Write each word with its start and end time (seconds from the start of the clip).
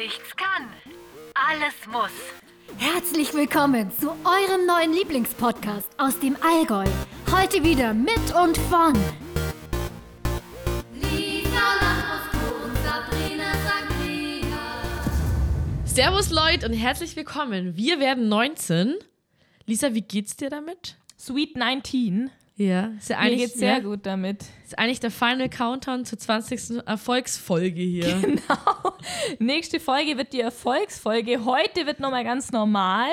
nichts 0.00 0.34
kann, 0.34 0.66
alles 1.34 1.74
muss. 1.92 2.10
Herzlich 2.78 3.34
willkommen 3.34 3.92
zu 3.92 4.08
eurem 4.08 4.64
neuen 4.66 4.94
Lieblingspodcast 4.94 5.90
aus 5.98 6.18
dem 6.18 6.38
Allgäu. 6.40 6.86
Heute 7.30 7.62
wieder 7.62 7.92
mit 7.92 8.34
und 8.34 8.56
von 8.56 8.94
Servus 15.84 16.30
Leute 16.30 16.66
und 16.66 16.72
herzlich 16.72 17.14
willkommen. 17.14 17.76
Wir 17.76 18.00
werden 18.00 18.30
19. 18.30 18.94
Lisa, 19.66 19.92
wie 19.92 20.00
geht's 20.00 20.34
dir 20.34 20.48
damit? 20.48 20.96
Sweet 21.18 21.58
19. 21.58 22.30
Ja, 22.60 22.90
ist 22.98 23.08
ja 23.08 23.16
Mir 23.16 23.22
eigentlich 23.22 23.40
geht's 23.40 23.58
sehr 23.58 23.72
ja, 23.72 23.78
gut 23.78 24.00
damit. 24.04 24.44
Ist 24.66 24.78
eigentlich 24.78 25.00
der 25.00 25.10
Final 25.10 25.48
Countdown 25.48 26.04
zur 26.04 26.18
20. 26.18 26.86
Erfolgsfolge 26.86 27.80
hier. 27.80 28.16
Genau. 28.20 28.98
Nächste 29.38 29.80
Folge 29.80 30.18
wird 30.18 30.34
die 30.34 30.42
Erfolgsfolge. 30.42 31.46
Heute 31.46 31.86
wird 31.86 32.00
nochmal 32.00 32.22
ganz 32.22 32.52
normal. 32.52 33.08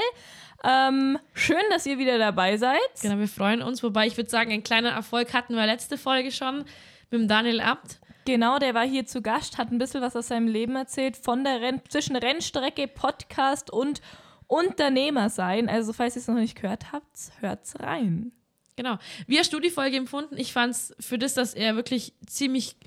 Ähm, 0.66 1.18
schön, 1.34 1.64
dass 1.70 1.86
ihr 1.86 1.98
wieder 1.98 2.18
dabei 2.18 2.58
seid. 2.58 2.78
Genau, 3.02 3.20
wir 3.20 3.30
freuen 3.30 3.62
uns. 3.62 3.82
Wobei 3.84 4.08
ich 4.08 4.18
würde 4.18 4.30
sagen, 4.30 4.52
einen 4.52 4.66
kleinen 4.66 4.88
Erfolg 4.88 5.34
hatten 5.34 5.56
wir 5.56 5.66
letzte 5.66 5.98
Folge 5.98 6.34
schon 6.34 6.66
mit 7.10 7.22
dem 7.22 7.30
Daniel 7.30 7.62
Abt. 7.62 8.02
Genau, 8.26 8.60
der 8.60 8.74
war 8.74 8.86
hier 8.86 9.06
zu 9.06 9.22
Gast, 9.22 9.58
hat 9.58 9.72
ein 9.72 9.78
bisschen 9.78 10.02
was 10.02 10.18
aus 10.18 10.28
seinem 10.28 10.50
Leben 10.50 10.76
erzählt, 10.76 11.16
von 11.16 11.46
der 11.46 11.62
Renn 11.62 11.82
zwischen 11.88 12.18
Rennstrecke, 12.18 12.90
Podcast 12.90 13.72
und 13.72 14.02
Unternehmer 14.48 15.30
sein. 15.30 15.70
Also, 15.70 15.94
falls 15.94 16.18
ihr 16.18 16.22
es 16.22 16.28
noch 16.28 16.36
nicht 16.36 16.62
gehört 16.62 16.92
habt, 16.92 17.32
hört's 17.40 17.80
rein. 17.80 18.34
Genau. 18.78 18.98
Wie 19.26 19.38
hast 19.38 19.52
du 19.52 19.60
die 19.60 19.72
Folge 19.72 19.98
empfunden? 19.98 20.38
Ich 20.38 20.54
fand 20.54 20.72
es 20.72 20.96
für 21.00 21.18
das, 21.18 21.34
dass 21.34 21.54
er 21.54 21.76
wirklich 21.76 22.14
ziemlich 22.26 22.78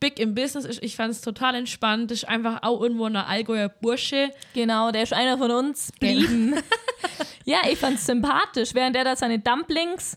big 0.00 0.18
im 0.18 0.34
Business 0.34 0.64
ist, 0.64 0.82
ich 0.82 0.96
fand 0.96 1.12
es 1.12 1.20
total 1.20 1.54
entspannt. 1.54 2.10
Ist 2.10 2.28
einfach 2.28 2.62
auch 2.62 2.80
irgendwo 2.80 3.04
ein 3.04 3.16
Allgäuer 3.16 3.68
Bursche. 3.68 4.30
Genau, 4.54 4.90
der 4.90 5.02
ist 5.02 5.12
einer 5.12 5.38
von 5.38 5.50
uns 5.50 5.92
blieben. 6.00 6.54
ja, 7.44 7.58
ich 7.70 7.78
fand's 7.78 8.06
sympathisch. 8.06 8.74
Während 8.74 8.96
er 8.96 9.04
da 9.04 9.16
seine 9.16 9.38
Dumplings 9.38 10.16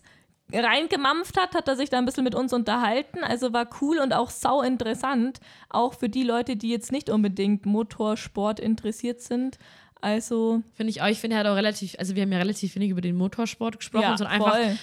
reingemampft 0.52 1.36
hat, 1.40 1.54
hat 1.54 1.68
er 1.68 1.76
sich 1.76 1.90
da 1.90 1.98
ein 1.98 2.04
bisschen 2.04 2.24
mit 2.24 2.34
uns 2.34 2.52
unterhalten. 2.52 3.22
Also 3.22 3.52
war 3.52 3.68
cool 3.80 3.98
und 3.98 4.12
auch 4.12 4.30
sau 4.30 4.62
interessant. 4.62 5.38
Auch 5.68 5.94
für 5.94 6.08
die 6.08 6.22
Leute, 6.22 6.56
die 6.56 6.70
jetzt 6.70 6.92
nicht 6.92 7.10
unbedingt 7.10 7.66
Motorsport 7.66 8.60
interessiert 8.60 9.20
sind. 9.20 9.58
Also 10.06 10.62
Finde 10.74 10.90
ich 10.90 11.02
auch. 11.02 11.08
Ich 11.08 11.18
finde, 11.18 11.34
er 11.34 11.40
hat 11.40 11.46
auch 11.48 11.56
relativ, 11.56 11.96
also 11.98 12.14
wir 12.14 12.22
haben 12.22 12.30
ja 12.30 12.38
relativ 12.38 12.76
wenig 12.76 12.90
über 12.90 13.00
den 13.00 13.16
Motorsport 13.16 13.78
gesprochen, 13.78 14.02
Ja, 14.04 14.16
sondern 14.16 14.34
einfach, 14.40 14.52
voll. 14.52 14.60
äh, 14.62 14.76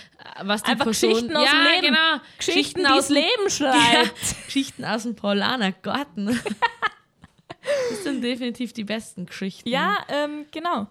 was 0.44 0.64
die 0.64 0.72
Einfach 0.72 0.84
Person, 0.84 1.10
Geschichten 1.12 1.38
aus 1.38 1.46
ja, 1.46 1.52
dem 1.52 1.82
Leben. 1.82 1.96
genau. 1.96 2.22
Geschichten, 2.38 2.80
die 2.82 2.86
aus 2.88 3.08
dem 3.08 3.16
Leben 3.16 3.28
ja, 3.48 3.50
schreibt. 3.50 4.46
Geschichten 4.48 4.84
aus 4.84 5.04
dem 5.04 5.16
Paulaner 5.16 5.72
Garten. 5.72 6.26
das 7.90 8.04
sind 8.04 8.22
definitiv 8.22 8.74
die 8.74 8.84
besten 8.84 9.26
Geschichten. 9.26 9.70
Ja, 9.70 10.00
ähm, 10.10 10.46
genau. 10.52 10.88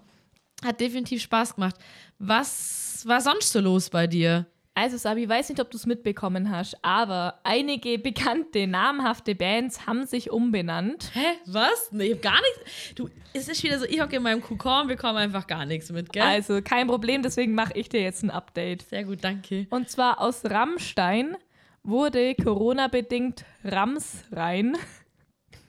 Hat 0.65 0.81
definitiv 0.81 1.21
Spaß 1.21 1.57
gemacht. 1.57 1.77
Was 2.19 3.03
war 3.05 3.21
sonst 3.21 3.53
so 3.53 3.61
los 3.61 3.91
bei 3.91 4.07
dir? 4.07 4.47
Also, 4.75 4.97
Sabi, 4.97 5.25
ich 5.25 5.29
weiß 5.29 5.51
nicht, 5.51 5.61
ob 5.61 5.71
du 5.71 5.77
es 5.77 5.85
mitbekommen 5.85 6.51
hast, 6.51 6.83
aber 6.83 7.41
einige 7.45 7.99
bekannte, 7.99 8.67
namhafte 8.67 9.35
Bands 9.35 9.87
haben 9.87 10.07
sich 10.07 10.31
umbenannt. 10.31 11.11
Hä? 11.13 11.37
Was? 11.45 11.93
Nee, 11.93 12.07
ich 12.07 12.15
hab 12.15 12.23
gar 12.23 12.41
nichts. 12.41 12.95
Du, 12.95 13.11
es 13.35 13.49
ist 13.49 13.63
wieder 13.63 13.79
so, 13.79 13.85
ich 13.85 14.01
hocke 14.01 14.17
in 14.17 14.23
meinem 14.23 14.41
Kokon 14.41 14.83
und 14.83 14.89
bekomme 14.89 15.19
einfach 15.19 15.47
gar 15.47 15.67
nichts 15.67 15.93
mit, 15.93 16.11
gell? 16.11 16.23
Also, 16.23 16.63
kein 16.63 16.87
Problem, 16.87 17.23
deswegen 17.23 17.55
mache 17.55 17.75
ich 17.75 17.91
dir 17.91 18.01
jetzt 18.01 18.23
ein 18.23 18.31
Update. 18.31 18.89
Sehr 18.89 19.05
gut, 19.05 19.19
danke. 19.23 19.67
Und 19.69 19.91
zwar 19.91 20.21
aus 20.21 20.43
Rammstein 20.45 21.37
wurde 21.83 22.35
Corona-bedingt 22.35 23.45
Ramsrein. 23.65 24.79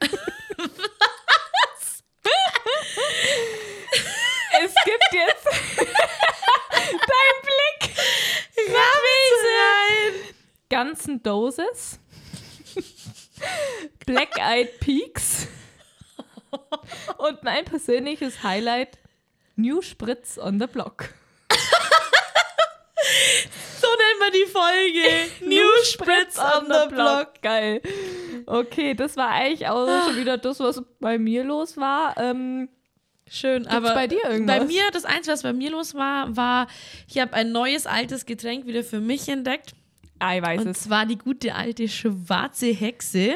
es 4.64 4.74
gibt 4.84 5.12
jetzt 5.12 5.76
dein 6.90 7.42
Blick. 7.42 7.63
Ganzen 10.74 11.22
Doses. 11.22 12.00
Black 14.06 14.36
Eyed 14.40 14.80
Peaks. 14.80 15.46
Und 17.16 17.44
mein 17.44 17.64
persönliches 17.64 18.42
Highlight: 18.42 18.98
New 19.54 19.82
Spritz 19.82 20.36
on 20.36 20.58
the 20.58 20.66
Block. 20.66 21.10
So 23.80 23.86
nennt 23.86 24.18
man 24.18 24.32
die 24.32 24.50
Folge. 24.50 25.30
New 25.48 25.84
Spritz 25.84 26.40
on 26.40 26.66
the 26.66 26.92
Block. 26.92 27.40
Geil. 27.40 27.80
Okay, 28.44 28.94
das 28.94 29.16
war 29.16 29.30
eigentlich 29.30 29.68
auch 29.68 29.86
schon 30.06 30.16
wieder 30.16 30.38
das, 30.38 30.58
was 30.58 30.82
bei 30.98 31.18
mir 31.18 31.44
los 31.44 31.76
war. 31.76 32.16
Ähm, 32.16 32.68
Schön, 33.30 33.68
aber 33.68 33.94
bei 33.94 34.08
dir 34.08 34.24
irgendwas? 34.24 34.58
Bei 34.58 34.64
mir, 34.64 34.90
das 34.92 35.04
Einzige, 35.04 35.34
was 35.34 35.44
bei 35.44 35.52
mir 35.52 35.70
los 35.70 35.94
war, 35.94 36.36
war, 36.36 36.66
ich 37.08 37.20
habe 37.20 37.32
ein 37.34 37.52
neues 37.52 37.86
altes 37.86 38.26
Getränk 38.26 38.66
wieder 38.66 38.82
für 38.82 38.98
mich 38.98 39.28
entdeckt. 39.28 39.74
Ah, 40.24 40.36
ich 40.36 40.42
weiß 40.42 40.60
Und 40.62 40.68
es. 40.68 40.82
zwar 40.82 41.06
die 41.06 41.18
gute 41.18 41.54
alte 41.54 41.88
schwarze 41.88 42.66
Hexe. 42.72 43.34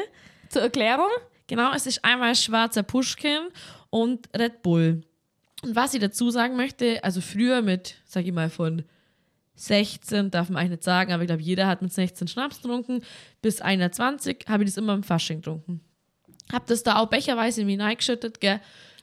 Zur 0.49 0.63
Erklärung? 0.63 1.09
Genau, 1.47 1.71
es 1.73 1.85
ist 1.87 2.03
einmal 2.03 2.35
schwarzer 2.35 2.83
Pushkin 2.83 3.49
und 3.89 4.29
Red 4.37 4.61
Bull. 4.61 5.01
Und 5.63 5.75
was 5.75 5.93
ich 5.93 5.99
dazu 5.99 6.29
sagen 6.31 6.55
möchte, 6.55 7.03
also 7.03 7.21
früher 7.21 7.61
mit, 7.61 7.95
sag 8.05 8.25
ich 8.25 8.31
mal, 8.31 8.49
von 8.49 8.83
16, 9.55 10.31
darf 10.31 10.49
man 10.49 10.57
eigentlich 10.57 10.71
nicht 10.71 10.83
sagen, 10.83 11.11
aber 11.11 11.23
ich 11.23 11.27
glaube, 11.27 11.41
jeder 11.41 11.67
hat 11.67 11.81
mit 11.81 11.91
16 11.91 12.27
Schnaps 12.29 12.61
getrunken. 12.61 13.01
Bis 13.41 13.59
21 13.61 14.45
habe 14.47 14.63
ich 14.63 14.69
das 14.69 14.77
immer 14.77 14.93
im 14.93 15.03
Fasching 15.03 15.37
getrunken. 15.41 15.81
Hab 16.51 16.65
das 16.67 16.83
da 16.83 16.97
auch 16.97 17.07
becherweise 17.07 17.61
in 17.61 17.67
mich 17.67 17.79
reingeschüttet, 17.79 18.39
gell. 18.39 18.61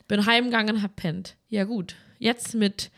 Bin 0.09 0.25
heimgegangen, 0.25 0.83
hab 0.83 0.97
pennt. 0.97 1.37
Ja 1.49 1.65
gut, 1.65 1.95
jetzt 2.19 2.55
mit 2.55 2.91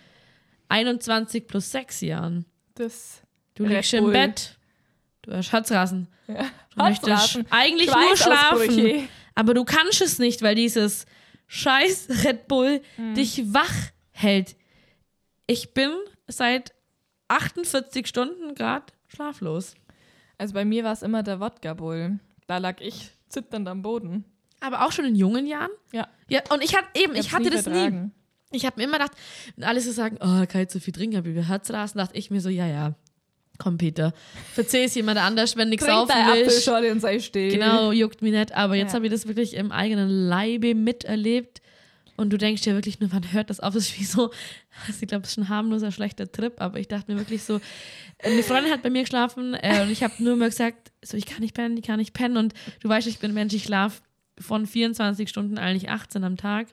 21 0.68 1.46
plus 1.46 1.70
6 1.72 2.02
Jahren. 2.02 2.44
Das. 2.74 3.22
Du 3.54 3.64
Red 3.64 3.72
liegst 3.72 3.94
im. 3.94 4.12
Bett, 4.12 4.57
du 5.28 5.36
hast 5.36 5.52
Herzrasen. 5.52 6.08
Ja. 6.26 6.44
Du 6.74 6.82
möchtest 6.84 7.08
Herzrasen. 7.08 7.46
eigentlich 7.50 7.90
nur 7.90 8.16
schlafen. 8.16 9.08
Aber 9.34 9.54
du 9.54 9.64
kannst 9.64 10.00
es 10.02 10.18
nicht, 10.18 10.42
weil 10.42 10.54
dieses 10.54 11.06
scheiß 11.46 12.08
Red 12.24 12.48
Bull 12.48 12.80
Mhm. 12.96 13.14
dich 13.14 13.42
wach 13.54 13.72
hält. 14.10 14.56
Ich 15.46 15.72
bin 15.74 15.90
seit 16.26 16.74
48 17.28 18.06
Stunden 18.06 18.54
gerade 18.54 18.86
schlaflos. 19.06 19.74
Also 20.38 20.54
bei 20.54 20.64
mir 20.64 20.84
war 20.84 20.92
es 20.92 21.02
immer 21.02 21.22
der 21.22 21.40
Wodka-Bull. 21.40 22.18
Da 22.46 22.58
lag 22.58 22.80
ich 22.80 23.10
zitternd 23.28 23.68
am 23.68 23.82
Boden. 23.82 24.24
Aber 24.60 24.84
auch 24.86 24.92
schon 24.92 25.04
in 25.04 25.14
jungen 25.14 25.46
Jahren? 25.46 25.70
Ja. 25.92 26.08
Ja, 26.28 26.40
und 26.50 26.62
ich 26.62 26.76
hatte 26.76 26.88
eben, 26.94 27.14
ich, 27.14 27.26
hab's 27.32 27.34
hatte 27.34 27.44
nie 27.44 27.50
das 27.50 27.66
nie. 27.66 27.72
vertragen. 27.72 28.12
Ich 28.50 28.64
habe 28.66 28.76
mir 28.78 28.84
immer 28.84 28.98
gedacht, 28.98 29.12
alle 29.60 29.80
so 29.80 29.92
sagen, 29.92 30.16
oh, 30.20 30.46
kann 30.46 30.62
ich 30.62 30.68
zu 30.68 30.80
viel 30.80 30.94
trinken, 30.94 31.16
habe 31.18 31.28
ich 31.30 31.48
Herzrasen, 31.48 31.98
dachte 31.98 32.16
ich 32.16 32.30
mir 32.30 32.40
so, 32.40 32.48
ja, 32.48 32.66
ja, 32.66 32.94
komm 33.58 33.76
Peter, 33.78 34.12
verzeih 34.54 34.84
es 34.84 34.94
jemand 34.94 35.18
anders, 35.18 35.56
wenn 35.56 35.68
nichts 35.68 35.84
dein 35.86 36.06
willst. 36.08 36.48
Apfelschorle 36.48 36.92
und 36.92 37.00
sei 37.00 37.18
still. 37.18 37.50
Genau, 37.50 37.92
juckt 37.92 38.22
mich 38.22 38.32
nicht. 38.32 38.52
Aber 38.54 38.74
jetzt 38.76 38.90
Ja. 38.92 38.94
habe 38.96 39.06
ich 39.06 39.12
das 39.12 39.26
wirklich 39.26 39.54
im 39.54 39.72
eigenen 39.72 40.08
Leibe 40.28 40.74
miterlebt. 40.74 41.60
Und 42.16 42.30
du 42.30 42.36
denkst 42.36 42.66
ja 42.66 42.74
wirklich 42.74 42.98
nur, 42.98 43.12
wann 43.12 43.32
hört 43.32 43.48
das 43.48 43.60
auf? 43.60 43.74
Das 43.74 43.84
ist 43.90 44.00
wie 44.00 44.04
so, 44.04 44.30
also 44.88 44.98
ich 45.00 45.06
glaube, 45.06 45.22
es 45.24 45.30
ist 45.30 45.36
ein 45.38 45.48
harmloser, 45.48 45.92
schlechter 45.92 46.30
Trip. 46.30 46.60
Aber 46.60 46.80
ich 46.80 46.88
dachte 46.88 47.12
mir 47.12 47.18
wirklich 47.18 47.44
so, 47.44 47.60
eine 48.22 48.42
Freundin 48.42 48.72
hat 48.72 48.82
bei 48.82 48.90
mir 48.90 49.02
geschlafen 49.02 49.54
äh, 49.54 49.82
und 49.82 49.90
ich 49.90 50.02
habe 50.02 50.14
nur 50.18 50.34
mal 50.34 50.48
gesagt, 50.48 50.90
so, 51.04 51.16
ich 51.16 51.26
kann 51.26 51.42
nicht 51.42 51.54
pennen, 51.54 51.76
ich 51.76 51.84
kann 51.84 51.98
nicht 52.00 52.14
pennen. 52.14 52.36
Und 52.36 52.54
du 52.80 52.88
weißt, 52.88 53.06
ich 53.06 53.18
bin 53.20 53.30
ein 53.30 53.34
Mensch, 53.34 53.54
ich 53.54 53.62
schlafe 53.64 54.02
von 54.40 54.66
24 54.66 55.28
Stunden 55.28 55.58
eigentlich 55.58 55.90
18 55.90 56.24
am 56.24 56.36
Tag. 56.36 56.66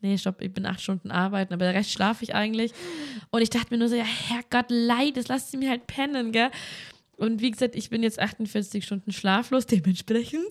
Nee, 0.00 0.16
stopp, 0.16 0.40
ich 0.40 0.52
bin 0.52 0.64
acht 0.64 0.80
Stunden 0.80 1.10
arbeiten, 1.10 1.52
aber 1.52 1.64
der 1.64 1.74
Rest 1.74 1.90
schlafe 1.90 2.22
ich 2.22 2.34
eigentlich. 2.34 2.72
Und 3.30 3.42
ich 3.42 3.50
dachte 3.50 3.66
mir 3.70 3.78
nur 3.78 3.88
so, 3.88 3.96
ja, 3.96 4.04
Herrgott, 4.04 4.66
leid, 4.70 5.16
das 5.16 5.26
lasst 5.28 5.50
sie 5.50 5.56
mir 5.56 5.70
halt 5.70 5.86
pennen, 5.88 6.30
gell? 6.30 6.50
Und 7.16 7.40
wie 7.40 7.50
gesagt, 7.50 7.74
ich 7.74 7.90
bin 7.90 8.04
jetzt 8.04 8.20
48 8.20 8.84
Stunden 8.84 9.10
schlaflos, 9.10 9.66
dementsprechend. 9.66 10.46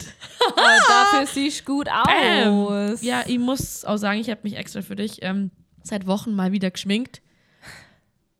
Aber 0.52 0.62
dafür 0.90 1.26
siehst 1.28 1.62
du 1.62 1.76
gut 1.76 1.88
aus. 1.90 3.02
Ja, 3.02 3.24
ich 3.26 3.40
muss 3.40 3.86
auch 3.86 3.96
sagen, 3.96 4.20
ich 4.20 4.30
habe 4.30 4.42
mich 4.44 4.58
extra 4.58 4.82
für 4.82 4.98
dich 4.98 5.20
ähm, 5.24 5.52
seit 5.82 6.08
Wochen 6.08 6.36
mal 6.36 6.52
wieder 6.52 6.70
geschminkt. 6.70 7.22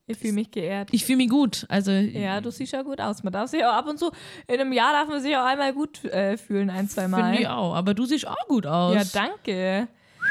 Ich 0.08 0.18
fühle 0.18 0.34
mich 0.34 0.52
geehrt. 0.52 0.90
Ich 0.92 1.06
fühle 1.06 1.18
mich 1.18 1.30
gut. 1.30 1.66
Also, 1.70 1.92
Ja, 1.92 2.40
du 2.42 2.50
siehst 2.50 2.72
ja 2.74 2.82
gut 2.82 3.00
aus. 3.02 3.24
Man 3.24 3.34
darf 3.34 3.50
sich 3.50 3.64
auch 3.66 3.74
ab 3.74 3.88
und 3.88 3.98
zu, 4.00 4.10
in 4.48 4.60
einem 4.60 4.72
Jahr 4.72 4.94
darf 4.94 5.08
man 5.10 5.22
sich 5.22 5.36
auch 5.36 5.46
einmal 5.46 5.74
gut 5.74 6.04
äh, 6.06 6.38
fühlen, 6.38 6.70
ein, 6.70 6.88
zwei 6.90 7.08
Mal. 7.10 7.24
finde 7.24 7.42
ich 7.42 7.48
auch. 7.48 7.74
Aber 7.76 7.94
du 7.94 8.06
siehst 8.06 8.26
auch 8.28 8.48
gut 8.48 8.66
aus. 8.66 8.96
Ja, 8.96 9.04
danke. 9.14 9.88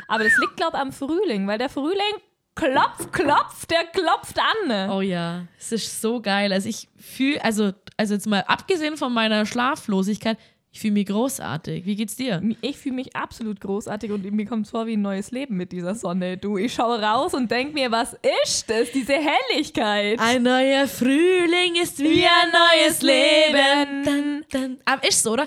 Aber 0.08 0.24
das 0.24 0.36
liegt, 0.38 0.56
glaube 0.56 0.76
ich, 0.76 0.82
am 0.82 0.92
Frühling, 0.92 1.46
weil 1.46 1.58
der 1.58 1.68
Frühling 1.68 2.14
klopft, 2.54 3.12
klopft, 3.12 3.70
der 3.70 3.84
klopft 3.84 4.38
an. 4.38 4.90
Oh 4.90 5.00
ja, 5.00 5.46
es 5.58 5.72
ist 5.72 6.00
so 6.00 6.20
geil. 6.20 6.52
Also 6.52 6.68
ich 6.68 6.88
fühle, 6.96 7.42
also, 7.44 7.72
also 7.96 8.14
jetzt 8.14 8.26
mal 8.26 8.44
abgesehen 8.46 8.96
von 8.96 9.12
meiner 9.12 9.46
Schlaflosigkeit, 9.46 10.38
Ich 10.76 10.80
fühle 10.82 10.92
mich 10.92 11.06
großartig. 11.06 11.86
Wie 11.86 11.96
geht's 11.96 12.16
dir? 12.16 12.42
Ich 12.60 12.76
fühle 12.76 12.96
mich 12.96 13.16
absolut 13.16 13.62
großartig 13.62 14.12
und 14.12 14.30
mir 14.30 14.44
kommt 14.44 14.66
es 14.66 14.72
vor 14.72 14.86
wie 14.86 14.92
ein 14.94 15.00
neues 15.00 15.30
Leben 15.30 15.56
mit 15.56 15.72
dieser 15.72 15.94
Sonne. 15.94 16.36
Du, 16.36 16.58
ich 16.58 16.74
schaue 16.74 17.00
raus 17.00 17.32
und 17.32 17.50
denke 17.50 17.72
mir, 17.72 17.90
was 17.90 18.14
ist 18.42 18.68
das? 18.68 18.90
Diese 18.92 19.14
Helligkeit. 19.14 20.18
Ein 20.20 20.42
neuer 20.42 20.86
Frühling 20.86 21.76
ist 21.82 21.98
wie 21.98 22.26
ein 22.26 22.52
neues 22.52 23.00
Leben. 23.00 24.04
Dun, 24.04 24.44
dun. 24.52 24.76
Aber 24.84 25.02
ist 25.08 25.22
so, 25.22 25.32
oder? 25.32 25.46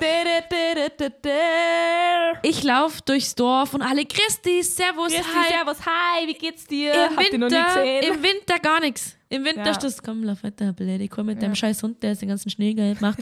Ich 2.42 2.64
laufe 2.64 3.00
durchs 3.06 3.36
Dorf 3.36 3.76
und 3.76 3.84
alle 3.84 4.06
Christi, 4.06 4.64
Servus, 4.64 5.14
Christi, 5.14 5.32
hi. 5.32 5.54
Servus, 5.54 5.78
hi, 5.86 6.28
wie 6.28 6.34
geht's 6.34 6.66
dir? 6.66 6.92
Im 6.92 7.18
Habt 7.18 7.32
Winter? 7.34 7.84
Im 7.84 8.24
Winter 8.24 8.58
gar 8.60 8.80
nichts. 8.80 9.16
Im 9.30 9.46
Winter 9.46 9.66
Ja. 9.66 9.72
ist 9.74 9.84
das, 9.84 10.02
komm, 10.02 10.24
lauf 10.24 10.44
weiter, 10.44 10.74
blöd, 10.74 11.08
komm 11.12 11.28
mit 11.28 11.40
deinem 11.40 11.54
scheiß 11.54 11.84
Hund, 11.84 12.02
der 12.02 12.10
jetzt 12.12 12.24
den 12.24 12.30
ganzen 12.30 12.50
Schnee 12.50 12.74
gelb 12.74 13.00
macht. 13.00 13.20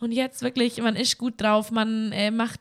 Und 0.00 0.12
jetzt 0.12 0.42
wirklich, 0.42 0.80
man 0.80 0.96
ist 0.96 1.18
gut 1.18 1.34
drauf, 1.40 1.70
man 1.70 2.12
äh, 2.12 2.30
macht, 2.30 2.60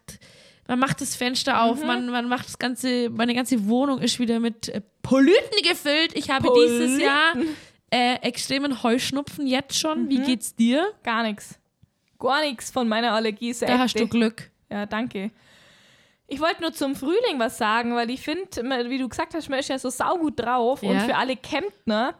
man 0.67 0.79
macht 0.79 1.01
das 1.01 1.15
Fenster 1.15 1.61
auf, 1.63 1.81
Mhm. 1.81 1.87
man, 1.87 2.09
man 2.09 2.27
macht 2.27 2.47
das 2.47 2.57
ganze, 2.59 3.09
meine 3.09 3.33
ganze 3.35 3.67
Wohnung 3.67 3.99
ist 3.99 4.19
wieder 4.19 4.39
mit 4.39 4.69
äh, 4.69 4.81
Polypen 5.03 5.61
gefüllt. 5.63 6.15
Ich 6.15 6.29
habe 6.29 6.47
Polypen? 6.47 6.79
dieses 6.87 7.01
Jahr 7.01 7.33
äh, 7.91 8.15
extremen 8.21 8.81
Heuschnupfen 8.83 9.45
jetzt 9.47 9.77
schon. 9.79 10.05
Mhm. 10.05 10.09
Wie 10.09 10.19
geht's 10.21 10.55
dir? 10.55 10.87
Gar 11.03 11.23
nichts. 11.23 11.59
Gar 12.19 12.41
nichts 12.41 12.71
von 12.71 12.87
meiner 12.87 13.13
Allergie. 13.13 13.53
Da 13.59 13.77
hast 13.77 13.99
du 13.99 14.07
Glück. 14.07 14.49
Ja, 14.71 14.85
danke. 14.87 15.31
Ich 16.29 16.41
wollte 16.41 16.61
nur 16.61 16.73
zum 16.73 16.95
Frühling 16.95 17.37
was 17.39 17.57
sagen, 17.57 17.95
weil 17.95 18.09
ich 18.09 18.19
finde, 18.21 18.49
wie 18.89 18.97
du 18.97 19.07
gesagt 19.07 19.33
hast, 19.33 19.47
man 19.49 19.59
ist 19.59 19.69
ja 19.69 19.79
so 19.79 19.89
saugut 19.89 20.37
drauf. 20.39 20.83
Und 20.83 20.95
Ja. 20.95 20.99
für 21.01 21.15
alle 21.15 21.37
Kemptner 21.37 22.15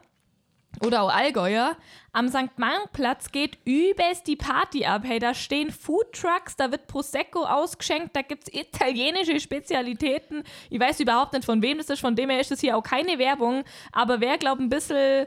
oder 0.84 1.02
auch 1.02 1.14
Allgäuer, 1.14 1.76
am 2.12 2.28
St. 2.28 2.56
Markplatz 2.56 3.30
geht 3.30 3.58
übelst 3.64 4.26
die 4.26 4.36
Party 4.36 4.84
ab. 4.84 5.02
Hey, 5.04 5.18
da 5.18 5.34
stehen 5.34 5.70
Foodtrucks, 5.70 6.56
da 6.56 6.70
wird 6.70 6.86
Prosecco 6.86 7.44
ausgeschenkt, 7.44 8.16
da 8.16 8.22
gibt 8.22 8.48
es 8.48 8.54
italienische 8.54 9.38
Spezialitäten. 9.40 10.42
Ich 10.70 10.80
weiß 10.80 11.00
überhaupt 11.00 11.32
nicht, 11.32 11.44
von 11.44 11.62
wem 11.62 11.78
das 11.78 11.90
ist, 11.90 12.00
von 12.00 12.16
dem 12.16 12.30
her 12.30 12.40
ist 12.40 12.50
das 12.50 12.60
hier 12.60 12.76
auch 12.76 12.82
keine 12.82 13.18
Werbung. 13.18 13.64
Aber 13.92 14.20
wer, 14.20 14.38
glaubt, 14.38 14.60
ein 14.60 14.68
bisschen 14.68 15.26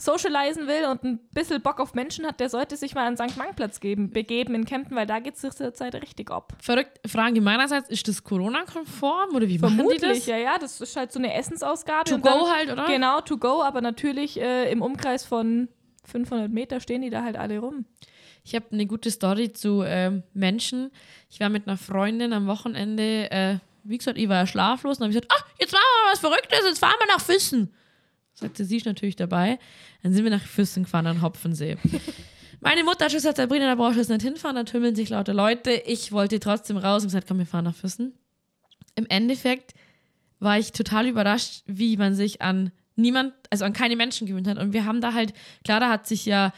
socialisen 0.00 0.68
will 0.68 0.86
und 0.90 1.02
ein 1.04 1.18
bisschen 1.34 1.60
Bock 1.60 1.80
auf 1.80 1.92
Menschen 1.92 2.24
hat, 2.24 2.38
der 2.38 2.48
sollte 2.48 2.76
sich 2.76 2.94
mal 2.94 3.06
an 3.06 3.16
St. 3.16 3.36
Markplatz 3.36 3.80
geben, 3.80 4.10
begeben 4.10 4.54
in 4.54 4.64
Kempten, 4.64 4.96
weil 4.96 5.06
da 5.06 5.18
geht 5.18 5.34
es 5.34 5.40
zur 5.56 5.74
Zeit 5.74 5.94
richtig 5.96 6.30
ab. 6.30 6.52
Verrückt. 6.62 7.00
Frage 7.06 7.40
meinerseits, 7.40 7.88
ist 7.88 8.06
das 8.06 8.22
Corona-konform 8.22 9.34
oder 9.34 9.48
wie 9.48 9.58
machen 9.58 9.72
die 9.72 9.76
Vermutlich, 9.76 10.00
das? 10.20 10.26
ja, 10.26 10.36
ja. 10.36 10.58
Das 10.58 10.80
ist 10.80 10.96
halt 10.96 11.12
so 11.12 11.18
eine 11.18 11.34
Essensausgabe. 11.34 12.10
To 12.10 12.18
go 12.18 12.22
dann- 12.28 12.50
halt, 12.56 12.70
oder? 12.72 12.86
Genau, 12.86 13.20
to 13.20 13.38
go, 13.38 13.62
aber 13.62 13.80
natürlich 13.80 14.40
äh, 14.40 14.70
im 14.70 14.82
Umkreis 14.82 15.24
von 15.24 15.68
500 16.04 16.50
Meter 16.50 16.80
stehen 16.80 17.02
die 17.02 17.10
da 17.10 17.22
halt 17.24 17.36
alle 17.36 17.58
rum. 17.58 17.84
Ich 18.44 18.54
habe 18.54 18.66
eine 18.72 18.86
gute 18.86 19.10
Story 19.10 19.52
zu 19.52 19.82
ähm, 19.84 20.22
Menschen. 20.32 20.90
Ich 21.28 21.40
war 21.40 21.48
mit 21.48 21.66
einer 21.66 21.76
Freundin 21.76 22.32
am 22.32 22.46
Wochenende, 22.46 23.30
äh, 23.30 23.56
wie 23.84 23.98
gesagt, 23.98 24.16
ich 24.16 24.28
war 24.28 24.36
ja 24.36 24.46
schlaflos 24.46 24.98
und 24.98 25.02
habe 25.04 25.12
gesagt, 25.12 25.30
ach, 25.36 25.44
jetzt 25.60 25.72
machen 25.72 25.82
wir 25.82 26.04
mal 26.06 26.12
was 26.12 26.20
Verrücktes, 26.20 26.60
jetzt 26.64 26.78
fahren 26.78 26.94
wir 27.00 27.12
nach 27.14 27.20
Füssen. 27.20 27.74
Sagte 28.38 28.64
sie 28.64 28.76
ist 28.76 28.86
natürlich 28.86 29.16
dabei. 29.16 29.58
Dann 30.02 30.12
sind 30.12 30.22
wir 30.22 30.30
nach 30.30 30.44
Füssen 30.44 30.84
gefahren 30.84 31.06
an 31.06 31.22
Hopfensee. 31.22 31.76
Meine 32.60 32.84
Mutter 32.84 33.04
hat 33.04 33.12
schon 33.12 33.18
gesagt, 33.18 33.36
Sabrina, 33.36 33.66
da 33.66 33.74
brauchst 33.74 33.96
du 33.96 34.00
jetzt 34.00 34.10
nicht 34.10 34.22
hinfahren, 34.22 34.56
da 34.56 34.64
tümmeln 34.64 34.94
sich 34.94 35.08
lauter 35.08 35.34
Leute. 35.34 35.70
Ich 35.86 36.12
wollte 36.12 36.40
trotzdem 36.40 36.76
raus 36.76 37.02
und 37.02 37.08
gesagt, 37.08 37.26
komm, 37.28 37.38
wir 37.38 37.46
fahren 37.46 37.64
nach 37.64 37.74
Füssen. 37.74 38.14
Im 38.94 39.06
Endeffekt 39.08 39.74
war 40.38 40.58
ich 40.58 40.72
total 40.72 41.06
überrascht, 41.06 41.62
wie 41.66 41.96
man 41.96 42.14
sich 42.14 42.40
an 42.40 42.70
niemand, 42.96 43.32
also 43.50 43.64
an 43.64 43.72
keine 43.72 43.96
Menschen 43.96 44.26
gewöhnt 44.26 44.46
hat. 44.46 44.58
Und 44.58 44.72
wir 44.72 44.84
haben 44.84 45.00
da 45.00 45.14
halt, 45.14 45.32
klar, 45.64 45.80
da 45.80 45.88
hat 45.88 46.06
sich 46.06 46.24
ja 46.26 46.52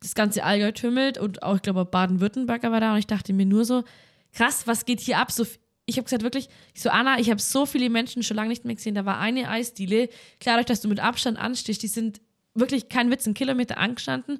das 0.00 0.14
ganze 0.14 0.44
Allgäu 0.44 0.72
tümmelt 0.72 1.18
und 1.18 1.42
auch, 1.42 1.56
ich 1.56 1.62
glaube, 1.62 1.84
Baden-Württemberger 1.84 2.70
war 2.70 2.80
da 2.80 2.92
und 2.92 2.98
ich 2.98 3.06
dachte 3.06 3.32
mir 3.32 3.46
nur 3.46 3.64
so, 3.64 3.84
krass, 4.32 4.66
was 4.66 4.84
geht 4.84 5.00
hier 5.00 5.18
ab? 5.18 5.30
So, 5.30 5.44
ich 5.88 5.96
habe 5.96 6.04
gesagt, 6.04 6.22
wirklich, 6.22 6.48
ich 6.74 6.82
so, 6.82 6.90
Anna, 6.90 7.18
ich 7.18 7.30
habe 7.30 7.40
so 7.40 7.64
viele 7.64 7.88
Menschen 7.88 8.22
schon 8.22 8.36
lange 8.36 8.50
nicht 8.50 8.64
mehr 8.64 8.74
gesehen. 8.74 8.94
Da 8.94 9.04
war 9.06 9.18
eine 9.18 9.48
Eisdiele, 9.48 10.08
klar, 10.38 10.56
dadurch, 10.56 10.66
dass 10.66 10.82
du 10.82 10.88
mit 10.88 11.00
Abstand 11.00 11.38
anstehst, 11.38 11.82
die 11.82 11.88
sind 11.88 12.20
wirklich, 12.54 12.88
kein 12.88 13.10
Witz, 13.10 13.26
einen 13.26 13.34
Kilometer 13.34 13.78
angestanden. 13.78 14.38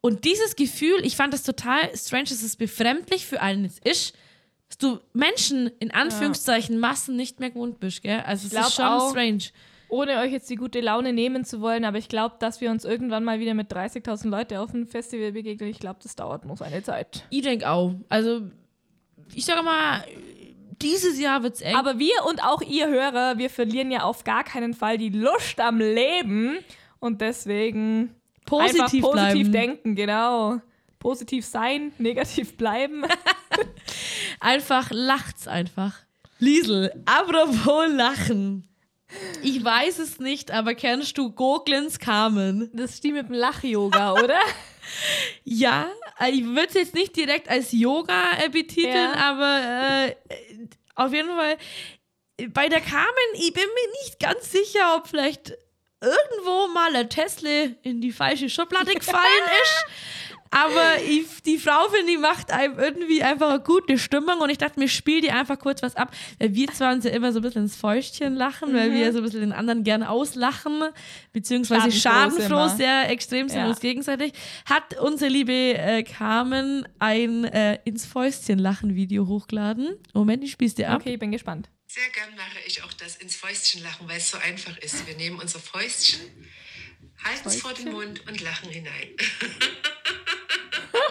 Und 0.00 0.24
dieses 0.24 0.54
Gefühl, 0.54 1.00
ich 1.02 1.16
fand 1.16 1.32
das 1.34 1.42
total 1.42 1.78
strange, 1.96 2.24
dass 2.24 2.42
es 2.42 2.56
befremdlich 2.56 3.26
für 3.26 3.40
einen 3.40 3.64
ist, 3.84 4.14
dass 4.68 4.78
du 4.78 5.00
Menschen 5.12 5.70
in 5.80 5.90
Anführungszeichen 5.90 6.78
Massen 6.78 7.16
nicht 7.16 7.40
mehr 7.40 7.50
gewohnt 7.50 7.80
bist, 7.80 8.02
gell? 8.02 8.20
Also 8.24 8.46
es 8.46 8.52
ist 8.52 8.74
schon 8.74 8.84
auch- 8.84 9.10
strange. 9.10 9.44
Ohne 9.88 10.18
euch 10.18 10.32
jetzt 10.32 10.48
die 10.50 10.56
gute 10.56 10.80
Laune 10.80 11.12
nehmen 11.12 11.44
zu 11.44 11.60
wollen, 11.60 11.84
aber 11.84 11.98
ich 11.98 12.08
glaube, 12.08 12.36
dass 12.40 12.60
wir 12.60 12.70
uns 12.70 12.84
irgendwann 12.84 13.22
mal 13.22 13.38
wieder 13.40 13.54
mit 13.54 13.70
30.000 13.72 14.28
Leuten 14.28 14.56
auf 14.56 14.74
einem 14.74 14.86
Festival 14.86 15.32
begegnen, 15.32 15.70
ich 15.70 15.78
glaube, 15.78 16.00
das 16.02 16.16
dauert 16.16 16.44
noch 16.46 16.56
seine 16.56 16.82
Zeit. 16.82 17.24
Ich 17.30 17.42
denke 17.42 17.68
auch. 17.70 17.94
Also, 18.08 18.42
ich 19.34 19.44
sage 19.44 19.62
mal, 19.62 20.04
dieses 20.82 21.18
Jahr 21.18 21.42
wird 21.42 21.54
es 21.54 21.60
eng. 21.60 21.74
Aber 21.76 21.98
wir 21.98 22.14
und 22.28 22.42
auch 22.42 22.62
ihr 22.62 22.88
Hörer, 22.88 23.38
wir 23.38 23.50
verlieren 23.50 23.90
ja 23.90 24.02
auf 24.02 24.24
gar 24.24 24.44
keinen 24.44 24.74
Fall 24.74 24.98
die 24.98 25.10
Lust 25.10 25.60
am 25.60 25.78
Leben 25.78 26.58
und 27.00 27.20
deswegen 27.20 28.14
positiv, 28.46 28.80
einfach 28.80 29.00
positiv 29.00 29.12
bleiben. 29.12 29.52
denken, 29.52 29.94
genau. 29.94 30.60
Positiv 30.98 31.44
sein, 31.44 31.92
negativ 31.98 32.56
bleiben. 32.56 33.04
Einfach 34.40 34.90
lacht's 34.90 35.46
einfach. 35.46 35.94
Liesel, 36.38 36.92
apropos 37.06 37.86
Lachen. 37.90 38.68
Ich 39.42 39.64
weiß 39.64 39.98
es 40.00 40.18
nicht, 40.18 40.50
aber 40.50 40.74
kennst 40.74 41.16
du 41.18 41.30
Goglins 41.30 41.98
Carmen? 41.98 42.70
Das 42.72 42.94
ist 42.94 43.04
die 43.04 43.12
mit 43.12 43.28
dem 43.28 43.34
Lach-Yoga, 43.34 44.12
oder? 44.12 44.38
Ja, 45.44 45.90
äh, 46.20 46.30
ich 46.30 46.44
würde 46.44 46.68
es 46.68 46.74
jetzt 46.74 46.94
nicht 46.94 47.16
direkt 47.16 47.48
als 47.48 47.72
Yoga 47.72 48.38
äh, 48.44 48.48
betiteln, 48.48 48.94
Ja. 48.94 49.14
aber 49.14 50.06
äh, 50.08 50.16
auf 50.94 51.12
jeden 51.12 51.28
Fall 51.30 51.56
äh, 52.38 52.48
bei 52.48 52.68
der 52.68 52.80
Carmen, 52.80 53.08
ich 53.34 53.52
bin 53.52 53.64
mir 53.64 53.92
nicht 54.02 54.20
ganz 54.20 54.50
sicher, 54.50 54.96
ob 54.96 55.08
vielleicht 55.08 55.52
irgendwo 56.00 56.68
mal 56.68 56.94
ein 56.94 57.08
Tesla 57.08 57.66
in 57.82 58.00
die 58.00 58.12
falsche 58.12 58.48
Schublade 58.50 58.92
gefallen 58.94 59.44
ist. 59.62 59.86
Aber 60.54 61.02
ich, 61.06 61.26
die 61.44 61.58
Frau, 61.58 61.88
finde 61.88 62.12
ich, 62.12 62.18
macht 62.18 62.50
einem 62.52 62.78
irgendwie 62.78 63.22
einfach 63.22 63.50
eine 63.50 63.60
gute 63.60 63.98
Stimmung 63.98 64.38
und 64.40 64.50
ich 64.50 64.58
dachte 64.58 64.78
mir, 64.78 64.88
spiel 64.88 65.20
dir 65.20 65.34
einfach 65.34 65.58
kurz 65.58 65.82
was 65.82 65.96
ab. 65.96 66.14
Weil 66.38 66.54
wir 66.54 66.68
zwar 66.68 66.92
uns 66.92 67.04
ja 67.04 67.10
immer 67.10 67.32
so 67.32 67.40
ein 67.40 67.42
bisschen 67.42 67.62
ins 67.62 67.76
Fäustchen 67.76 68.34
lachen, 68.34 68.72
weil 68.72 68.92
wir 68.92 69.12
so 69.12 69.18
ein 69.18 69.24
bisschen 69.24 69.40
den 69.40 69.52
anderen 69.52 69.82
gerne 69.84 70.08
auslachen, 70.10 70.82
beziehungsweise 71.32 71.90
Schadenfroh 71.90 72.40
schadenfroh 72.48 72.76
sehr 72.76 73.10
extrem 73.10 73.48
sind 73.48 73.58
Ja. 73.58 73.68
uns 73.68 73.80
gegenseitig, 73.80 74.32
hat 74.66 74.98
unsere 75.00 75.30
liebe 75.30 75.52
äh, 75.52 76.02
Carmen 76.04 76.86
ein 76.98 77.44
äh, 77.44 77.78
ins 77.84 78.06
Fäustchen 78.06 78.58
lachen 78.58 78.94
Video 78.94 79.26
hochgeladen. 79.26 79.96
Moment, 80.12 80.44
ich 80.44 80.52
spiel's 80.52 80.74
dir 80.74 80.90
ab. 80.90 81.00
Okay, 81.00 81.14
ich 81.14 81.18
bin 81.18 81.32
gespannt. 81.32 81.68
Sehr 81.86 82.08
gern 82.12 82.34
mache 82.36 82.58
ich 82.66 82.82
auch 82.82 82.92
das 82.94 83.16
ins 83.16 83.36
Fäustchen 83.36 83.82
lachen, 83.82 84.08
weil 84.08 84.18
es 84.18 84.30
so 84.30 84.38
einfach 84.38 84.76
ist. 84.78 85.06
Wir 85.06 85.16
nehmen 85.16 85.38
unser 85.38 85.58
Fäustchen, 85.60 86.20
halten 87.24 87.48
es 87.48 87.60
vor 87.60 87.72
den 87.72 87.92
Mund 87.92 88.26
und 88.28 88.40
lachen 88.40 88.70
hinein. 88.70 89.08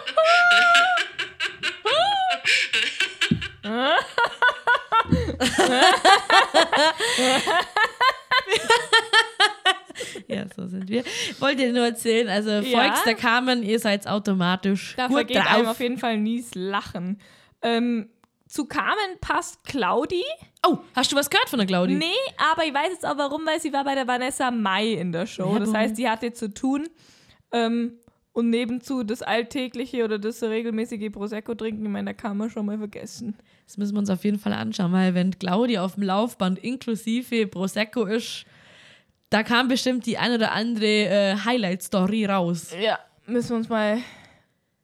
Ja, 10.26 10.44
so 10.54 10.66
sind 10.66 10.88
wir. 10.88 11.04
Wollt 11.38 11.60
ihr 11.60 11.72
nur 11.72 11.84
erzählen, 11.84 12.28
also 12.28 12.50
Ja. 12.50 12.62
folgst 12.62 13.06
der 13.06 13.14
Carmen, 13.14 13.62
ihr 13.62 13.78
seid 13.78 14.06
automatisch 14.08 14.94
Da 14.96 15.06
gut 15.06 15.16
vergeht 15.16 15.36
einem 15.38 15.62
drauf. 15.64 15.72
auf 15.72 15.80
jeden 15.80 15.98
Fall 15.98 16.18
nies 16.18 16.54
Lachen. 16.54 17.20
Ähm, 17.62 18.08
zu 18.48 18.66
Carmen 18.66 19.18
passt 19.20 19.62
Claudi. 19.64 20.24
Oh, 20.66 20.78
hast 20.96 21.12
du 21.12 21.16
was 21.16 21.30
gehört 21.30 21.48
von 21.48 21.58
der 21.60 21.66
Claudi? 21.68 21.94
Nee, 21.94 22.06
aber 22.52 22.64
ich 22.64 22.74
weiß 22.74 22.88
jetzt 22.90 23.06
auch 23.06 23.16
warum, 23.16 23.46
weil 23.46 23.60
sie 23.60 23.72
war 23.72 23.84
bei 23.84 23.94
der 23.94 24.06
Vanessa 24.08 24.50
Mai 24.50 24.92
in 24.94 25.12
der 25.12 25.26
Show. 25.26 25.50
Das 25.58 25.68
Werbung. 25.68 25.76
heißt, 25.76 25.96
sie 25.96 26.08
hatte 26.08 26.32
zu 26.32 26.52
tun. 26.52 26.88
Ähm, 27.52 27.98
und 28.34 28.50
nebenzu 28.50 29.04
das 29.04 29.22
alltägliche 29.22 30.04
oder 30.04 30.18
das 30.18 30.42
regelmäßige 30.42 31.10
Prosecco 31.10 31.54
trinken, 31.54 31.86
ich 31.86 31.90
meine, 31.90 32.10
da 32.10 32.12
kann 32.12 32.36
man 32.36 32.50
schon 32.50 32.66
mal 32.66 32.76
vergessen. 32.76 33.36
Das 33.64 33.78
müssen 33.78 33.94
wir 33.94 34.00
uns 34.00 34.10
auf 34.10 34.24
jeden 34.24 34.38
Fall 34.38 34.52
anschauen, 34.52 34.92
weil 34.92 35.14
wenn 35.14 35.38
Claudi 35.38 35.78
auf 35.78 35.94
dem 35.94 36.02
Laufband 36.02 36.58
inklusive 36.58 37.46
Prosecco 37.46 38.04
ist, 38.04 38.44
da 39.30 39.42
kam 39.44 39.68
bestimmt 39.68 40.04
die 40.04 40.18
ein 40.18 40.32
oder 40.32 40.52
andere 40.52 40.84
äh, 40.84 41.36
Highlight-Story 41.36 42.26
raus. 42.26 42.74
Ja, 42.80 42.98
müssen 43.26 43.50
wir 43.50 43.56
uns 43.56 43.68
mal 43.68 43.98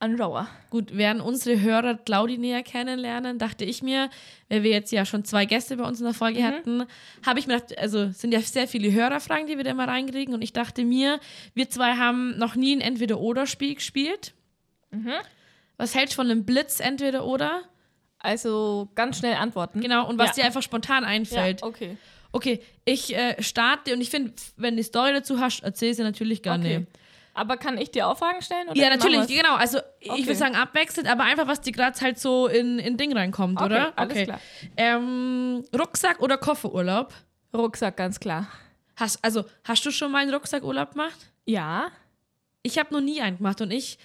anschauen. 0.01 0.47
Gut, 0.71 0.97
werden 0.97 1.21
unsere 1.21 1.61
Hörer 1.61 1.95
Claudi 1.99 2.39
näher 2.39 2.63
kennenlernen, 2.63 3.39
dachte 3.39 3.65
ich 3.65 3.83
mir, 3.83 4.11
weil 4.49 4.63
wir 4.63 4.71
jetzt 4.71 4.91
ja 4.93 5.05
schon 5.05 5.25
zwei 5.25 5.45
Gäste 5.45 5.77
bei 5.77 5.85
uns 5.85 6.01
in 6.01 6.05
der 6.07 6.15
Folge 6.15 6.43
hatten, 6.43 6.85
habe 7.25 7.39
ich 7.39 7.47
mir 7.47 7.55
gedacht, 7.61 7.79
also 7.79 8.01
es 8.05 8.21
sind 8.21 8.33
ja 8.33 8.41
sehr 8.41 8.67
viele 8.67 8.91
Hörerfragen, 8.93 9.47
die 9.47 9.57
wir 9.57 9.65
da 9.65 9.75
mal 9.75 9.89
reinkriegen 9.89 10.35
und 10.35 10.43
ich 10.43 10.53
dachte 10.53 10.85
mir, 10.85 11.21
wir 11.55 11.69
zwei 11.71 11.95
haben 11.97 12.37
noch 12.39 12.55
nie 12.57 12.75
ein 12.75 12.81
Entweder-Oder-Spiel 12.81 13.75
gespielt. 13.77 14.33
Was 15.77 15.95
hältst 15.95 16.15
du 16.15 16.17
von 16.17 16.31
einem 16.31 16.45
Blitz 16.45 16.81
Entweder-Oder? 16.81 17.63
Also 18.19 18.89
ganz 18.95 19.19
schnell 19.19 19.35
antworten. 19.35 19.81
Genau, 19.81 20.07
und 20.09 20.19
was 20.19 20.29
Ja. 20.37 20.43
dir 20.43 20.45
einfach 20.45 20.63
spontan 20.63 21.05
Ja, 21.05 21.09
einfällt. 21.09 21.63
okay. 21.63 21.97
Okay, 22.33 22.61
ich 22.85 23.17
äh, 23.17 23.43
starte 23.43 23.93
und 23.93 24.01
ich 24.01 24.11
finde, 24.11 24.33
wenn 24.57 24.75
du 24.75 24.83
die 24.83 24.83
Story 24.85 25.13
dazu 25.13 25.41
hast, 25.41 25.65
erzähl 25.65 25.95
sie 25.95 26.03
natürlich 26.03 26.43
gerne. 26.43 26.65
okay. 26.65 26.87
Aber 27.41 27.57
kann 27.57 27.79
ich 27.79 27.91
dir 27.91 28.07
auch 28.07 28.19
Fragen 28.19 28.43
stellen? 28.43 28.69
Oder 28.69 28.77
Ja, 28.79 28.91
natürlich, 28.91 29.27
genau. 29.29 29.55
Also 29.55 29.79
ich 29.99 30.11
Okay. 30.11 30.27
würde 30.27 30.35
sagen 30.35 30.57
abwechselnd, 30.57 31.09
aber 31.11 31.25
einfach, 31.25 31.47
was 31.47 31.63
dir 31.63 31.73
gerade 31.73 31.99
halt 32.01 32.19
so 32.19 32.47
in, 32.49 32.79
in 32.79 32.97
Ding 32.99 33.17
reinkommt, 33.17 33.57
Okay, 33.59 33.65
oder? 33.67 33.93
alles 33.97 34.25
klar. 34.25 34.41
Ähm, 34.77 35.65
Rucksack 35.77 36.21
oder 36.21 36.37
Kofferurlaub? 36.37 37.15
Rucksack, 37.55 37.97
ganz 37.97 38.21
klar. 38.21 38.47
Hast, 38.97 39.25
also, 39.25 39.45
hast 39.65 39.85
du 39.87 39.91
schon 39.91 40.13
mal 40.13 40.19
einen 40.19 40.35
Rucksackurlaub 40.35 40.91
gemacht? 40.93 41.19
Ja. 41.47 41.89
Ich 42.63 42.79
habe 42.79 42.93
noch 42.93 43.01
nie 43.01 43.23
einen 43.23 43.39
gemacht 43.39 43.63
und 43.63 43.71
ich 43.71 43.99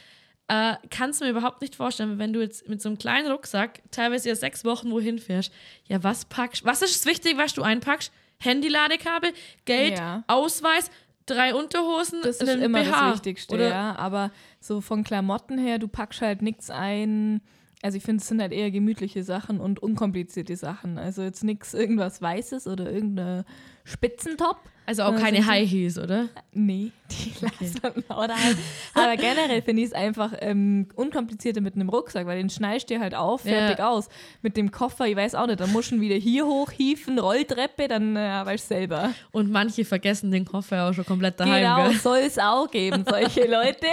äh, 0.47 0.75
kann 0.89 1.09
es 1.09 1.19
mir 1.19 1.29
überhaupt 1.29 1.59
nicht 1.61 1.75
vorstellen, 1.75 2.17
wenn 2.19 2.31
du 2.31 2.39
jetzt 2.39 2.69
mit 2.69 2.81
so 2.81 2.87
einem 2.87 2.97
kleinen 2.97 3.29
Rucksack 3.29 3.81
teilweise 3.91 4.29
ja 4.29 4.35
sechs 4.35 4.63
Wochen 4.63 4.91
wohin 4.91 5.19
fährst. 5.19 5.51
Ja, 5.89 6.01
was 6.03 6.23
packst 6.23 6.63
Was 6.63 6.81
ist 6.81 6.95
das 6.95 7.05
Wichtige, 7.05 7.37
was 7.37 7.53
du 7.53 7.63
einpackst? 7.63 8.13
Handy-Ladekabel, 8.39 9.33
Geld, 9.65 9.97
Ja. 9.97 10.23
Ausweis, 10.27 10.89
drei 11.25 11.53
Unterhosen, 11.55 12.21
Das 12.23 12.37
ist 12.37 12.49
immer 12.55 12.83
BH, 12.83 12.91
das 12.91 13.13
Wichtigste, 13.15 13.55
oder? 13.55 13.69
ja. 13.69 13.95
Aber 13.97 14.31
so 14.59 14.81
von 14.81 15.03
Klamotten 15.03 15.57
her, 15.57 15.79
du 15.79 15.87
packst 15.87 16.21
halt 16.21 16.41
nichts 16.41 16.69
ein. 16.69 17.41
Also 17.81 17.97
ich 17.97 18.03
finde, 18.03 18.21
es 18.21 18.27
sind 18.27 18.41
halt 18.41 18.51
eher 18.51 18.71
gemütliche 18.71 19.23
Sachen 19.23 19.59
und 19.59 19.81
unkomplizierte 19.81 20.55
Sachen. 20.55 20.97
Also 20.97 21.21
jetzt 21.21 21.43
nichts 21.43 21.73
irgendwas 21.73 22.21
Weißes 22.21 22.67
oder 22.67 22.91
irgendein 22.91 23.43
Spitzentop. 23.83 24.57
Also 24.87 25.01
auch 25.03 25.15
keine 25.15 25.37
sind 25.37 25.45
so- 25.45 25.51
High 25.51 25.69
Heels, 25.69 25.97
oder? 25.97 26.29
Nee, 26.51 26.91
die 27.11 27.33
lassen 27.41 28.03
oder 28.07 28.35
halt. 28.35 28.57
Aber 28.93 29.17
generell 29.17 29.61
finde 29.63 29.81
ich 29.81 29.87
es 29.89 29.93
einfach 29.93 30.33
ähm, 30.41 30.87
unkomplizierter 30.95 31.59
mit 31.61 31.73
einem 31.75 31.89
Rucksack, 31.89 32.27
weil 32.27 32.37
den 32.37 32.51
schneidest 32.51 32.89
du 32.91 32.99
halt 32.99 33.15
auf, 33.15 33.45
Ja. 33.45 33.51
fertig 33.53 33.83
aus. 33.83 34.09
Mit 34.43 34.57
dem 34.57 34.69
Koffer, 34.71 35.07
ich 35.07 35.15
weiß 35.15 35.33
auch 35.35 35.47
nicht, 35.47 35.59
dann 35.59 35.71
musst 35.71 35.89
du 35.89 35.95
ihn 35.95 36.01
wieder 36.01 36.15
hier 36.15 36.45
hochhieven, 36.45 37.17
Rolltreppe, 37.17 37.87
dann 37.87 38.15
äh, 38.15 38.45
weißt 38.45 38.69
du 38.69 38.75
selber. 38.75 39.11
Und 39.31 39.49
manche 39.51 39.85
vergessen 39.85 40.29
den 40.31 40.45
Koffer 40.45 40.87
auch 40.89 40.93
schon 40.93 41.05
komplett 41.05 41.39
daheim. 41.39 41.87
Genau, 41.87 41.99
soll 41.99 42.19
es 42.19 42.37
auch 42.37 42.69
geben, 42.69 43.03
solche 43.09 43.41
Leute. 43.49 43.87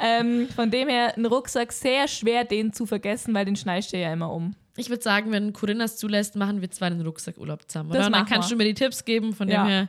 Ähm, 0.00 0.48
von 0.54 0.70
dem 0.70 0.88
her, 0.88 1.14
ein 1.16 1.26
Rucksack 1.26 1.72
sehr 1.72 2.08
schwer, 2.08 2.44
den 2.44 2.72
zu 2.72 2.86
vergessen, 2.86 3.34
weil 3.34 3.44
den 3.44 3.56
schneidest 3.56 3.92
du 3.92 3.98
ja 3.98 4.12
immer 4.12 4.32
um. 4.32 4.54
Ich 4.76 4.88
würde 4.88 5.02
sagen, 5.02 5.30
wenn 5.32 5.52
Corinna 5.52 5.84
es 5.84 5.96
zulässt, 5.96 6.36
machen 6.36 6.60
wir 6.60 6.70
zwei 6.70 6.86
einen 6.86 7.02
Rucksackurlaub 7.02 7.68
zusammen, 7.70 7.90
oder? 7.90 8.06
Und 8.06 8.12
dann 8.12 8.24
kannst 8.26 8.48
wir. 8.48 8.56
du 8.56 8.62
mir 8.62 8.68
die 8.68 8.74
Tipps 8.74 9.04
geben, 9.04 9.34
von 9.34 9.48
Ja. 9.48 9.64
dem 9.64 9.68
her, 9.68 9.88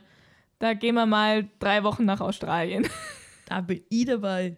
Da 0.58 0.74
gehen 0.74 0.94
wir 0.94 1.06
mal 1.06 1.48
drei 1.58 1.82
Wochen 1.82 2.04
nach 2.04 2.20
Australien. 2.20 2.86
da 3.46 3.60
bin 3.62 3.82
ich 3.88 4.04
dabei. 4.04 4.56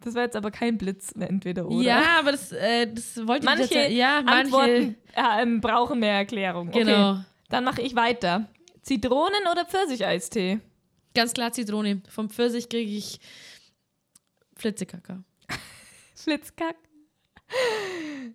Das 0.00 0.14
war 0.14 0.22
jetzt 0.22 0.36
aber 0.36 0.50
kein 0.50 0.78
Blitz, 0.78 1.12
entweder 1.18 1.66
oder. 1.66 1.82
Ja, 1.84 2.02
aber 2.18 2.32
das, 2.32 2.52
äh, 2.52 2.92
das 2.92 3.16
wollte 3.26 3.44
ich 3.46 3.56
Manche 3.56 3.74
jetzt 3.74 3.92
ja, 3.92 4.20
manche, 4.24 4.40
Antworten 4.56 4.96
äh, 5.14 5.42
ähm, 5.42 5.60
brauchen 5.60 6.00
mehr 6.00 6.14
Erklärung. 6.14 6.68
Okay, 6.68 6.80
Genau. 6.84 7.18
dann 7.48 7.64
mache 7.64 7.82
ich 7.82 7.94
weiter. 7.96 8.48
Zitronen- 8.82 9.46
oder 9.50 9.64
Pfirsicheistee? 9.64 10.58
Ganz 11.14 11.32
klar 11.34 11.52
Zitrone. 11.52 12.02
Vom 12.08 12.28
Pfirsich 12.30 12.68
kriege 12.68 12.90
ich 12.90 13.20
Flitzekaka. 14.62 15.24
Flitzkack. 16.14 16.76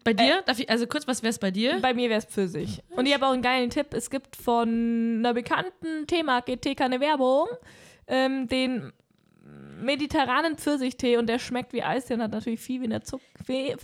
Bei 0.04 0.14
dir? 0.14 0.44
Darf 0.46 0.60
ich, 0.60 0.70
also 0.70 0.86
kurz, 0.86 1.08
was 1.08 1.24
wäre 1.24 1.32
es 1.32 1.40
bei 1.40 1.52
dir? 1.52 1.80
Bei 1.82 1.94
mir 1.94 2.10
wäre 2.10 2.20
es 2.20 2.26
Pfirsich. 2.26 2.84
Und 2.90 3.06
ich 3.06 3.14
habe 3.14 3.26
auch 3.26 3.32
einen 3.32 3.42
geilen 3.42 3.70
Tipp. 3.70 3.88
Es 3.94 4.10
gibt 4.10 4.36
von 4.36 5.16
einer 5.20 5.34
bekannten 5.34 6.06
Teemarke, 6.06 6.58
Tee 6.60 6.76
keine 6.76 7.00
Werbung, 7.00 7.48
ähm, 8.08 8.48
den 8.48 8.92
mediterranen 9.80 10.58
Pfirsichtee 10.58 11.18
und 11.18 11.28
der 11.28 11.40
schmeckt 11.40 11.72
wie 11.72 11.82
Eistee 11.82 12.16
und 12.16 12.22
hat 12.22 12.32
natürlich 12.32 12.60
viel 12.60 12.82
weniger, 12.82 13.04
Zuck 13.04 13.22
viel, 13.46 13.78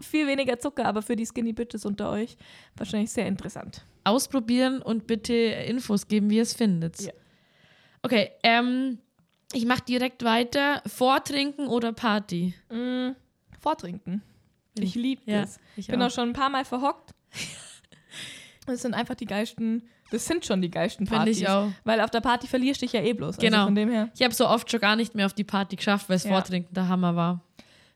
viel 0.00 0.26
weniger 0.26 0.58
Zucker, 0.58 0.84
aber 0.84 1.02
für 1.02 1.16
die 1.16 1.24
Skinny 1.24 1.52
Bitches 1.52 1.86
unter 1.86 2.10
euch 2.10 2.36
wahrscheinlich 2.76 3.10
sehr 3.10 3.26
interessant. 3.26 3.86
Ausprobieren 4.04 4.82
und 4.82 5.06
bitte 5.06 5.32
Infos 5.32 6.08
geben, 6.08 6.28
wie 6.30 6.36
ihr 6.36 6.42
es 6.42 6.52
findet. 6.52 7.00
Ja. 7.00 7.12
Okay, 8.02 8.30
ähm, 8.42 8.98
ich 9.52 9.64
mache 9.66 9.82
direkt 9.86 10.24
weiter. 10.24 10.82
Vortrinken 10.86 11.66
oder 11.68 11.92
Party? 11.92 12.54
Mm, 12.70 13.10
vortrinken. 13.58 14.22
Ich 14.78 14.94
liebe 14.94 15.22
Ja, 15.26 15.42
das. 15.42 15.58
ich 15.76 15.88
bin 15.88 16.00
auch. 16.00 16.06
auch 16.06 16.10
schon 16.10 16.30
ein 16.30 16.32
paar 16.32 16.50
Mal 16.50 16.64
verhockt. 16.64 17.10
Das 18.66 18.82
sind 18.82 18.94
einfach 18.94 19.14
die 19.16 19.24
geilsten, 19.24 19.88
das 20.12 20.26
sind 20.26 20.44
schon 20.46 20.60
die 20.62 20.70
geilsten 20.70 21.06
Finde 21.06 21.20
Partys. 21.20 21.38
ich 21.40 21.48
auch. 21.48 21.72
Weil 21.82 22.00
auf 22.02 22.10
der 22.10 22.20
Party 22.20 22.46
verlierst 22.46 22.80
du 22.80 22.84
dich 22.86 22.92
ja 22.92 23.00
eh 23.02 23.14
bloß. 23.14 23.38
Genau. 23.38 23.56
Also 23.56 23.66
von 23.68 23.74
dem 23.74 23.90
her. 23.90 24.10
Ich 24.14 24.22
habe 24.22 24.34
so 24.34 24.46
oft 24.46 24.70
schon 24.70 24.78
gar 24.78 24.94
nicht 24.96 25.14
mehr 25.14 25.26
auf 25.26 25.32
die 25.32 25.42
Party 25.44 25.74
geschafft, 25.76 26.08
weil 26.08 26.16
es 26.16 26.24
Ja. 26.24 26.30
Vortrinken 26.32 26.72
der 26.74 26.86
Hammer 26.86 27.16
war. 27.16 27.42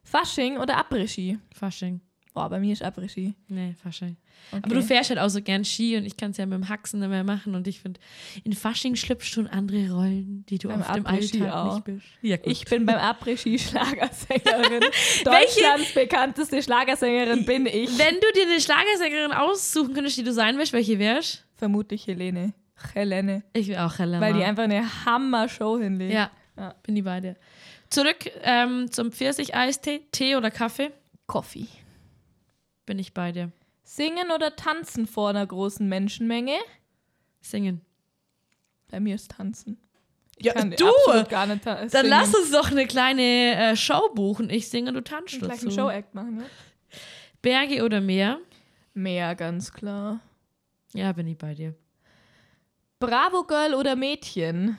Fasching 0.03 0.57
oder 0.59 0.77
Après-Ski? 0.79 1.39
Fasching. 1.55 2.01
Boah, 2.35 2.49
bei 2.51 2.59
mir 2.59 2.73
ist 2.73 2.83
Après-Ski. 2.83 3.33
Nee, 3.47 3.75
Fasching. 3.81 4.17
Okay. 4.51 4.61
Aber 4.65 4.75
du 4.75 4.83
fährst 4.83 5.09
halt 5.11 5.21
auch 5.21 5.29
so 5.29 5.41
gern 5.41 5.65
Ski 5.65 5.97
und 5.97 6.05
ich 6.05 6.17
kann 6.17 6.33
es 6.33 6.37
ja 6.37 6.47
mit 6.47 6.55
dem 6.59 6.69
Haxen 6.69 6.99
nicht 6.99 7.09
mehr 7.09 7.23
machen 7.23 7.55
und 7.55 7.69
ich 7.69 7.81
finde, 7.81 8.01
in 8.43 8.53
Fasching 8.53 8.97
schlüpfst 8.97 9.37
du 9.37 9.43
in 9.43 9.47
andere 9.47 9.89
Rollen, 9.93 10.45
die 10.49 10.59
du 10.59 10.67
Beim 10.69 10.81
im 10.81 10.83
Après-Ski 11.07 11.43
Alltag 11.43 11.55
auch. 11.55 11.75
nicht 11.77 11.85
bist. 11.85 12.07
Ja. 12.23 12.37
Ich 12.43 12.65
bin 12.65 12.85
beim 12.87 12.99
Après-Ski 12.99 13.57
Schlagersängerin. 13.59 14.81
Deutschlands 15.25 15.95
bekannteste 15.95 16.61
Schlagersängerin 16.61 17.45
bin 17.47 17.67
ich. 17.67 17.97
Wenn 17.99 18.17
du 18.17 18.27
dir 18.35 18.49
eine 18.51 18.61
Schlagersängerin 18.61 19.33
aussuchen 19.33 19.95
könntest, 19.95 20.17
die 20.19 20.25
du 20.25 20.33
sein 20.33 20.59
willst, 20.59 20.73
welche 20.73 20.99
wärst? 20.99 21.45
Vermutlich 21.57 22.07
Helene. 22.09 22.53
Helene. 22.95 23.45
Ich 23.53 23.69
will 23.69 23.77
auch 23.77 23.97
Helena. 23.99 24.21
Weil 24.21 24.35
die 24.35 24.43
einfach 24.43 24.65
eine 24.65 25.05
Hammer-Show 25.05 25.79
hinlegt. 25.79 26.13
Ja, 26.13 26.31
Ja. 26.59 26.75
bin 26.83 26.97
die 26.97 27.03
bei 27.03 27.21
dir. 27.21 27.37
Zurück 27.91 28.29
ähm, 28.43 28.91
zum 28.91 29.13
Pfirsich-Eistee, 29.13 30.01
Tee 30.11 30.35
oder 30.35 30.51
Kaffee? 30.51 30.91
Coffee. 31.29 31.69
Bin 32.87 32.99
ich 32.99 33.15
bei 33.15 33.33
dir. 33.33 33.51
Singen 33.83 34.31
oder 34.31 34.57
tanzen 34.57 35.07
vor 35.07 35.31
einer 35.31 35.47
großen 35.47 35.87
Menschenmenge? 35.89 36.57
Singen. 37.41 37.81
Bei 38.91 39.01
mir 39.01 39.15
ist 39.15 39.31
tanzen. 39.31 39.79
Ich 40.37 40.47
Ja, 40.47 40.53
kann 40.55 40.71
du! 40.71 40.87
gar 41.29 41.47
nicht 41.47 41.65
ta- 41.65 41.77
Dann 41.77 41.89
singen. 41.91 42.07
lass 42.09 42.35
uns 42.35 42.51
doch 42.51 42.71
eine 42.71 42.87
kleine 42.87 43.23
äh, 43.73 43.77
Show 43.77 44.11
buchen. 44.15 44.51
Ich 44.51 44.69
singe, 44.69 44.93
du 44.93 45.03
tanzt 45.03 45.39
gleich 45.39 45.61
dazu. 45.61 45.67
einen 45.69 45.75
Show-Act 45.77 46.15
machen. 46.15 46.37
Ne? 46.39 46.47
Berge 47.43 47.85
oder 47.85 48.01
Meer? 48.01 48.41
Mehr, 48.95 49.35
ganz 49.35 49.73
klar. 49.73 50.21
Ja, 50.93 51.13
bin 51.13 51.27
ich 51.27 51.37
bei 51.39 51.55
dir. 51.55 51.75
Bravo 53.01 53.45
Girl 53.45 53.75
oder 53.75 53.97
Mädchen? 53.97 54.79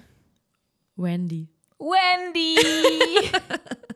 Wendy. 0.95 1.47
Wendy! 1.77 2.55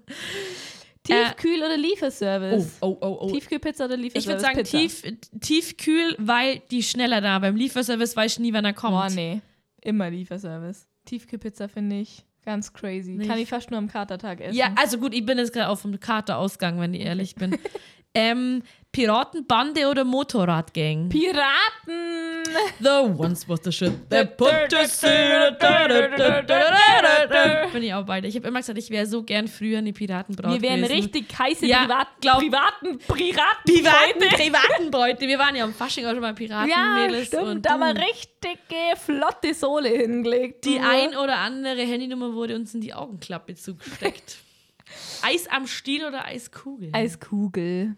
Tiefkühl 1.10 1.60
oder 1.60 1.78
Lieferservice? 1.78 2.78
oh, 2.82 2.98
oh, 3.02 3.18
oh. 3.22 3.32
Tiefkühlpizza 3.32 3.86
oder 3.86 3.96
Ich 3.96 4.02
Lieferservice? 4.02 4.28
würde 4.28 4.42
sagen 4.42 4.58
Pizza. 4.58 4.78
tief, 4.78 5.40
tiefkühl, 5.42 6.16
weil 6.18 6.62
die 6.72 6.84
schneller 6.84 7.22
da. 7.22 7.40
Beim 7.40 7.56
Lieferservice 7.56 8.16
weiß 8.16 8.34
ich 8.34 8.40
nie, 8.40 8.54
wann 8.54 8.66
er 8.66 8.74
kommt. 8.74 8.94
Boah, 8.94 9.10
nee. 9.10 9.42
Immer 9.82 10.10
Lieferservice. 10.10 10.88
Tiefkühlpizza 11.06 11.68
finde 11.68 12.00
ich 12.00 12.26
ganz 12.46 12.74
crazy. 12.74 13.12
Nicht. 13.12 13.30
Kann 13.30 13.40
ich 13.40 13.50
fast 13.50 13.70
nur 13.72 13.78
am 13.78 13.88
Katertag 13.88 14.42
essen. 14.42 14.56
Ja, 14.58 14.74
also 14.76 14.98
gut, 14.98 15.14
ich 15.14 15.26
bin 15.26 15.38
jetzt 15.38 15.54
gerade 15.54 15.70
auf 15.70 15.82
dem 15.84 16.00
Kater 16.00 16.38
ausgegangen, 16.38 16.80
wenn 16.80 16.94
ich 16.94 17.02
ehrlich 17.02 17.36
bin. 17.36 17.58
ähm, 18.14 18.64
Piratenbande 18.92 19.88
oder 19.88 20.04
Motorradgang? 20.04 21.10
Piraten! 21.10 22.44
The 22.80 22.90
once 23.18 23.48
was 23.48 23.60
the 23.64 23.72
shit 23.72 24.10
that 24.10 24.36
put 24.36 24.50
sea. 24.88 25.52
Bin 27.72 27.84
ich 27.84 27.94
auch 27.94 28.04
beide. 28.06 28.28
Ich 28.28 28.36
habe 28.36 28.48
immer 28.48 28.60
gesagt, 28.60 28.80
ich 28.80 28.90
wäre 28.90 29.06
so 29.06 29.22
gern 29.22 29.48
früher 29.48 29.78
eine 29.78 29.94
Piratenbraut 29.94 30.54
Wir 30.54 30.62
wären 30.62 30.82
gewesen. 30.82 30.94
richtig 31.04 31.26
heiße 31.38 31.68
Ja, 31.68 31.82
Privat 31.84 32.08
glaub- 32.20 32.40
privaten 32.40 32.98
Piraten. 32.98 33.64
Privaten, 33.66 34.30
Privatenbeute. 34.36 35.28
Wir 35.28 35.38
waren 35.38 35.56
ja 35.56 35.66
am 35.66 35.74
Fasching 35.74 36.06
auch 36.08 36.12
schon 36.12 36.22
mal 36.22 36.30
Ja, 36.30 36.34
Piratenmädels. 36.34 37.28
stimmt. 37.28 37.44
und 37.44 37.66
Da 37.68 37.78
mal 37.78 37.94
du, 37.94 38.02
richtige, 38.02 38.96
flotte 38.98 39.54
Sohle 39.54 39.90
hingelegt. 39.90 40.66
die 40.66 40.80
ein 40.80 41.16
oder 41.16 41.38
andere 41.38 41.82
Handynummer 41.84 42.34
wurde 42.34 42.56
uns 42.56 42.74
in 42.74 42.82
die 42.82 42.94
Augenklappe 42.96 43.54
zugesteckt. 43.54 44.38
Eis 45.22 45.48
am 45.48 45.68
Stiel 45.68 46.06
oder 46.06 46.26
Eiskugel? 46.26 46.90
Eiskugel. 46.94 47.96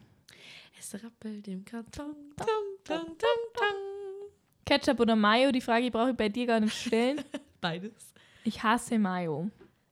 Es 0.84 0.96
rappelt 0.96 1.48
im 1.48 1.64
Karton. 1.64 2.16
Tung, 2.36 2.48
tung, 2.84 3.06
tung, 3.06 3.40
tung. 3.54 4.30
Ketchup 4.66 5.00
oder 5.00 5.16
Mayo? 5.16 5.52
Die 5.52 5.62
Frage 5.62 5.92
brauche 5.92 6.10
ich 6.10 6.18
bei 6.18 6.28
dir 6.28 6.48
gar 6.48 6.60
nicht 6.60 6.74
stellen. 6.76 7.24
Beides. 7.62 8.12
Ich 8.44 8.64
hasse 8.64 8.98
Mayo. 8.98 9.52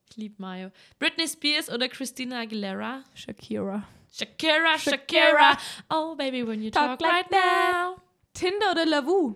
Ich 0.10 0.18
liebe 0.18 0.34
Mayo. 0.42 0.72
Britney 0.98 1.28
Spears 1.28 1.70
oder 1.70 1.88
Christina 1.90 2.40
Aguilera? 2.40 3.04
Shakira. 3.14 3.84
Shakira, 4.12 4.80
Shakira. 4.80 5.56
Oh, 5.92 6.16
baby, 6.16 6.42
when 6.46 6.64
you 6.64 6.72
talk, 6.72 6.98
Talk 6.98 7.02
like 7.02 7.12
right 7.12 7.32
now. 7.32 8.02
Tinder 8.34 8.72
oder 8.72 8.88
Lavu? 8.88 9.36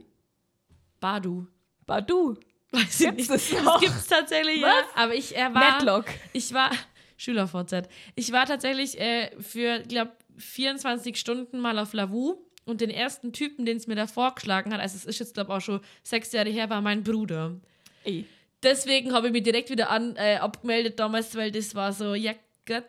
Badu. 0.99 1.45
Badu. 1.85 2.35
Weiß 2.71 2.99
ich 2.99 3.05
Gibt's 3.05 3.17
nicht. 3.17 3.29
das 3.29 3.49
Das 3.51 3.63
noch? 3.63 3.79
gibt's 3.79 4.07
tatsächlich, 4.07 4.59
ja. 4.61 4.69
Was? 4.69 4.85
Aber 5.03 5.13
ich 5.13 5.35
er 5.37 5.53
war. 5.53 5.73
Matlock. 5.73 6.05
Ich 6.33 6.51
war. 6.51 6.71
SchülerVZ. 7.15 7.87
Ich 8.15 8.31
war 8.31 8.47
tatsächlich 8.47 8.99
äh, 8.99 9.29
für, 9.39 9.81
glaube 9.83 10.11
24 10.43 11.17
Stunden 11.17 11.59
mal 11.59 11.79
auf 11.79 11.93
Lavu 11.93 12.37
und 12.65 12.81
den 12.81 12.89
ersten 12.89 13.33
Typen, 13.33 13.65
den 13.65 13.77
es 13.77 13.87
mir 13.87 13.95
da 13.95 14.07
vorgeschlagen 14.07 14.73
hat, 14.73 14.79
also 14.79 14.95
es 14.95 15.05
ist 15.05 15.19
jetzt, 15.19 15.33
glaube 15.33 15.53
auch 15.53 15.61
schon 15.61 15.81
sechs 16.03 16.31
Jahre 16.31 16.49
her, 16.49 16.69
war 16.69 16.81
mein 16.81 17.03
Bruder. 17.03 17.55
Ey. 18.03 18.25
Deswegen 18.61 19.13
habe 19.13 19.27
ich 19.27 19.33
mich 19.33 19.43
direkt 19.43 19.69
wieder 19.69 19.89
an, 19.89 20.15
äh, 20.15 20.35
abgemeldet 20.35 20.99
damals, 20.99 21.35
weil 21.35 21.51
das 21.51 21.75
war 21.75 21.91
so, 21.91 22.15
ja 22.15 22.33
Gott. 22.65 22.83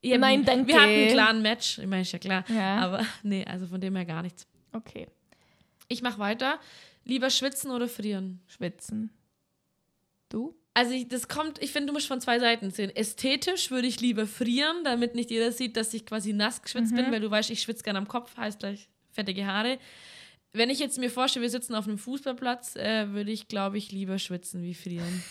Ich 0.00 0.16
Nein, 0.16 0.44
danke. 0.44 0.68
Wir 0.68 0.80
hatten 0.80 0.90
einen 0.92 1.12
klaren 1.12 1.42
Match, 1.42 1.78
ich 1.78 1.86
meine, 1.86 2.02
ist 2.02 2.12
ja 2.12 2.20
klar. 2.20 2.44
Ja. 2.48 2.76
Aber 2.76 3.04
nee, 3.24 3.44
also 3.44 3.66
von 3.66 3.80
dem 3.80 3.96
her 3.96 4.04
gar 4.04 4.22
nichts. 4.22 4.46
Okay. 4.72 5.08
Ich 5.88 6.02
mache 6.02 6.18
weiter. 6.18 6.60
Lieber 7.04 7.30
schwitzen 7.30 7.70
oder 7.70 7.88
frieren? 7.88 8.40
Schwitzen. 8.46 9.10
Du? 10.28 10.54
Also 10.78 10.92
ich, 10.92 11.08
das 11.08 11.26
kommt, 11.26 11.60
ich 11.60 11.72
finde, 11.72 11.88
du 11.88 11.92
musst 11.92 12.06
von 12.06 12.20
zwei 12.20 12.38
Seiten 12.38 12.70
sehen. 12.70 12.94
Ästhetisch 12.94 13.72
würde 13.72 13.88
ich 13.88 14.00
lieber 14.00 14.28
frieren, 14.28 14.84
damit 14.84 15.16
nicht 15.16 15.28
jeder 15.28 15.50
sieht, 15.50 15.76
dass 15.76 15.92
ich 15.92 16.06
quasi 16.06 16.32
nass 16.32 16.62
geschwitzt 16.62 16.94
bin, 16.94 17.10
weil 17.10 17.18
du 17.18 17.28
weißt, 17.28 17.50
ich 17.50 17.60
schwitze 17.60 17.82
gerne 17.82 17.98
am 17.98 18.06
Kopf, 18.06 18.36
heißt 18.36 18.60
gleich 18.60 18.88
fettige 19.10 19.44
Haare. 19.44 19.80
Wenn 20.52 20.70
ich 20.70 20.78
jetzt 20.78 20.96
mir 20.96 21.10
vorstelle, 21.10 21.42
wir 21.42 21.50
sitzen 21.50 21.74
auf 21.74 21.88
einem 21.88 21.98
Fußballplatz, 21.98 22.76
äh, 22.76 23.10
würde 23.12 23.32
ich, 23.32 23.48
glaube 23.48 23.76
ich, 23.76 23.90
lieber 23.90 24.20
schwitzen 24.20 24.62
wie 24.62 24.74
frieren. 24.74 25.24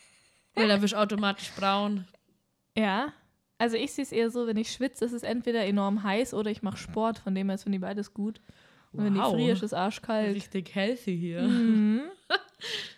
Weil 0.54 0.68
da 0.68 0.80
wirst 0.80 0.94
du 0.94 0.98
automatisch 0.98 1.50
braun. 1.52 2.08
Ja. 2.74 3.12
Also 3.58 3.76
ich 3.76 3.92
sehe 3.92 4.04
es 4.04 4.10
eher 4.10 4.30
so, 4.30 4.46
wenn 4.46 4.56
ich 4.56 4.72
schwitze, 4.72 5.04
ist 5.04 5.12
es 5.12 5.22
entweder 5.22 5.66
enorm 5.66 6.02
heiß 6.02 6.32
oder 6.32 6.50
ich 6.50 6.62
mache 6.62 6.78
Sport, 6.78 7.18
von 7.18 7.34
dem 7.34 7.50
her 7.50 7.58
finde 7.58 7.76
ich 7.76 7.82
beides 7.82 8.14
gut. 8.14 8.40
Und 8.92 9.04
wenn 9.04 9.16
ich 9.16 9.20
Wow. 9.20 9.34
friere, 9.34 9.52
ist 9.52 9.62
es 9.62 9.74
arschkalt. 9.74 10.34
Richtig 10.34 10.74
healthy 10.74 11.18
hier. 11.18 11.42
Mhm. 11.42 12.04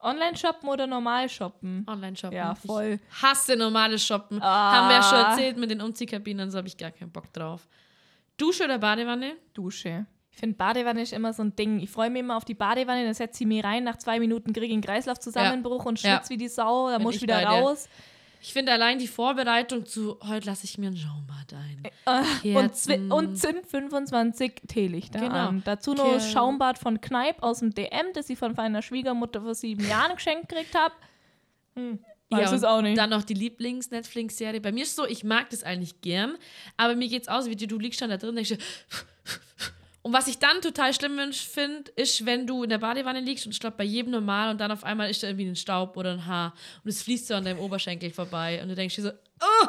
Online 0.00 0.36
shoppen 0.36 0.68
oder 0.68 0.86
normal 0.86 1.28
shoppen? 1.28 1.84
Online 1.88 2.16
shoppen. 2.16 2.36
Ja, 2.36 2.54
voll. 2.54 3.00
Ich 3.10 3.22
hasse 3.22 3.56
normales 3.56 4.04
Shoppen. 4.04 4.40
Ah. 4.40 4.72
Haben 4.72 4.88
wir 4.88 4.96
ja 4.96 5.02
schon 5.02 5.18
erzählt 5.18 5.56
mit 5.56 5.70
den 5.70 5.80
Umziehkabinen, 5.80 6.50
so 6.50 6.58
habe 6.58 6.68
ich 6.68 6.76
gar 6.76 6.90
keinen 6.92 7.10
Bock 7.10 7.32
drauf. 7.32 7.66
Dusche 8.36 8.64
oder 8.64 8.78
Badewanne? 8.78 9.32
Dusche. 9.54 10.06
Ich 10.30 10.38
finde, 10.38 10.54
Badewanne 10.56 11.02
ist 11.02 11.12
immer 11.12 11.32
so 11.32 11.42
ein 11.42 11.56
Ding. 11.56 11.80
Ich 11.80 11.90
freue 11.90 12.10
mich 12.10 12.20
immer 12.20 12.36
auf 12.36 12.44
die 12.44 12.54
Badewanne, 12.54 13.04
dann 13.04 13.14
setze 13.14 13.42
ich 13.42 13.48
mich 13.48 13.64
rein, 13.64 13.82
nach 13.82 13.96
zwei 13.96 14.20
Minuten 14.20 14.52
kriege 14.52 14.66
ich 14.66 14.72
einen 14.72 14.82
Kreislaufzusammenbruch 14.82 15.84
und 15.84 16.00
Ja. 16.00 16.16
schwitze 16.18 16.30
wie 16.30 16.36
die 16.36 16.48
Sau, 16.48 16.88
dann 16.90 16.98
Bin 16.98 17.02
muss 17.02 17.16
ich 17.16 17.22
wieder 17.22 17.42
bei 17.42 17.60
dir. 17.60 17.76
Ich 18.40 18.52
finde 18.52 18.72
allein 18.72 18.98
die 18.98 19.08
Vorbereitung 19.08 19.84
zu, 19.84 20.18
heute 20.26 20.46
lasse 20.46 20.64
ich 20.64 20.78
mir 20.78 20.90
ein 20.90 20.96
Schaumbad 20.96 21.52
ein. 21.52 21.82
Äh, 22.44 22.54
und, 22.56 22.74
zwi- 22.74 23.12
und 23.12 23.36
zünd 23.36 23.66
25 23.66 24.62
Teelichter 24.68 25.18
Genau. 25.20 25.48
an. 25.48 25.62
Dazu 25.64 25.92
noch 25.94 26.04
Kerl. 26.04 26.20
Schaumbad 26.20 26.78
von 26.78 27.00
Kneipp 27.00 27.42
aus 27.42 27.58
dem 27.60 27.74
DM, 27.74 28.12
das 28.14 28.30
ich 28.30 28.38
von 28.38 28.54
meiner 28.54 28.82
Schwiegermutter 28.82 29.42
vor 29.42 29.54
sieben 29.54 29.86
Jahren 29.88 30.14
geschenkt 30.14 30.48
gekriegt 30.48 30.74
habe. 30.76 30.94
Hm. 31.74 31.98
Weiß 32.30 32.52
es 32.52 32.62
und 32.62 32.68
auch 32.68 32.82
nicht. 32.82 32.98
Dann 32.98 33.10
noch 33.10 33.22
die 33.24 33.34
Lieblings-Netflix-Serie. 33.34 34.60
Bei 34.60 34.70
mir 34.70 34.82
ist 34.82 34.94
so, 34.96 35.06
ich 35.06 35.24
mag 35.24 35.48
das 35.50 35.62
eigentlich 35.62 36.00
gern, 36.02 36.36
aber 36.76 36.94
mir 36.94 37.08
geht's 37.08 37.26
aus, 37.28 37.46
wie 37.46 37.56
du, 37.56 37.66
du 37.66 37.78
liegst 37.78 38.00
dann 38.02 38.10
da 38.10 38.18
drin 38.18 38.30
und 38.30 38.36
denkst 38.36 38.50
dir, 38.50 38.58
und 40.02 40.12
was 40.12 40.26
ich 40.28 40.38
dann 40.38 40.60
total 40.62 40.94
schlimm 40.94 41.18
finde, 41.32 41.90
ist, 41.96 42.24
wenn 42.24 42.46
du 42.46 42.62
in 42.62 42.70
der 42.70 42.78
Badewanne 42.78 43.20
liegst 43.20 43.46
und 43.46 43.52
ich 43.52 43.60
glaube 43.60 43.76
bei 43.76 43.84
jedem 43.84 44.12
normal 44.12 44.50
und 44.50 44.60
dann 44.60 44.70
auf 44.70 44.84
einmal 44.84 45.10
ist 45.10 45.22
da 45.22 45.26
irgendwie 45.26 45.46
ein 45.48 45.56
Staub 45.56 45.96
oder 45.96 46.12
ein 46.12 46.26
Haar 46.26 46.54
und 46.84 46.88
es 46.88 47.02
fließt 47.02 47.26
so 47.28 47.34
an 47.34 47.44
deinem 47.44 47.58
Oberschenkel 47.58 48.10
vorbei 48.10 48.60
und 48.62 48.68
du 48.68 48.74
denkst 48.74 48.94
dir 48.96 49.02
so, 49.02 49.10
oh, 49.10 49.68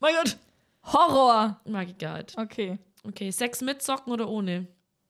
mein 0.00 0.14
Gott, 0.14 0.36
Horror! 0.84 1.60
mag 1.64 1.88
ich 1.88 1.98
gar 1.98 2.18
nicht. 2.18 2.36
Okay. 2.38 2.78
Okay, 3.04 3.30
Sex 3.30 3.60
mit 3.62 3.82
Socken 3.82 4.12
oder 4.12 4.28
ohne? 4.28 4.66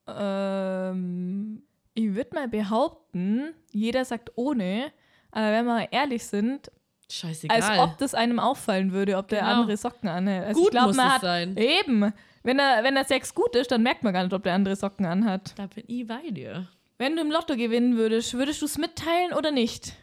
Ähm, 0.06 1.62
ich 1.94 2.14
würde 2.14 2.34
mal 2.34 2.48
behaupten, 2.48 3.52
jeder 3.72 4.04
sagt 4.04 4.30
ohne, 4.36 4.92
aber 5.30 5.52
wenn 5.52 5.66
wir 5.66 5.92
ehrlich 5.92 6.24
sind, 6.26 6.70
Scheißegal. 7.10 7.60
als 7.60 7.78
ob 7.78 7.98
das 7.98 8.14
einem 8.14 8.38
auffallen 8.38 8.92
würde, 8.92 9.16
ob 9.18 9.28
der 9.28 9.40
Genau. 9.40 9.52
andere 9.60 9.76
Socken 9.76 10.08
anhat. 10.08 10.44
Also 10.44 10.60
Gut 10.60 10.68
ich 10.68 10.70
glaub, 10.72 10.86
muss 10.86 10.96
man 10.96 11.06
es 11.08 11.12
hat, 11.14 11.20
sein. 11.20 11.56
Eben. 11.56 12.12
Wenn 12.42 12.58
er, 12.58 12.82
wenn 12.84 12.94
der 12.94 13.04
Sex 13.04 13.34
gut 13.34 13.54
ist, 13.56 13.70
dann 13.70 13.82
merkt 13.82 14.02
man 14.02 14.12
gar 14.12 14.22
nicht, 14.24 14.32
ob 14.32 14.42
der 14.42 14.54
andere 14.54 14.76
Socken 14.76 15.06
anhat. 15.06 15.52
da 15.56 15.66
bin 15.66 15.84
ich 15.86 16.06
bei 16.06 16.30
dir. 16.30 16.66
Wenn 16.98 17.16
du 17.16 17.22
im 17.22 17.30
Lotto 17.30 17.56
gewinnen 17.56 17.96
würdest, 17.96 18.34
würdest 18.34 18.60
du 18.62 18.66
es 18.66 18.78
mitteilen 18.78 19.32
oder 19.32 19.50
nicht? 19.50 19.94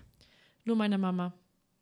Nur 0.63 0.75
meine 0.75 0.97
Mama. 0.97 1.33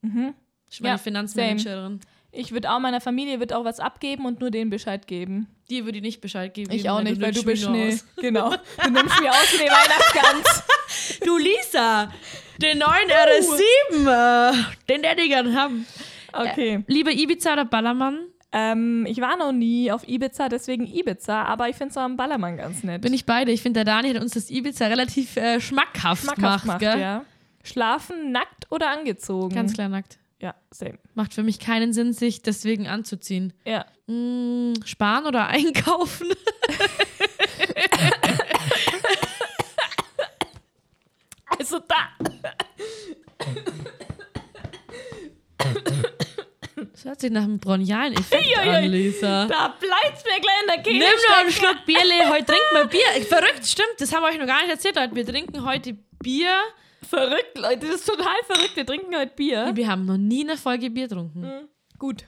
Mhm. 0.01 0.33
Ich 0.69 0.81
meine 0.81 0.93
Ja, 0.93 0.97
Finanzmanagerin. 0.97 1.99
Ich 2.31 2.51
würde 2.51 2.69
auch 2.71 2.79
meiner 2.79 3.01
Familie 3.01 3.39
wird 3.39 3.53
auch 3.53 3.65
was 3.65 3.79
abgeben 3.79 4.25
und 4.25 4.41
nur 4.41 4.51
denen 4.51 4.69
Bescheid 4.69 5.07
geben. 5.07 5.47
Dir 5.69 5.85
würde 5.85 5.97
ich 5.97 6.03
nicht 6.03 6.21
Bescheid 6.21 6.53
geben. 6.53 6.71
Ich 6.71 6.89
auch 6.89 7.01
nicht, 7.01 7.19
weil 7.21 7.31
du 7.31 7.43
bist 7.43 7.63
Schnee. 7.63 7.97
Genau. 8.17 8.51
Du 8.83 8.89
nimmst 8.91 9.19
mir 9.21 9.31
aus 9.31 9.53
wie 9.53 9.63
die 9.63 9.69
Weihnachtsgans. 9.69 10.63
Du 11.25 11.37
Lisa, 11.37 12.11
den 12.61 12.79
neuen 12.79 13.09
RS7, 13.09 14.07
äh, 14.07 14.53
den 14.89 15.03
hätte 15.03 15.21
ich 15.21 15.29
gern 15.29 15.55
haben. 15.55 15.85
Okay. 16.33 16.83
Liebe 16.87 17.11
Ibiza 17.11 17.53
oder 17.53 17.65
Ballermann? 17.65 18.19
Ähm, 18.51 19.05
ich 19.07 19.19
war 19.19 19.37
noch 19.37 19.51
nie 19.51 19.91
auf 19.91 20.07
Ibiza, 20.07 20.47
deswegen 20.49 20.87
Ibiza, 20.87 21.43
aber 21.43 21.69
ich 21.69 21.75
finde 21.75 21.91
es 21.91 21.97
am 21.97 22.15
Ballermann 22.15 22.57
ganz 22.57 22.83
nett. 22.83 23.01
Bin 23.01 23.13
ich 23.13 23.25
beide. 23.25 23.51
Ich 23.51 23.61
finde, 23.61 23.83
der 23.83 23.93
Dani 23.93 24.13
hat 24.13 24.21
uns 24.21 24.33
das 24.33 24.49
Ibiza 24.49 24.87
relativ 24.87 25.35
äh, 25.35 25.59
schmackhaft, 25.59 26.23
schmackhaft 26.23 26.37
gemacht. 26.37 26.65
macht, 26.65 26.79
gell? 26.79 26.99
ja. 26.99 27.25
Schlafen 27.63 28.31
nackt 28.31 28.71
oder 28.71 28.89
angezogen? 28.89 29.53
Ganz 29.53 29.73
klar 29.73 29.89
nackt. 29.89 30.17
Ja, 30.39 30.55
same. 30.71 30.99
Macht 31.15 31.33
für 31.33 31.43
mich 31.43 31.59
keinen 31.59 31.91
Sinn, 31.93 32.13
sich 32.13 32.41
deswegen 32.41 32.87
anzuziehen. 32.87 33.53
Ja. 33.65 33.85
Mm, 34.07 34.73
sparen 34.85 35.25
oder 35.25 35.47
einkaufen? 35.47 36.27
Also 41.59 41.79
da. 41.79 41.95
Das 46.97 47.05
hört 47.05 47.21
sich 47.21 47.29
nach 47.29 47.43
einem 47.43 47.59
bronchialen 47.59 48.13
Effekt 48.13 48.43
Uiuiui. 48.43 48.69
an, 48.75 48.85
Lisa. 48.85 49.45
Da 49.45 49.67
bleibt's 49.79 50.23
mir 50.25 50.41
gleich 50.41 50.61
in 50.61 50.67
der 50.67 50.81
Kehle. 50.81 50.97
Nimm 50.97 51.07
noch 51.29 51.37
einen. 51.37 51.51
Schluck 51.51 51.85
Bierle. 51.85 52.27
Heute 52.27 52.45
trinken 52.47 52.73
wir 52.73 52.85
Bier. 52.85 53.23
Verrückt, 53.27 53.67
stimmt. 53.67 53.93
Das 53.99 54.11
haben 54.11 54.23
wir 54.23 54.29
euch 54.29 54.39
noch 54.39 54.47
gar 54.47 54.61
nicht 54.63 54.71
erzählt, 54.71 54.95
Leute. 54.95 55.13
Wir 55.15 55.23
trinken 55.27 55.63
heute 55.63 55.93
Bier. 56.23 56.49
Verrückt, 57.07 57.55
Leute, 57.55 57.85
das 57.85 57.97
ist 57.97 58.07
total 58.07 58.33
verrückt. 58.47 58.75
Wir 58.75 58.83
trinken 58.83 59.15
heute 59.15 59.31
Bier. 59.35 59.69
Wir 59.75 59.87
haben 59.87 60.05
noch 60.05 60.17
nie 60.17 60.43
eine 60.43 60.57
Folge 60.57 60.89
Bier 60.89 61.07
getrunken. 61.07 61.67
Gut. 61.99 62.25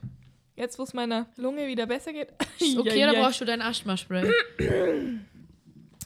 Jetzt, 0.55 0.77
wo 0.77 0.83
es 0.83 0.93
meiner 0.93 1.25
Lunge 1.35 1.65
wieder 1.65 1.87
besser 1.87 2.13
geht. 2.13 2.27
Ist 2.59 2.77
okay, 2.77 2.99
Ja, 2.99 3.09
oder 3.09 3.17
ja. 3.17 3.23
brauchst 3.25 3.41
du 3.41 3.45
dein 3.45 3.63
Asthma-Spray? 3.63 4.29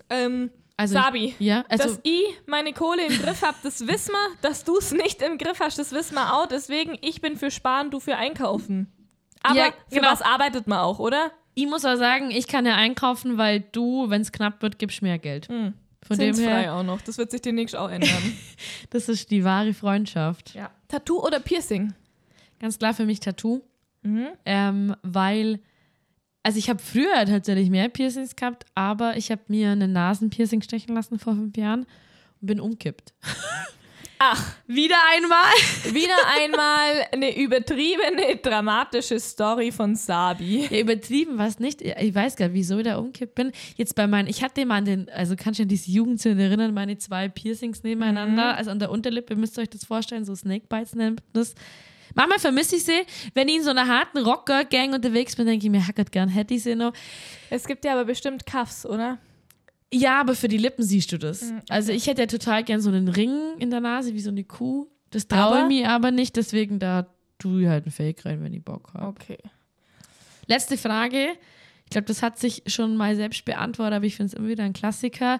Ähm, 0.09 0.51
Also 0.75 0.95
Sabi, 0.95 1.35
Ja, 1.39 1.63
also 1.69 1.83
dass 1.83 1.99
ich 2.03 2.25
meine 2.47 2.73
Kohle 2.73 3.05
im 3.05 3.13
Griff 3.19 3.41
habe, 3.43 3.57
das 3.63 3.85
wissen 3.87 4.11
wir. 4.11 4.35
Dass 4.41 4.63
du 4.63 4.77
es 4.77 4.91
nicht 4.91 5.21
im 5.21 5.37
Griff 5.37 5.59
hast, 5.59 5.77
das 5.77 5.91
wissen 5.91 6.15
wir 6.15 6.33
auch. 6.33 6.47
Deswegen, 6.47 6.97
ich 7.01 7.21
bin 7.21 7.37
für 7.37 7.51
Sparen, 7.51 7.91
du 7.91 7.99
für 7.99 8.15
Einkaufen. 8.17 8.91
Aber 9.43 9.55
Ja, 9.55 9.65
für 9.89 9.97
genau. 9.99 10.11
was 10.11 10.21
arbeitet 10.21 10.67
man 10.67 10.79
auch, 10.79 10.99
oder? 10.99 11.31
ich 11.55 11.67
muss 11.67 11.85
auch 11.85 11.97
sagen, 11.97 12.31
ich 12.31 12.47
kann 12.47 12.65
ja 12.65 12.73
einkaufen, 12.75 13.37
weil 13.37 13.59
du, 13.59 14.09
wenn 14.09 14.21
es 14.21 14.31
knapp 14.31 14.63
wird, 14.63 14.79
gibst 14.79 15.03
mehr 15.03 15.19
Geld. 15.19 15.47
Hm. 15.49 15.73
Von 16.01 16.17
dem 16.17 16.33
Zinsfrei 16.33 16.63
her, 16.63 16.73
auch 16.73 16.81
noch. 16.83 16.99
Das 17.01 17.19
wird 17.19 17.29
sich 17.29 17.41
demnächst 17.41 17.75
auch 17.75 17.89
ändern. 17.91 18.09
das 18.89 19.07
ist 19.07 19.29
die 19.29 19.43
wahre 19.43 19.73
Freundschaft. 19.75 20.55
ja. 20.55 20.71
Tattoo 20.87 21.19
oder 21.23 21.39
Piercing? 21.39 21.93
Ganz 22.59 22.79
klar 22.79 22.93
für 22.95 23.05
mich 23.05 23.19
Tattoo, 23.19 23.61
Mhm. 24.01 24.27
ähm, 24.45 24.95
weil, 25.03 25.59
also 26.43 26.59
ich 26.59 26.69
habe 26.69 26.79
früher 26.79 27.25
tatsächlich 27.25 27.69
mehr 27.69 27.89
Piercings 27.89 28.35
gehabt, 28.35 28.65
aber 28.75 29.17
ich 29.17 29.31
habe 29.31 29.41
mir 29.47 29.71
eine 29.71 29.87
Nasenpiercing 29.87 30.61
stechen 30.61 30.93
lassen 30.93 31.17
vor 31.17 31.35
fünf 31.35 31.57
Jahren 31.57 31.85
und 32.41 32.47
bin 32.47 32.59
umkippt. 32.59 33.13
Ach, 34.19 34.55
Wieder 34.67 34.95
einmal? 35.13 35.51
wieder 35.93 36.15
einmal 36.37 37.05
eine 37.11 37.37
übertriebene, 37.37 38.37
dramatische 38.41 39.19
Story 39.19 39.71
von 39.71 39.95
Sabi. 39.95 40.65
Ja, 40.69 40.79
übertrieben 40.79 41.37
war 41.37 41.47
es 41.47 41.59
nicht. 41.59 41.81
Ich 41.81 42.15
weiß 42.15 42.37
gar 42.37 42.47
nicht, 42.47 42.55
wieso 42.55 42.77
ich 42.77 42.85
da 42.85 42.97
umkippt 42.97 43.35
bin. 43.35 43.51
Jetzt 43.75 43.95
bei 43.95 44.07
meinen, 44.07 44.29
ich 44.29 44.41
hatte 44.41 44.65
mal 44.65 44.77
an 44.77 44.85
den, 44.85 45.09
also 45.09 45.35
kannst 45.37 45.59
du 45.59 45.63
an 45.63 45.69
diese 45.69 45.91
Jugendzeit 45.91 46.37
erinnern, 46.37 46.73
meine 46.73 46.97
zwei 46.97 47.27
Piercings 47.27 47.83
nebeneinander, 47.83 48.55
also 48.55 48.71
an 48.71 48.79
der 48.79 48.91
Unterlippe, 48.91 49.35
müsst 49.35 49.57
ihr 49.57 49.63
euch 49.63 49.69
das 49.69 49.83
vorstellen, 49.83 50.23
so 50.23 50.33
Snakebites 50.35 50.95
nennt 50.95 51.21
das. 51.33 51.53
Manchmal 52.15 52.39
vermisse 52.39 52.75
ich 52.75 52.83
sie, 52.83 53.01
wenn 53.33 53.47
ich 53.47 53.57
in 53.57 53.63
so 53.63 53.71
einer 53.71 53.87
harten 53.87 54.19
Rocker-Gang 54.19 54.93
unterwegs 54.93 55.35
bin, 55.35 55.45
denke 55.45 55.65
ich 55.65 55.71
mir, 55.71 55.85
hackert 55.85 56.11
gern, 56.11 56.29
hätte 56.29 56.53
ich 56.53 56.63
sie 56.63 56.75
noch. 56.75 56.93
Es 57.49 57.65
gibt 57.65 57.85
ja 57.85 57.93
aber 57.93 58.05
bestimmt 58.05 58.45
Cuffs, 58.45 58.85
oder? 58.85 59.17
Ja, 59.91 60.19
aber 60.19 60.35
für 60.35 60.47
die 60.47 60.57
Lippen 60.57 60.83
siehst 60.83 61.11
du 61.11 61.17
das. 61.17 61.53
Also 61.69 61.91
ich 61.91 62.07
hätte 62.07 62.21
ja 62.21 62.27
total 62.27 62.63
gern 62.63 62.81
so 62.81 62.89
einen 62.89 63.07
Ring 63.07 63.57
in 63.59 63.69
der 63.69 63.79
Nase, 63.79 64.13
wie 64.13 64.19
so 64.21 64.29
eine 64.29 64.43
Kuh. 64.43 64.87
Das 65.11 65.27
traue 65.27 65.61
ich 65.61 65.67
mir 65.67 65.89
aber 65.89 66.11
nicht, 66.11 66.35
deswegen 66.35 66.79
da 66.79 67.07
tue 67.37 67.63
ich 67.63 67.67
halt 67.67 67.85
einen 67.85 67.91
Fake 67.91 68.25
rein, 68.25 68.43
wenn 68.43 68.53
ich 68.53 68.63
Bock 68.63 68.91
habe. 68.93 69.07
Okay. 69.07 69.37
Letzte 70.47 70.77
Frage. 70.77 71.27
Ich 71.85 71.91
glaube, 71.91 72.05
das 72.05 72.23
hat 72.23 72.39
sich 72.39 72.63
schon 72.65 72.97
mal 72.97 73.15
selbst 73.15 73.45
beantwortet, 73.45 73.93
aber 73.93 74.05
ich 74.05 74.15
finde 74.15 74.27
es 74.27 74.33
immer 74.33 74.47
wieder 74.47 74.63
ein 74.63 74.73
Klassiker. 74.73 75.39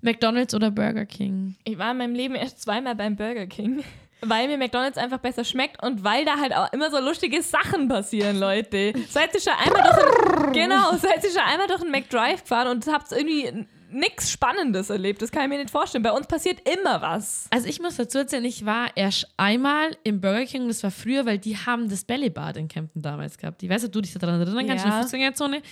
McDonald's 0.00 0.52
oder 0.52 0.72
Burger 0.72 1.06
King? 1.06 1.54
Ich 1.64 1.78
war 1.78 1.92
in 1.92 1.98
meinem 1.98 2.14
Leben 2.14 2.34
erst 2.34 2.60
zweimal 2.60 2.96
beim 2.96 3.14
Burger 3.14 3.46
King. 3.46 3.84
Weil 4.24 4.46
mir 4.46 4.56
McDonalds 4.56 4.98
einfach 4.98 5.18
besser 5.18 5.44
schmeckt 5.44 5.82
und 5.82 6.04
weil 6.04 6.24
da 6.24 6.36
halt 6.38 6.54
auch 6.54 6.72
immer 6.72 6.90
so 6.90 7.00
lustige 7.00 7.42
Sachen 7.42 7.88
passieren, 7.88 8.38
Leute. 8.38 8.92
Seid 9.08 9.34
ihr 9.34 9.40
schon 9.40 9.52
einmal 9.52 9.82
durch 9.82 10.46
ein, 10.46 10.52
genau, 10.52 10.92
seid 10.96 11.24
ihr 11.24 11.30
schon 11.30 11.42
einmal 11.42 11.66
durch 11.66 11.80
einen 11.80 11.90
McDrive 11.90 12.42
gefahren 12.42 12.68
und 12.68 12.86
habt 12.86 13.10
irgendwie 13.10 13.66
nichts 13.92 14.30
Spannendes 14.30 14.90
erlebt. 14.90 15.22
Das 15.22 15.30
kann 15.30 15.42
ich 15.44 15.48
mir 15.48 15.58
nicht 15.58 15.70
vorstellen. 15.70 16.02
Bei 16.02 16.12
uns 16.12 16.26
passiert 16.26 16.58
immer 16.68 17.00
was. 17.02 17.46
Also 17.50 17.66
ich 17.68 17.80
muss 17.80 17.96
dazu 17.96 18.18
erzählen, 18.18 18.44
ich 18.44 18.64
war 18.64 18.88
erst 18.96 19.28
einmal 19.36 19.96
im 20.04 20.20
Burger 20.20 20.44
King 20.46 20.62
und 20.62 20.68
das 20.68 20.82
war 20.82 20.90
früher, 20.90 21.26
weil 21.26 21.38
die 21.38 21.56
haben 21.56 21.88
das 21.88 22.04
Bällebad 22.04 22.56
in 22.56 22.68
Kempten 22.68 23.02
damals 23.02 23.38
gehabt. 23.38 23.62
Ich 23.62 23.68
weiß 23.68 23.82
nicht, 23.82 23.88
ob 23.88 23.92
du 23.92 24.00
dich 24.00 24.12
daran 24.14 24.40
erinnern 24.40 24.66
kannst, 24.66 24.84
in 24.84 24.90
Ja. 24.90 24.96
der 24.96 25.02
Fußgängerzone. 25.04 25.62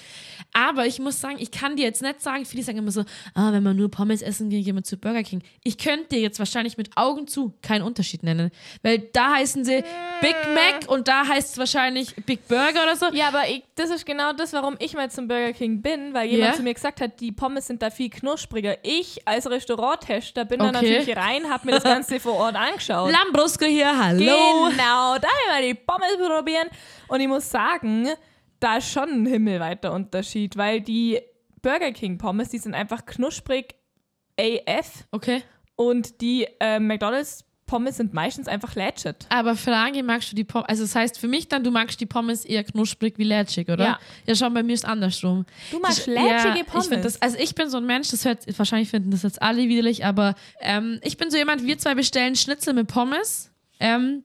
Aber 0.52 0.86
ich 0.86 0.98
muss 0.98 1.20
sagen, 1.20 1.36
ich 1.38 1.50
kann 1.50 1.76
dir 1.76 1.84
jetzt 1.84 2.02
nicht 2.02 2.20
sagen, 2.20 2.44
viele 2.44 2.62
sagen 2.62 2.78
immer 2.78 2.90
so, 2.90 3.04
ah, 3.34 3.52
wenn 3.52 3.62
man 3.62 3.76
nur 3.76 3.90
Pommes 3.90 4.22
essen 4.22 4.50
geht, 4.50 4.64
gehen 4.64 4.74
wir 4.76 4.82
zu 4.84 4.96
Burger 4.96 5.22
King. 5.22 5.42
Ich 5.64 5.78
könnte 5.78 6.08
dir 6.10 6.20
jetzt 6.20 6.38
wahrscheinlich 6.38 6.76
mit 6.76 6.90
Augen 6.96 7.26
zu 7.26 7.54
keinen 7.62 7.82
Unterschied 7.82 8.22
nennen. 8.22 8.50
Weil 8.82 8.98
da 9.12 9.34
heißen 9.36 9.64
sie 9.64 9.82
Big 10.20 10.36
Mac 10.54 10.88
und 10.90 11.08
da 11.08 11.26
heißt 11.26 11.52
es 11.52 11.58
wahrscheinlich 11.58 12.14
Big 12.26 12.46
Burger 12.48 12.82
oder 12.82 12.96
so. 12.96 13.06
Ja, 13.12 13.28
aber 13.28 13.48
ich, 13.48 13.62
das 13.76 13.90
ist 13.90 14.04
genau 14.06 14.32
das, 14.32 14.52
warum 14.52 14.76
ich 14.78 14.94
mal 14.94 15.10
zum 15.10 15.28
Burger 15.28 15.52
King 15.52 15.82
bin, 15.82 16.12
weil 16.14 16.28
jemand 16.28 16.50
Ja. 16.50 16.56
zu 16.56 16.62
mir 16.62 16.74
gesagt 16.74 17.00
hat, 17.00 17.20
die 17.20 17.32
Pommes 17.32 17.66
sind 17.66 17.80
da 17.82 17.90
viel 17.90 18.09
knuspriger. 18.10 18.76
Ich 18.82 19.26
als 19.26 19.48
Restauranttester 19.48 20.44
bin 20.44 20.58
da 20.58 20.68
Okay. 20.68 20.72
natürlich 20.82 21.16
rein, 21.16 21.48
habe 21.48 21.66
mir 21.66 21.72
das 21.72 21.84
Ganze 21.84 22.20
vor 22.20 22.34
Ort 22.34 22.56
angeschaut. 22.56 23.10
Lambrusco 23.12 23.64
hier, 23.64 23.96
hallo. 23.96 24.20
Genau, 24.70 25.16
da 25.18 25.28
mal 25.48 25.62
die 25.62 25.74
Pommes 25.74 26.16
probieren. 26.18 26.68
Und 27.08 27.20
ich 27.20 27.28
muss 27.28 27.48
sagen, 27.50 28.08
da 28.58 28.76
ist 28.76 28.90
schon 28.92 29.08
ein 29.22 29.26
himmelweiter 29.26 29.92
Unterschied, 29.92 30.56
weil 30.56 30.80
die 30.80 31.20
Burger 31.62 31.92
King 31.92 32.18
Pommes, 32.18 32.48
die 32.50 32.58
sind 32.58 32.74
einfach 32.74 33.06
knusprig 33.06 33.74
AF 34.38 35.04
Okay. 35.12 35.42
und 35.76 36.20
die 36.20 36.46
äh, 36.60 36.78
McDonalds 36.78 37.44
Pommes 37.70 37.98
sind 37.98 38.12
meistens 38.12 38.48
einfach 38.48 38.74
lätschet. 38.74 39.26
Aber 39.28 39.54
Frage, 39.54 40.02
magst 40.02 40.32
du 40.32 40.34
die 40.34 40.42
Pommes? 40.42 40.68
Also 40.68 40.82
das 40.82 40.96
heißt 40.96 41.18
für 41.20 41.28
mich 41.28 41.46
dann, 41.46 41.62
du 41.62 41.70
magst 41.70 42.00
die 42.00 42.06
Pommes 42.06 42.44
eher 42.44 42.64
knusprig 42.64 43.16
wie 43.16 43.22
lätschig, 43.22 43.68
oder? 43.68 43.84
Ja. 43.84 43.98
Ja, 44.26 44.34
schon 44.34 44.52
bei 44.52 44.64
mir 44.64 44.72
ist 44.72 44.84
andersrum. 44.84 45.46
Du 45.70 45.78
magst 45.78 46.08
lätschige 46.08 46.58
ja, 46.58 46.64
Pommes. 46.64 46.90
Ich 46.90 47.00
das, 47.00 47.22
also 47.22 47.38
ich 47.38 47.54
bin 47.54 47.70
so 47.70 47.76
ein 47.76 47.86
Mensch, 47.86 48.10
das 48.10 48.24
hört, 48.24 48.58
wahrscheinlich 48.58 48.90
finden 48.90 49.12
das 49.12 49.22
jetzt 49.22 49.40
alle 49.40 49.68
widerlich, 49.68 50.04
aber 50.04 50.34
ähm, 50.60 50.98
ich 51.04 51.16
bin 51.16 51.30
so 51.30 51.36
jemand, 51.36 51.64
wir 51.64 51.78
zwei 51.78 51.94
bestellen 51.94 52.34
Schnitzel 52.34 52.74
mit 52.74 52.88
Pommes. 52.88 53.52
Ähm, 53.78 54.24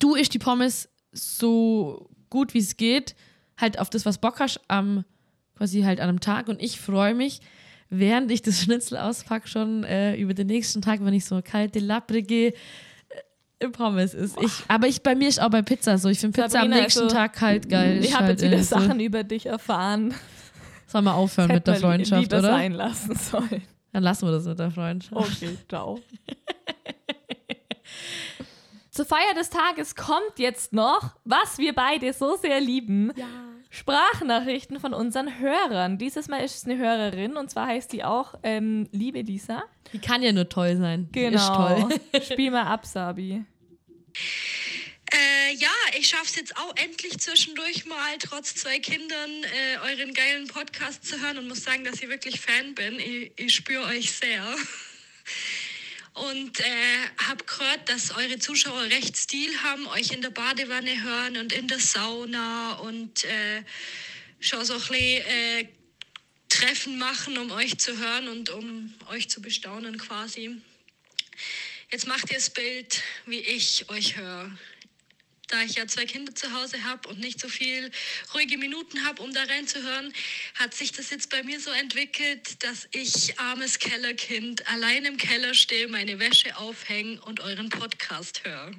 du 0.00 0.16
isst 0.16 0.34
die 0.34 0.40
Pommes 0.40 0.88
so 1.12 2.10
gut 2.30 2.52
wie 2.52 2.58
es 2.58 2.76
geht, 2.76 3.14
halt 3.56 3.78
auf 3.78 3.90
das, 3.90 4.04
was 4.04 4.18
Bock 4.18 4.40
hast, 4.40 4.60
am, 4.66 5.04
quasi 5.56 5.82
halt 5.82 6.00
an 6.00 6.08
einem 6.08 6.20
Tag 6.20 6.48
und 6.48 6.60
ich 6.60 6.80
freue 6.80 7.14
mich, 7.14 7.42
während 7.92 8.30
ich 8.30 8.42
das 8.42 8.60
Schnitzel 8.60 8.96
auspacke, 8.96 9.46
schon 9.46 9.84
äh, 9.84 10.16
über 10.16 10.34
den 10.34 10.46
nächsten 10.46 10.80
Tag, 10.82 11.04
wenn 11.04 11.12
ich 11.14 11.26
so 11.26 11.40
kalte, 11.44 11.78
lapprige 11.78 12.54
äh, 13.58 13.68
Pommes 13.68 14.14
ist. 14.14 14.40
Ich, 14.40 14.50
aber 14.66 14.88
ich, 14.88 15.02
bei 15.02 15.14
mir 15.14 15.28
ist 15.28 15.40
auch 15.40 15.50
bei 15.50 15.62
Pizza 15.62 15.98
so. 15.98 16.08
Ich 16.08 16.18
finde 16.18 16.34
Pizza 16.34 16.50
Sabrina, 16.50 16.76
am 16.76 16.82
nächsten 16.82 17.02
also, 17.04 17.14
Tag 17.14 17.34
kalt 17.34 17.68
geil. 17.68 18.02
ich 18.02 18.14
habe 18.14 18.24
halt, 18.24 18.40
jetzt 18.40 18.50
wieder 18.50 18.60
äh, 18.60 18.62
so. 18.62 18.78
Sachen 18.78 18.98
über 18.98 19.24
dich 19.24 19.46
erfahren. 19.46 20.14
Sollen 20.86 21.04
wir 21.04 21.14
aufhören 21.14 21.52
mit 21.52 21.66
der 21.66 21.76
Freundschaft, 21.76 22.22
lieber 22.22 22.38
oder? 22.38 22.48
sein 22.48 22.72
lassen 22.72 23.14
sollen. 23.14 23.62
Dann 23.92 24.02
lassen 24.02 24.26
wir 24.26 24.32
das 24.32 24.46
mit 24.46 24.58
der 24.58 24.70
Freundschaft. 24.70 25.14
Okay, 25.14 25.58
ciao. 25.68 26.00
Zur 28.90 29.04
Feier 29.06 29.34
des 29.34 29.50
Tages 29.50 29.94
kommt 29.94 30.38
jetzt 30.38 30.72
noch, 30.72 31.14
was 31.24 31.58
wir 31.58 31.74
beide 31.74 32.12
so 32.12 32.36
sehr 32.36 32.60
lieben. 32.60 33.12
Sprachnachrichten 33.74 34.78
von 34.80 34.92
unseren 34.92 35.38
Hörern. 35.40 35.96
Dieses 35.96 36.28
Mal 36.28 36.44
ist 36.44 36.56
es 36.56 36.64
eine 36.66 36.76
Hörerin 36.76 37.38
und 37.38 37.50
zwar 37.50 37.68
heißt 37.68 37.90
die 37.90 38.04
auch 38.04 38.34
ähm, 38.42 38.86
Liebe 38.92 39.22
Lisa. 39.22 39.64
Die 39.94 39.98
kann 39.98 40.22
ja 40.22 40.30
nur 40.32 40.46
toll 40.50 40.76
sein. 40.76 41.08
Die 41.14 41.20
Genau. 41.20 41.38
Ist 41.38 41.98
toll. 42.12 42.22
Spiel 42.22 42.50
mal 42.50 42.64
ab, 42.64 42.84
Sabi. 42.84 43.44
Äh, 45.10 45.54
ja, 45.56 45.70
ich 45.98 46.08
schaff's 46.08 46.36
jetzt 46.36 46.54
auch 46.58 46.74
endlich 46.76 47.18
zwischendurch 47.18 47.86
mal, 47.86 48.18
trotz 48.18 48.54
zwei 48.56 48.78
Kindern, 48.78 49.30
äh, 49.42 49.90
euren 49.90 50.12
geilen 50.12 50.48
Podcast 50.48 51.06
zu 51.06 51.18
hören 51.22 51.38
und 51.38 51.48
muss 51.48 51.64
sagen, 51.64 51.82
dass 51.84 52.02
ich 52.02 52.10
wirklich 52.10 52.40
Fan 52.40 52.74
bin. 52.74 53.00
Ich, 53.00 53.32
ich 53.36 53.54
spüre 53.54 53.84
euch 53.86 54.12
sehr. 54.12 54.44
Und 56.14 56.60
äh, 56.60 56.64
hab 57.26 57.46
gehört, 57.46 57.88
dass 57.88 58.10
eure 58.10 58.38
Zuschauer 58.38 58.82
recht 58.82 59.16
Stil 59.16 59.50
haben, 59.62 59.86
euch 59.88 60.10
in 60.10 60.20
der 60.20 60.30
Badewanne 60.30 61.02
hören 61.02 61.38
und 61.38 61.52
in 61.52 61.68
der 61.68 61.78
Sauna 61.78 62.74
und 62.74 63.24
äh, 63.24 63.62
schon 64.38 64.64
so 64.64 64.74
ein 64.74 64.80
bisschen 64.80 64.98
äh, 64.98 65.68
Treffen 66.50 66.98
machen, 66.98 67.38
um 67.38 67.50
euch 67.52 67.78
zu 67.78 67.96
hören 67.96 68.28
und 68.28 68.50
um 68.50 68.92
euch 69.08 69.30
zu 69.30 69.40
bestaunen 69.40 69.96
quasi. 69.96 70.60
Jetzt 71.90 72.06
macht 72.06 72.30
ihr 72.30 72.36
das 72.36 72.50
Bild, 72.50 73.02
wie 73.26 73.40
ich 73.40 73.88
euch 73.88 74.16
höre 74.16 74.50
da 75.52 75.60
ich 75.62 75.74
ja 75.74 75.86
zwei 75.86 76.06
Kinder 76.06 76.34
zu 76.34 76.50
Hause 76.52 76.82
habe 76.84 77.08
und 77.10 77.18
nicht 77.18 77.38
so 77.38 77.48
viel 77.48 77.90
ruhige 78.32 78.56
Minuten 78.56 79.04
habe, 79.04 79.22
um 79.22 79.34
da 79.34 79.42
reinzuhören, 79.44 80.12
hat 80.54 80.72
sich 80.72 80.92
das 80.92 81.10
jetzt 81.10 81.28
bei 81.28 81.42
mir 81.42 81.60
so 81.60 81.70
entwickelt, 81.70 82.64
dass 82.64 82.88
ich, 82.92 83.38
armes 83.38 83.78
Kellerkind, 83.78 84.66
allein 84.68 85.04
im 85.04 85.18
Keller 85.18 85.52
stehe, 85.52 85.88
meine 85.88 86.18
Wäsche 86.18 86.56
aufhänge 86.56 87.20
und 87.20 87.40
euren 87.40 87.68
Podcast 87.68 88.42
höre. 88.44 88.72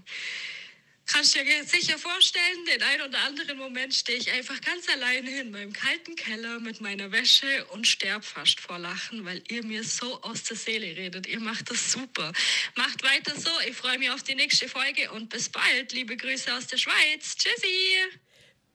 Kannst 1.14 1.36
dir 1.36 1.44
sicher 1.64 2.00
vorstellen, 2.00 2.66
den 2.66 2.82
ein 2.82 3.02
oder 3.04 3.20
anderen 3.20 3.60
Moment 3.60 3.94
stehe 3.94 4.18
ich 4.18 4.32
einfach 4.32 4.60
ganz 4.62 4.90
alleine 4.90 5.42
in 5.42 5.52
meinem 5.52 5.72
kalten 5.72 6.16
Keller 6.16 6.60
mit 6.60 6.82
meiner 6.82 7.12
Wäsche 7.12 7.66
und 7.66 7.86
sterb 7.86 8.26
fast 8.26 8.60
vor 8.60 8.80
Lachen, 8.80 9.24
weil 9.24 9.44
ihr 9.48 9.64
mir 9.64 9.84
so 9.84 10.20
aus 10.24 10.42
der 10.44 10.58
Seele 10.58 10.88
redet. 10.98 11.28
Ihr 11.28 11.40
macht 11.40 11.70
das 11.70 11.92
super. 11.92 12.32
Macht 12.76 13.04
weiter 13.04 13.40
so. 13.40 13.52
Ich 13.70 13.76
freue 13.76 14.00
mich 14.00 14.10
auf 14.10 14.24
die 14.24 14.34
nächste 14.34 14.68
Folge 14.68 15.12
und 15.12 15.30
bis 15.30 15.50
bald. 15.50 15.92
Liebe 15.92 16.18
Grüße 16.18 16.52
aus 16.52 16.66
der 16.66 16.78
Schweiz. 16.78 17.36
Tschüssi. 17.38 18.20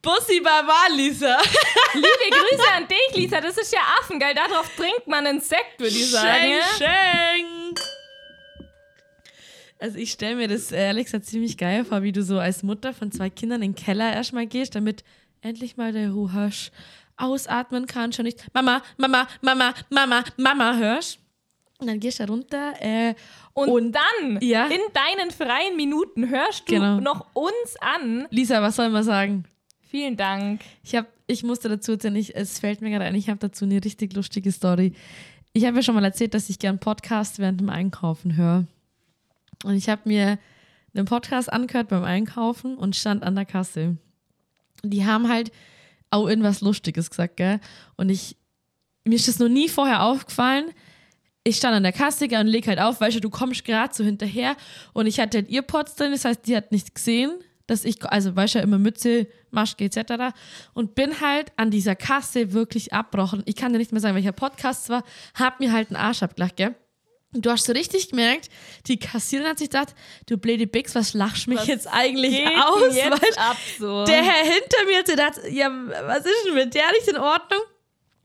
Bussi 0.01 0.39
Baba, 0.39 0.87
Lisa. 0.95 1.41
Liebe 1.93 2.07
Grüße 2.31 2.71
an 2.71 2.87
dich, 2.87 3.15
Lisa. 3.15 3.41
Das 3.41 3.57
ist 3.57 3.73
ja 3.73 3.81
Affengeil. 3.99 4.33
Darauf 4.33 4.73
trinkt 4.77 5.07
man 5.07 5.27
einen 5.27 5.41
Sekt, 5.41 5.77
würde 5.77 5.93
ich 5.93 6.09
sagen. 6.09 6.61
Schenk, 6.77 6.89
schenk. 6.89 7.58
Also 9.79 9.97
ich 9.97 10.11
stelle 10.11 10.35
mir 10.35 10.47
das 10.47 10.71
äh, 10.71 10.77
ehrlich 10.87 11.05
gesagt 11.05 11.25
ziemlich 11.25 11.57
geil 11.57 11.85
vor, 11.85 12.03
wie 12.03 12.11
du 12.11 12.21
so 12.21 12.37
als 12.37 12.63
Mutter 12.63 12.93
von 12.93 13.11
zwei 13.11 13.29
Kindern 13.29 13.61
in 13.61 13.71
den 13.73 13.75
Keller 13.81 14.11
erstmal 14.13 14.45
gehst, 14.45 14.75
damit 14.75 15.03
endlich 15.41 15.77
mal 15.77 15.93
der 15.93 16.11
Ruhasch 16.11 16.71
ausatmen 17.15 17.85
kann, 17.87 18.11
schon 18.13 18.25
nicht 18.25 18.45
Mama, 18.53 18.81
Mama, 18.97 19.27
Mama, 19.41 19.73
Mama, 19.89 20.23
Mama 20.37 20.75
hörst. 20.77 21.19
Und 21.79 21.87
dann 21.87 21.99
gehst 22.01 22.19
du 22.19 22.25
da 22.25 22.33
runter 22.33 22.73
äh, 22.81 23.13
Und, 23.53 23.69
und 23.69 23.91
dann, 23.93 24.39
Ja. 24.41 24.65
in 24.67 24.81
deinen 24.93 25.31
freien 25.31 25.77
Minuten, 25.77 26.29
hörst 26.29 26.67
du 26.69 26.73
Genau. 26.73 26.99
noch 26.99 27.27
uns 27.33 27.75
an. 27.79 28.27
Lisa, 28.31 28.61
was 28.61 28.75
soll 28.75 28.89
man 28.89 29.03
sagen? 29.03 29.45
Vielen 29.81 30.17
Dank. 30.17 30.59
Ich, 30.83 30.93
hab, 30.95 31.07
ich 31.25 31.43
musste 31.43 31.69
dazu 31.69 31.93
erzählen, 31.93 32.17
ich, 32.17 32.35
es 32.35 32.59
fällt 32.59 32.81
mir 32.81 32.89
gerade 32.89 33.05
ein, 33.05 33.15
ich 33.15 33.29
habe 33.29 33.39
dazu 33.39 33.63
eine 33.63 33.83
richtig 33.83 34.13
lustige 34.13 34.51
Story. 34.51 34.91
Ich 35.53 35.65
habe 35.65 35.77
ja 35.77 35.81
schon 35.83 35.95
mal 35.95 36.03
erzählt, 36.03 36.33
dass 36.33 36.49
ich 36.49 36.59
gern 36.59 36.79
Podcast 36.79 37.39
während 37.39 37.61
dem 37.61 37.69
Einkaufen 37.69 38.35
höre. 38.35 38.65
Und 39.63 39.75
ich 39.75 39.89
habe 39.89 40.01
mir 40.05 40.39
einen 40.93 41.05
Podcast 41.05 41.51
angehört 41.51 41.89
beim 41.89 42.03
Einkaufen 42.03 42.77
und 42.77 42.95
stand 42.95 43.23
an 43.23 43.35
der 43.35 43.45
Kasse. 43.45 43.97
Die 44.83 45.05
haben 45.05 45.29
halt 45.29 45.51
auch 46.09 46.27
irgendwas 46.27 46.61
Lustiges 46.61 47.09
gesagt, 47.09 47.37
gell? 47.37 47.59
Und 47.95 48.09
ich, 48.09 48.37
mir 49.05 49.15
ist 49.15 49.27
das 49.27 49.39
noch 49.39 49.49
nie 49.49 49.69
vorher 49.69 50.03
aufgefallen. 50.03 50.71
Ich 51.43 51.57
stand 51.57 51.75
an 51.75 51.83
der 51.83 51.93
Kasse 51.93 52.27
gell, 52.27 52.39
und 52.39 52.47
leg 52.47 52.67
halt 52.67 52.79
auf, 52.79 53.01
weißt 53.01 53.17
du, 53.17 53.21
du 53.21 53.29
kommst 53.29 53.63
gerade 53.65 53.93
so 53.93 54.03
hinterher 54.03 54.55
und 54.93 55.07
ich 55.07 55.19
hatte 55.19 55.39
halt 55.39 55.49
Earpods 55.49 55.95
drin, 55.95 56.11
das 56.11 56.25
heißt, 56.25 56.45
die 56.45 56.55
hat 56.55 56.71
nichts 56.71 56.93
gesehen, 56.93 57.31
dass 57.65 57.85
ich, 57.85 58.03
also 58.03 58.35
weißt 58.35 58.55
du, 58.55 58.59
immer 58.59 58.77
Mütze, 58.77 59.27
Maske 59.51 59.85
etc. 59.85 60.35
Und 60.73 60.95
bin 60.95 61.21
halt 61.21 61.51
an 61.55 61.71
dieser 61.71 61.95
Kasse 61.95 62.51
wirklich 62.53 62.93
abbrochen. 62.93 63.43
Ich 63.45 63.55
kann 63.55 63.71
dir 63.71 63.79
nicht 63.79 63.91
mehr 63.91 64.01
sagen, 64.01 64.15
welcher 64.15 64.31
Podcast 64.31 64.83
es 64.83 64.89
war, 64.89 65.03
hab 65.35 65.59
mir 65.59 65.71
halt 65.71 65.89
einen 65.89 65.95
Arsch 65.95 66.23
abgelacht, 66.23 66.57
gell? 66.57 66.75
Und 67.33 67.45
du 67.45 67.51
hast 67.51 67.65
so 67.65 67.73
richtig 67.73 68.09
gemerkt, 68.09 68.49
die 68.87 68.97
Kassiererin 68.97 69.51
hat 69.51 69.59
sich 69.59 69.69
gedacht, 69.69 69.93
du 70.25 70.37
blöde 70.37 70.65
Bix, 70.65 70.95
was 70.95 71.13
lachst 71.13 71.47
mich 71.47 71.59
Was 71.59 71.67
jetzt 71.67 71.87
eigentlich 71.87 72.39
aus? 72.57 72.95
jetzt 72.95 73.11
weißt 73.11 73.39
ab 73.39 73.57
so. 73.77 74.03
Der 74.05 74.23
Herr 74.23 74.43
hinter 74.43 74.85
mir 74.87 74.97
hat 74.97 75.05
gedacht, 75.05 75.39
ja, 75.51 75.69
was 76.07 76.25
ist 76.25 76.45
denn 76.47 76.55
mit 76.55 76.73
der 76.73 76.91
nicht 76.91 77.07
in 77.07 77.17
Ordnung? 77.17 77.61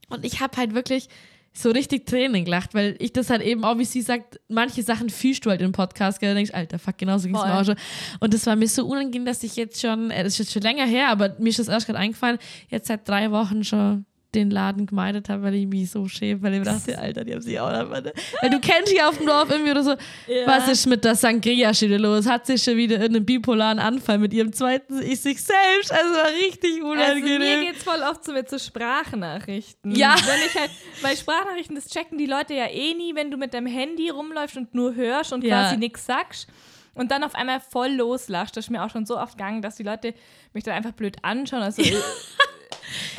Und 0.09 0.25
ich 0.25 0.39
habe 0.39 0.57
halt 0.57 0.73
wirklich 0.73 1.07
so 1.53 1.71
richtig 1.71 2.05
Tränen 2.05 2.45
gelacht, 2.45 2.73
weil 2.73 2.95
ich 2.99 3.13
das 3.13 3.29
halt 3.29 3.41
eben 3.41 3.63
auch, 3.63 3.77
wie 3.77 3.85
sie 3.85 4.01
sagt, 4.01 4.39
manche 4.49 4.83
Sachen 4.83 5.09
fühlst 5.09 5.45
du 5.45 5.49
halt 5.49 5.61
im 5.61 5.71
Podcast, 5.71 6.19
gell? 6.19 6.29
Da 6.31 6.35
denkst, 6.35 6.53
Alter, 6.53 6.79
fuck, 6.79 6.97
genauso 6.97 7.27
ging 7.27 7.35
es 7.35 7.41
Voll. 7.41 7.49
mir 7.49 7.59
auch 7.59 7.63
schon. 7.63 7.77
Und 8.19 8.33
das 8.33 8.45
war 8.45 8.55
mir 8.55 8.67
so 8.67 8.85
unangenehm, 8.85 9.25
dass 9.25 9.41
ich 9.43 9.55
jetzt 9.55 9.79
schon, 9.79 10.11
äh, 10.11 10.23
das 10.23 10.33
ist 10.33 10.39
jetzt 10.39 10.53
schon 10.53 10.63
länger 10.63 10.85
her, 10.85 11.07
aber 11.09 11.35
mir 11.39 11.49
ist 11.49 11.59
das 11.59 11.69
erst 11.69 11.85
gerade 11.85 11.99
eingefallen, 11.99 12.39
jetzt 12.69 12.87
seit 12.87 13.07
drei 13.07 13.31
Wochen 13.31 13.63
schon 13.63 14.05
den 14.35 14.51
Laden 14.51 14.85
gemeidet 14.85 15.29
habe, 15.29 15.43
weil 15.43 15.55
ich 15.55 15.65
mich 15.67 15.89
so 15.89 16.07
schäme, 16.07 16.41
weil 16.43 16.53
ich 16.53 16.59
mir 16.59 16.65
dachte, 16.65 16.97
Alter, 16.99 17.23
die 17.23 17.33
haben 17.33 17.41
sich 17.41 17.59
auch 17.59 17.71
noch, 17.71 17.89
weil 17.89 18.01
du 18.03 18.59
kennst 18.59 18.91
hier 18.91 19.07
auf 19.09 19.17
dem 19.17 19.25
Dorf 19.25 19.49
irgendwie 19.49 19.71
oder 19.71 19.83
so, 19.83 19.91
Ja. 20.27 20.45
was 20.45 20.67
ist 20.67 20.85
mit 20.85 21.03
der 21.03 21.15
Sangria 21.15 21.73
schon 21.73 21.87
wieder 21.89 21.99
los? 21.99 22.27
Hat 22.27 22.45
sie 22.45 22.57
schon 22.57 22.77
wieder 22.77 22.99
einen 22.99 23.25
bipolaren 23.25 23.79
Anfall 23.79 24.17
mit 24.19 24.33
ihrem 24.33 24.53
zweiten 24.53 25.01
Ich 25.01 25.21
sich 25.21 25.41
selbst? 25.41 25.91
Also 25.91 26.13
war 26.13 26.27
richtig 26.45 26.75
Also 26.83 26.87
unangenehm. 26.87 27.39
mir 27.39 27.71
geht's 27.71 27.83
voll 27.83 28.01
oft 28.09 28.23
so 28.23 28.33
mit 28.33 28.49
so 28.49 28.57
Sprachnachrichten. 28.59 29.95
Ja. 29.95 30.15
Wenn 30.25 30.47
ich 30.47 30.55
halt, 30.59 30.71
weil 31.01 31.15
Sprachnachrichten, 31.17 31.75
das 31.75 31.87
checken 31.87 32.17
die 32.17 32.25
Leute 32.25 32.53
ja 32.53 32.67
eh 32.67 32.93
nie, 32.93 33.15
wenn 33.15 33.31
du 33.31 33.37
mit 33.37 33.53
deinem 33.53 33.67
Handy 33.67 34.09
rumläufst 34.09 34.57
und 34.57 34.73
nur 34.75 34.95
hörst 34.95 35.33
und 35.33 35.43
Ja. 35.43 35.61
quasi 35.63 35.77
nichts 35.77 36.05
sagst 36.05 36.47
und 36.93 37.11
dann 37.11 37.23
auf 37.23 37.35
einmal 37.35 37.59
voll 37.59 37.89
loslachst. 37.91 38.55
Das 38.57 38.65
ist 38.65 38.69
mir 38.71 38.83
auch 38.83 38.89
schon 38.89 39.05
so 39.05 39.17
oft 39.17 39.37
gegangen, 39.37 39.61
dass 39.61 39.75
die 39.75 39.83
Leute 39.83 40.13
mich 40.53 40.63
dann 40.63 40.73
einfach 40.73 40.91
blöd 40.93 41.17
anschauen. 41.23 41.61
Also, 41.61 41.81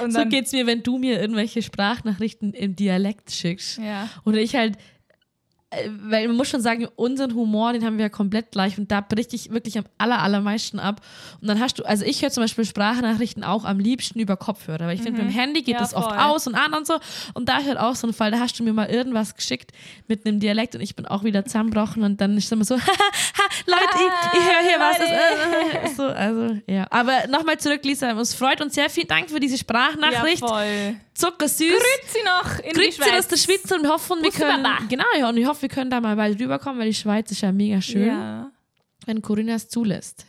so 0.08 0.24
geht's 0.26 0.52
mir, 0.52 0.66
wenn 0.66 0.82
du 0.82 0.98
mir 0.98 1.20
irgendwelche 1.20 1.62
Sprachnachrichten 1.62 2.52
im 2.52 2.76
Dialekt 2.76 3.30
schickst. 3.32 3.78
Ja. 3.78 4.08
Oder 4.24 4.38
ich 4.38 4.54
halt, 4.54 4.76
weil 6.08 6.26
man 6.28 6.36
muss 6.36 6.48
schon 6.48 6.60
sagen, 6.60 6.86
unseren 6.96 7.34
Humor, 7.34 7.72
den 7.72 7.84
haben 7.84 7.98
wir 7.98 8.04
ja 8.06 8.08
komplett 8.08 8.50
gleich 8.50 8.78
und 8.78 8.90
da 8.90 9.00
bricht 9.00 9.32
ich 9.34 9.50
wirklich 9.50 9.78
am 9.78 9.84
aller, 9.98 10.20
allermeisten 10.22 10.78
ab. 10.78 11.00
Und 11.40 11.48
dann 11.48 11.60
hast 11.60 11.78
du, 11.78 11.84
also 11.84 12.04
ich 12.04 12.22
höre 12.22 12.30
zum 12.30 12.42
Beispiel 12.44 12.64
Sprachnachrichten 12.64 13.44
auch 13.44 13.64
am 13.64 13.78
liebsten 13.78 14.18
über 14.20 14.36
Kopfhörer, 14.36 14.86
weil 14.86 14.94
ich 14.96 15.02
finde, 15.02 15.22
mit 15.22 15.30
dem 15.30 15.34
Handy 15.38 15.62
geht 15.62 15.74
Ja, 15.74 15.80
das 15.80 15.94
oft 15.94 16.08
voll. 16.08 16.18
aus 16.18 16.46
und 16.46 16.54
an 16.54 16.72
und 16.74 16.86
so. 16.86 16.98
Und 17.34 17.48
da 17.48 17.58
ist 17.58 17.66
halt 17.68 17.78
auch 17.78 17.94
so 17.94 18.06
ein 18.06 18.12
Fall, 18.12 18.30
da 18.30 18.38
hast 18.40 18.58
du 18.58 18.64
mir 18.64 18.72
mal 18.72 18.88
irgendwas 18.88 19.34
geschickt 19.34 19.72
mit 20.08 20.26
einem 20.26 20.40
Dialekt 20.40 20.74
und 20.74 20.80
ich 20.80 20.96
bin 20.96 21.06
auch 21.06 21.24
wieder 21.24 21.44
zusammenbrochen 21.44 22.02
und 22.02 22.20
dann 22.20 22.36
ist 22.36 22.46
es 22.46 22.52
immer 22.52 22.64
so, 22.64 22.74
Leute, 23.66 23.82
ich, 23.94 24.38
ich 24.40 24.46
höre 24.46 24.68
hier 24.68 24.78
was. 24.80 24.98
Äh, 24.98 25.94
so, 25.96 26.02
also, 26.04 26.58
ja. 26.66 26.86
Aber 26.90 27.26
nochmal 27.28 27.58
zurück, 27.58 27.80
Lisa. 27.84 28.18
Es 28.20 28.34
freut 28.34 28.60
uns 28.60 28.74
sehr. 28.74 28.88
Vielen 28.90 29.08
Dank 29.08 29.30
für 29.30 29.40
diese 29.40 29.58
Sprachnachricht. 29.58 30.40
Ja, 30.42 30.48
voll. 30.48 30.96
Zuckersüß. 31.14 31.72
Grüezi 31.72 32.24
noch 32.24 32.58
in 32.58 32.64
die 32.74 32.80
Grüezi 32.80 33.02
Schweiz. 33.02 33.18
aus 33.20 33.28
der 33.28 33.36
Schweiz 33.38 33.70
und 33.72 33.88
hoffen, 33.88 34.22
wir 34.22 34.30
können. 34.30 34.66
Genau, 34.88 35.04
ja, 35.18 35.28
und 35.30 35.36
ich 35.38 35.46
hoffe, 35.46 35.65
wir 35.66 35.74
können 35.74 35.90
da 35.90 36.00
mal 36.00 36.14
bald 36.14 36.40
rüberkommen, 36.40 36.78
weil 36.78 36.86
die 36.90 36.94
Schweiz 36.94 37.28
ist 37.32 37.40
ja 37.40 37.50
mega 37.50 37.80
schön, 37.80 38.06
Ja. 38.06 38.52
wenn 39.04 39.20
Corinna 39.20 39.54
es 39.54 39.68
zulässt. 39.68 40.24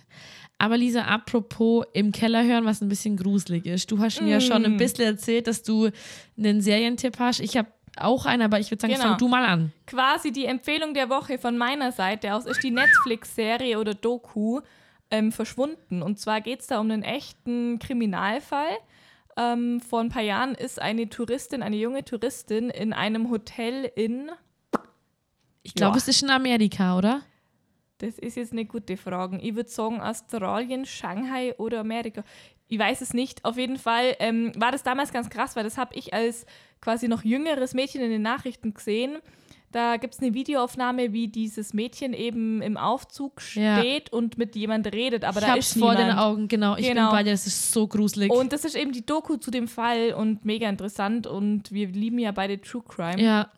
Aber 0.58 0.78
Lisa, 0.78 1.04
apropos 1.04 1.86
im 1.93 2.12
Keller 2.12 2.43
hören, 2.43 2.65
was 2.65 2.82
ein 2.82 2.89
bisschen 2.89 3.17
gruselig 3.17 3.67
ist. 3.67 3.91
Du 3.91 4.00
hast 4.00 4.19
mir 4.19 4.30
ja 4.32 4.41
schon 4.41 4.63
Mm. 4.63 4.65
ein 4.65 4.78
bisschen 4.78 5.06
erzählt, 5.06 5.45
dass 5.45 5.62
du 5.62 5.91
einen 6.36 6.62
Serientipp 6.62 7.19
hast. 7.19 7.39
Ich 7.41 7.56
habe 7.56 7.67
auch 7.97 8.26
einen, 8.26 8.41
aber 8.41 8.60
ich 8.60 8.71
würde 8.71 8.82
sagen, 8.82 8.93
Genau. 8.93 9.10
fang 9.10 9.17
du 9.19 9.28
mal 9.28 9.45
an. 9.45 9.71
Quasi 9.86 10.32
die 10.32 10.45
Empfehlung 10.45 10.95
der 10.95 11.10
Woche 11.10 11.38
von 11.38 11.56
meiner 11.56 11.91
Seite 11.91 12.34
aus 12.34 12.47
ist 12.47 12.63
die 12.63 12.71
Netflix-Serie 12.71 13.78
oder 13.80 13.93
Doku 13.93 14.62
ähm, 15.12 15.32
verschwunden. 15.32 16.02
Und 16.02 16.17
zwar 16.19 16.41
geht 16.41 16.62
es 16.62 16.67
da 16.67 16.80
um 16.80 16.89
einen 16.89 17.04
echten 17.04 17.78
Kriminalfall. 17.78 18.76
Ähm, 19.38 19.80
vor 19.82 20.00
ein 20.00 20.10
paar 20.10 20.23
Jahren 20.23 20.56
ist 20.56 20.82
eine 20.82 21.08
Touristin, 21.08 21.62
eine 21.62 21.76
junge 21.78 22.04
Touristin 22.04 22.71
in 22.71 22.91
einem 22.93 23.30
Hotel 23.30 23.91
in, 23.95 24.32
Ich 25.67 25.73
glaube, 25.75 25.93
Ja. 25.93 25.97
es 25.97 26.08
ist 26.08 26.23
in 26.23 26.30
Amerika, 26.30 26.97
oder? 26.97 27.21
das 27.99 28.19
ist 28.19 28.38
jetzt 28.38 28.51
eine 28.51 28.63
gute 28.65 28.95
Frage, 28.95 29.39
ich 29.41 29.56
würde 29.56 29.69
sagen 29.71 29.99
Australien, 30.01 30.86
Shanghai 30.86 31.56
oder 31.58 31.80
Amerika. 31.80 32.23
Ich 32.67 32.77
weiß 32.77 33.01
es 33.01 33.13
nicht. 33.15 33.43
Auf 33.43 33.58
jeden 33.58 33.77
Fall 33.77 34.15
ähm, 34.19 34.51
war 34.56 34.71
das 34.71 34.84
damals 34.84 35.12
ganz 35.12 35.30
krass, 35.32 35.56
weil 35.56 35.63
das 35.63 35.77
habe 35.80 35.95
ich 35.95 36.13
als 36.13 36.45
quasi 36.80 37.08
noch 37.08 37.23
jüngeres 37.23 37.73
Mädchen 37.73 38.01
in 38.01 38.12
den 38.12 38.21
Nachrichten 38.21 38.75
gesehen. 38.75 39.17
Da 39.71 39.97
gibt 39.97 40.13
es 40.13 40.19
eine 40.21 40.34
Videoaufnahme, 40.36 41.12
wie 41.12 41.27
dieses 41.27 41.73
Mädchen 41.73 42.13
eben 42.13 42.62
im 42.62 42.77
Aufzug 42.77 43.41
Ja. 43.56 43.80
steht 43.80 44.13
und 44.13 44.38
mit 44.38 44.56
jemand 44.56 44.86
redet, 44.93 45.23
aber 45.25 45.39
ich 45.39 45.45
da 45.45 45.51
hab's 45.53 45.71
ist 45.71 45.80
vor 45.80 45.93
niemand. 45.95 46.12
den 46.12 46.17
Augen, 46.19 46.47
genau. 46.47 46.77
Ich 46.77 46.88
Genau. 46.88 47.10
bin 47.10 47.17
bei 47.17 47.23
dir, 47.23 47.32
das 47.32 47.47
ist 47.47 47.71
so 47.73 47.88
gruselig. 47.88 48.32
Und 48.32 48.53
das 48.53 48.63
ist 48.63 48.75
eben 48.75 48.91
die 48.91 49.06
Doku 49.06 49.38
zu 49.38 49.49
dem 49.49 49.67
Fall 49.67 50.13
und 50.13 50.45
mega 50.45 50.69
interessant 50.69 51.25
und 51.25 51.71
wir 51.71 51.88
lieben 51.88 52.19
ja 52.19 52.32
beide 52.32 52.62
True 52.62 52.84
Crime, 52.88 53.19
ja, 53.21 53.49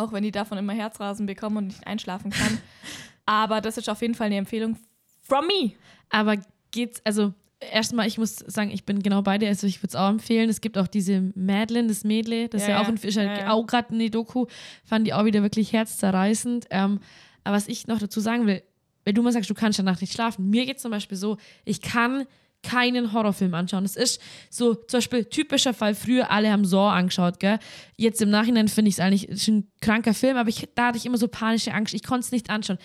auch 0.00 0.12
wenn 0.12 0.24
ich 0.24 0.32
davon 0.32 0.58
immer 0.58 0.72
Herzrasen 0.72 1.26
bekomme 1.26 1.58
und 1.58 1.66
nicht 1.68 1.86
einschlafen 1.86 2.30
kann. 2.30 2.58
aber 3.26 3.60
das 3.60 3.76
ist 3.76 3.88
auf 3.88 4.00
jeden 4.02 4.14
Fall 4.14 4.26
eine 4.26 4.36
Empfehlung 4.36 4.76
from 5.20 5.46
me. 5.46 5.72
aber 6.08 6.36
geht's, 6.72 7.00
also 7.04 7.32
erstmal, 7.60 8.06
ich 8.06 8.16
muss 8.18 8.36
sagen, 8.36 8.70
ich 8.70 8.84
bin 8.84 9.02
genau 9.02 9.22
bei 9.22 9.38
dir, 9.38 9.48
also 9.48 9.66
ich 9.66 9.78
würde 9.82 9.88
es 9.88 9.96
auch 9.96 10.08
empfehlen. 10.08 10.48
Es 10.48 10.60
gibt 10.60 10.78
auch 10.78 10.86
diese 10.86 11.32
Madeline, 11.34 11.88
das 11.88 12.04
Mädle, 12.04 12.48
das 12.48 12.62
ist 12.62 12.68
Ja, 12.68 12.74
ja, 12.74 12.80
auch 12.80 12.84
ja. 12.84 12.88
ein 12.88 12.98
Fischer, 12.98 13.22
Ja, 13.24 13.38
ja. 13.38 13.50
auch 13.52 13.66
gerade 13.66 13.92
in 13.92 13.98
die 13.98 14.10
Doku, 14.10 14.46
fand 14.84 15.06
die 15.06 15.12
auch 15.14 15.24
wieder 15.24 15.42
wirklich 15.42 15.72
herzzerreißend. 15.72 16.66
Ähm, 16.70 17.00
aber 17.44 17.56
was 17.56 17.68
ich 17.68 17.86
noch 17.86 17.98
dazu 17.98 18.20
sagen 18.20 18.46
will, 18.46 18.62
wenn 19.04 19.14
du 19.14 19.22
mal 19.22 19.32
sagst, 19.32 19.48
du 19.50 19.54
kannst 19.54 19.78
danach 19.78 20.00
nicht 20.00 20.12
schlafen, 20.12 20.48
mir 20.50 20.66
geht 20.66 20.80
zum 20.80 20.90
Beispiel 20.90 21.16
so, 21.16 21.36
ich 21.64 21.80
kann 21.82 22.26
keinen 22.62 23.12
Horrorfilm 23.12 23.54
anschauen. 23.54 23.84
Das 23.84 23.96
ist 23.96 24.20
so 24.50 24.74
zum 24.74 24.98
Beispiel 24.98 25.24
typischer 25.24 25.72
Fall. 25.74 25.94
Früher 25.94 26.30
alle 26.30 26.50
haben 26.50 26.64
Saw 26.64 26.90
angeschaut, 26.90 27.40
gell? 27.40 27.58
Jetzt 27.96 28.20
im 28.22 28.30
Nachhinein 28.30 28.68
finde 28.68 28.88
ich 28.90 28.94
es 28.96 29.00
eigentlich 29.00 29.28
ist 29.28 29.48
ein 29.48 29.68
kranker 29.80 30.14
Film, 30.14 30.36
aber 30.36 30.48
ich, 30.48 30.68
da 30.74 30.88
hatte 30.88 30.98
ich 30.98 31.06
immer 31.06 31.18
so 31.18 31.28
panische 31.28 31.72
Angst. 31.72 31.94
Ich 31.94 32.02
konnte 32.02 32.26
es 32.26 32.32
nicht 32.32 32.50
anschauen. 32.50 32.78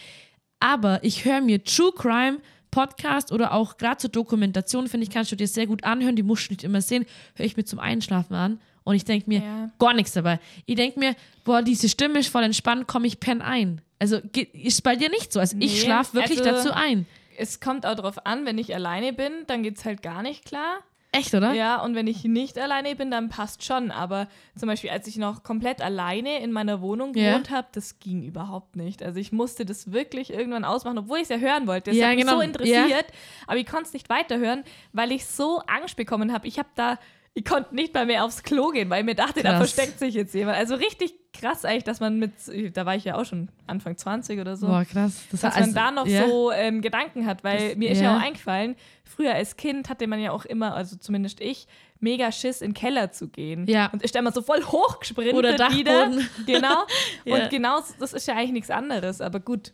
Aber 0.59 1.03
ich 1.03 1.25
höre 1.25 1.41
mir 1.41 1.63
True 1.63 1.91
Crime 1.95 2.39
Podcast 2.71 3.31
oder 3.31 3.53
auch 3.53 3.77
gerade 3.77 3.97
zur 3.97 4.09
Dokumentation, 4.09 4.87
finde 4.87 5.05
ich, 5.05 5.09
kannst 5.09 5.31
du 5.31 5.35
dir 5.35 5.47
sehr 5.47 5.67
gut 5.67 5.83
anhören. 5.83 6.15
Die 6.15 6.23
musst 6.23 6.49
du 6.49 6.53
nicht 6.53 6.63
immer 6.63 6.81
sehen. 6.81 7.05
Höre 7.35 7.45
ich 7.45 7.55
mir 7.57 7.63
zum 7.65 7.79
Einschlafen 7.79 8.33
an 8.35 8.59
und 8.83 8.95
ich 8.95 9.05
denke 9.05 9.29
mir 9.29 9.41
Ja. 9.41 9.71
gar 9.79 9.93
nichts 9.93 10.13
dabei. 10.13 10.39
Ich 10.65 10.75
denke 10.75 10.99
mir, 10.99 11.15
boah, 11.43 11.61
diese 11.61 11.87
Stimme 11.89 12.19
ist 12.19 12.27
voll 12.29 12.43
entspannt, 12.43 12.87
komme 12.87 13.07
ich 13.07 13.19
pen 13.19 13.41
ein. 13.41 13.81
Also 13.99 14.19
ist 14.33 14.83
bei 14.83 14.95
dir 14.97 15.09
nicht 15.09 15.31
so. 15.31 15.39
Also 15.39 15.55
ich 15.59 15.73
Nee, 15.73 15.79
schlafe 15.85 16.15
wirklich 16.15 16.39
also- 16.45 16.69
dazu 16.69 16.73
ein. 16.73 17.05
Es 17.37 17.59
kommt 17.59 17.85
auch 17.85 17.95
darauf 17.95 18.25
an, 18.25 18.45
wenn 18.45 18.57
ich 18.57 18.73
alleine 18.73 19.13
bin, 19.13 19.31
dann 19.47 19.63
geht 19.63 19.77
es 19.77 19.85
halt 19.85 20.01
gar 20.01 20.21
nicht 20.21 20.45
klar. 20.45 20.77
Echt, 21.11 21.33
oder? 21.33 21.53
Ja, 21.53 21.81
und 21.81 21.95
wenn 21.95 22.07
ich 22.07 22.25
nicht 22.25 22.57
alleine 22.59 22.93
bin, 22.93 23.09
dann 23.09 23.29
passt 23.29 23.63
schon. 23.63 23.89
Aber 23.89 24.27
zum 24.57 24.67
Beispiel, 24.67 24.89
als 24.89 25.07
ich 25.07 25.15
noch 25.15 25.43
komplett 25.43 25.81
alleine 25.81 26.39
in 26.41 26.51
meiner 26.51 26.81
Wohnung 26.81 27.13
Ja. 27.13 27.29
gewohnt 27.31 27.49
habe, 27.51 27.67
das 27.71 27.99
ging 27.99 28.21
überhaupt 28.23 28.75
nicht. 28.75 29.01
Also 29.01 29.17
ich 29.21 29.31
musste 29.31 29.65
das 29.65 29.93
wirklich 29.93 30.33
irgendwann 30.33 30.65
ausmachen, 30.65 30.97
obwohl 30.97 31.19
ich 31.19 31.23
es 31.23 31.29
ja 31.29 31.37
hören 31.37 31.67
wollte. 31.67 31.91
Das 31.91 31.97
Ja, 31.97 32.07
hat 32.09 32.15
mich 32.15 32.25
genau. 32.25 32.35
so 32.37 32.41
interessiert, 32.41 33.05
aber 33.47 33.57
ich 33.57 33.65
konnte 33.65 33.85
es 33.85 33.93
nicht 33.93 34.09
weiterhören, 34.09 34.65
weil 34.91 35.13
ich 35.13 35.25
so 35.25 35.59
Angst 35.67 35.95
bekommen 35.95 36.33
habe. 36.33 36.47
Ich 36.49 36.59
habe 36.59 36.67
da, 36.75 36.99
ich 37.37 37.43
konnte 37.43 37.75
nicht 37.75 37.93
mal 37.93 38.05
mehr 38.05 38.23
aufs 38.23 38.43
Klo 38.43 38.69
gehen, 38.69 38.89
weil 38.89 39.01
ich 39.01 39.05
mir 39.05 39.13
dachte, 39.13 39.43
da 39.43 39.49
Krass. 39.49 39.57
versteckt 39.71 39.99
sich 39.99 40.15
jetzt 40.15 40.33
jemand. 40.33 40.57
Also 40.57 40.75
richtig 40.75 41.13
krass 41.33 41.65
eigentlich, 41.65 41.83
dass 41.83 41.99
man 41.99 42.17
mit, 42.17 42.31
da 42.73 42.85
war 42.85 42.95
ich 42.95 43.03
ja 43.03 43.15
auch 43.17 43.25
schon 43.25 43.49
Anfang 43.67 43.97
20 43.97 44.39
oder 44.39 44.55
so 44.55 44.67
Boah, 44.67 44.85
krass. 44.85 45.21
Das 45.31 45.41
dass 45.41 45.53
also, 45.53 45.71
man 45.71 45.75
da 45.75 45.91
noch 45.91 46.07
ja. 46.07 46.25
so 46.29 46.51
ähm, 46.53 46.81
Gedanken 46.81 47.25
hat, 47.25 47.43
weil 47.43 47.69
Das- 47.69 47.77
mir 47.77 47.91
ist 47.91 47.97
ja. 47.99 48.05
ja. 48.05 48.17
auch 48.17 48.21
eingefallen, 48.21 48.77
früher 49.03 49.33
als 49.35 49.57
Kind 49.57 49.89
hatte 49.89 50.07
man 50.07 50.21
ja 50.21 50.31
auch 50.31 50.45
immer, 50.45 50.75
also 50.75 50.95
zumindest 50.95 51.41
ich, 51.41 51.67
mega 51.99 52.31
Schiss, 52.31 52.61
in 52.61 52.69
den 52.69 52.73
Keller 52.73 53.11
zu 53.11 53.27
gehen. 53.27 53.67
Ja. 53.67 53.87
Und 53.91 54.01
ist 54.01 54.15
da 54.15 54.19
immer 54.19 54.31
so 54.31 54.41
voll 54.41 54.63
hochgesprintet 54.63 55.33
Oder 55.35 55.49
wieder. 55.71 56.05
Dachboden. 56.07 56.29
Genau. 56.45 56.85
Ja. 57.25 57.35
Und 57.35 57.49
genau, 57.49 57.81
das 57.99 58.13
ist 58.13 58.27
ja 58.27 58.35
eigentlich 58.35 58.51
nichts 58.53 58.69
anderes, 58.69 59.19
aber 59.19 59.41
gut. 59.41 59.73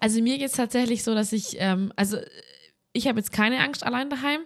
Also 0.00 0.20
mir 0.20 0.36
geht 0.36 0.48
es 0.48 0.56
tatsächlich 0.56 1.04
so, 1.04 1.14
dass 1.14 1.32
ich, 1.32 1.56
ähm, 1.60 1.92
also 1.94 2.16
ich 2.92 3.06
habe 3.06 3.20
jetzt 3.20 3.30
keine 3.30 3.60
Angst 3.60 3.84
allein 3.84 4.10
daheim. 4.10 4.40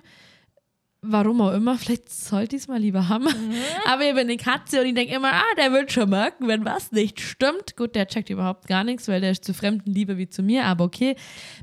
Warum 1.07 1.40
auch 1.43 1.53
immer, 1.53 1.77
vielleicht 1.77 2.11
sollte 2.11 2.57
ich 2.57 2.62
es 2.62 2.69
mal 2.69 2.81
lieber 2.81 3.09
haben. 3.09 3.25
Mhm. 3.25 3.55
Aber 3.87 4.03
ich 4.05 4.14
bin 4.14 4.21
eine 4.21 4.37
Katze 4.37 4.81
und 4.81 4.87
ich 4.87 4.95
denke 4.95 5.14
immer, 5.14 5.33
ah, 5.33 5.55
der 5.59 5.71
wird 5.73 5.93
schon 5.93 6.09
merken, 6.09 6.49
wenn 6.49 6.64
was 6.64 6.93
nicht 6.93 7.21
stimmt. 7.21 7.77
Gut, 7.77 7.95
der 7.95 8.07
checkt 8.07 8.31
überhaupt 8.31 8.67
gar 8.69 8.85
nichts, 8.85 9.07
weil 9.09 9.21
der 9.21 9.33
ist 9.33 9.45
zu 9.45 9.53
Fremden 9.53 9.93
lieber 9.93 10.17
wie 10.17 10.29
zu 10.29 10.43
mir, 10.43 10.64
aber 10.64 10.85
okay. 10.85 11.17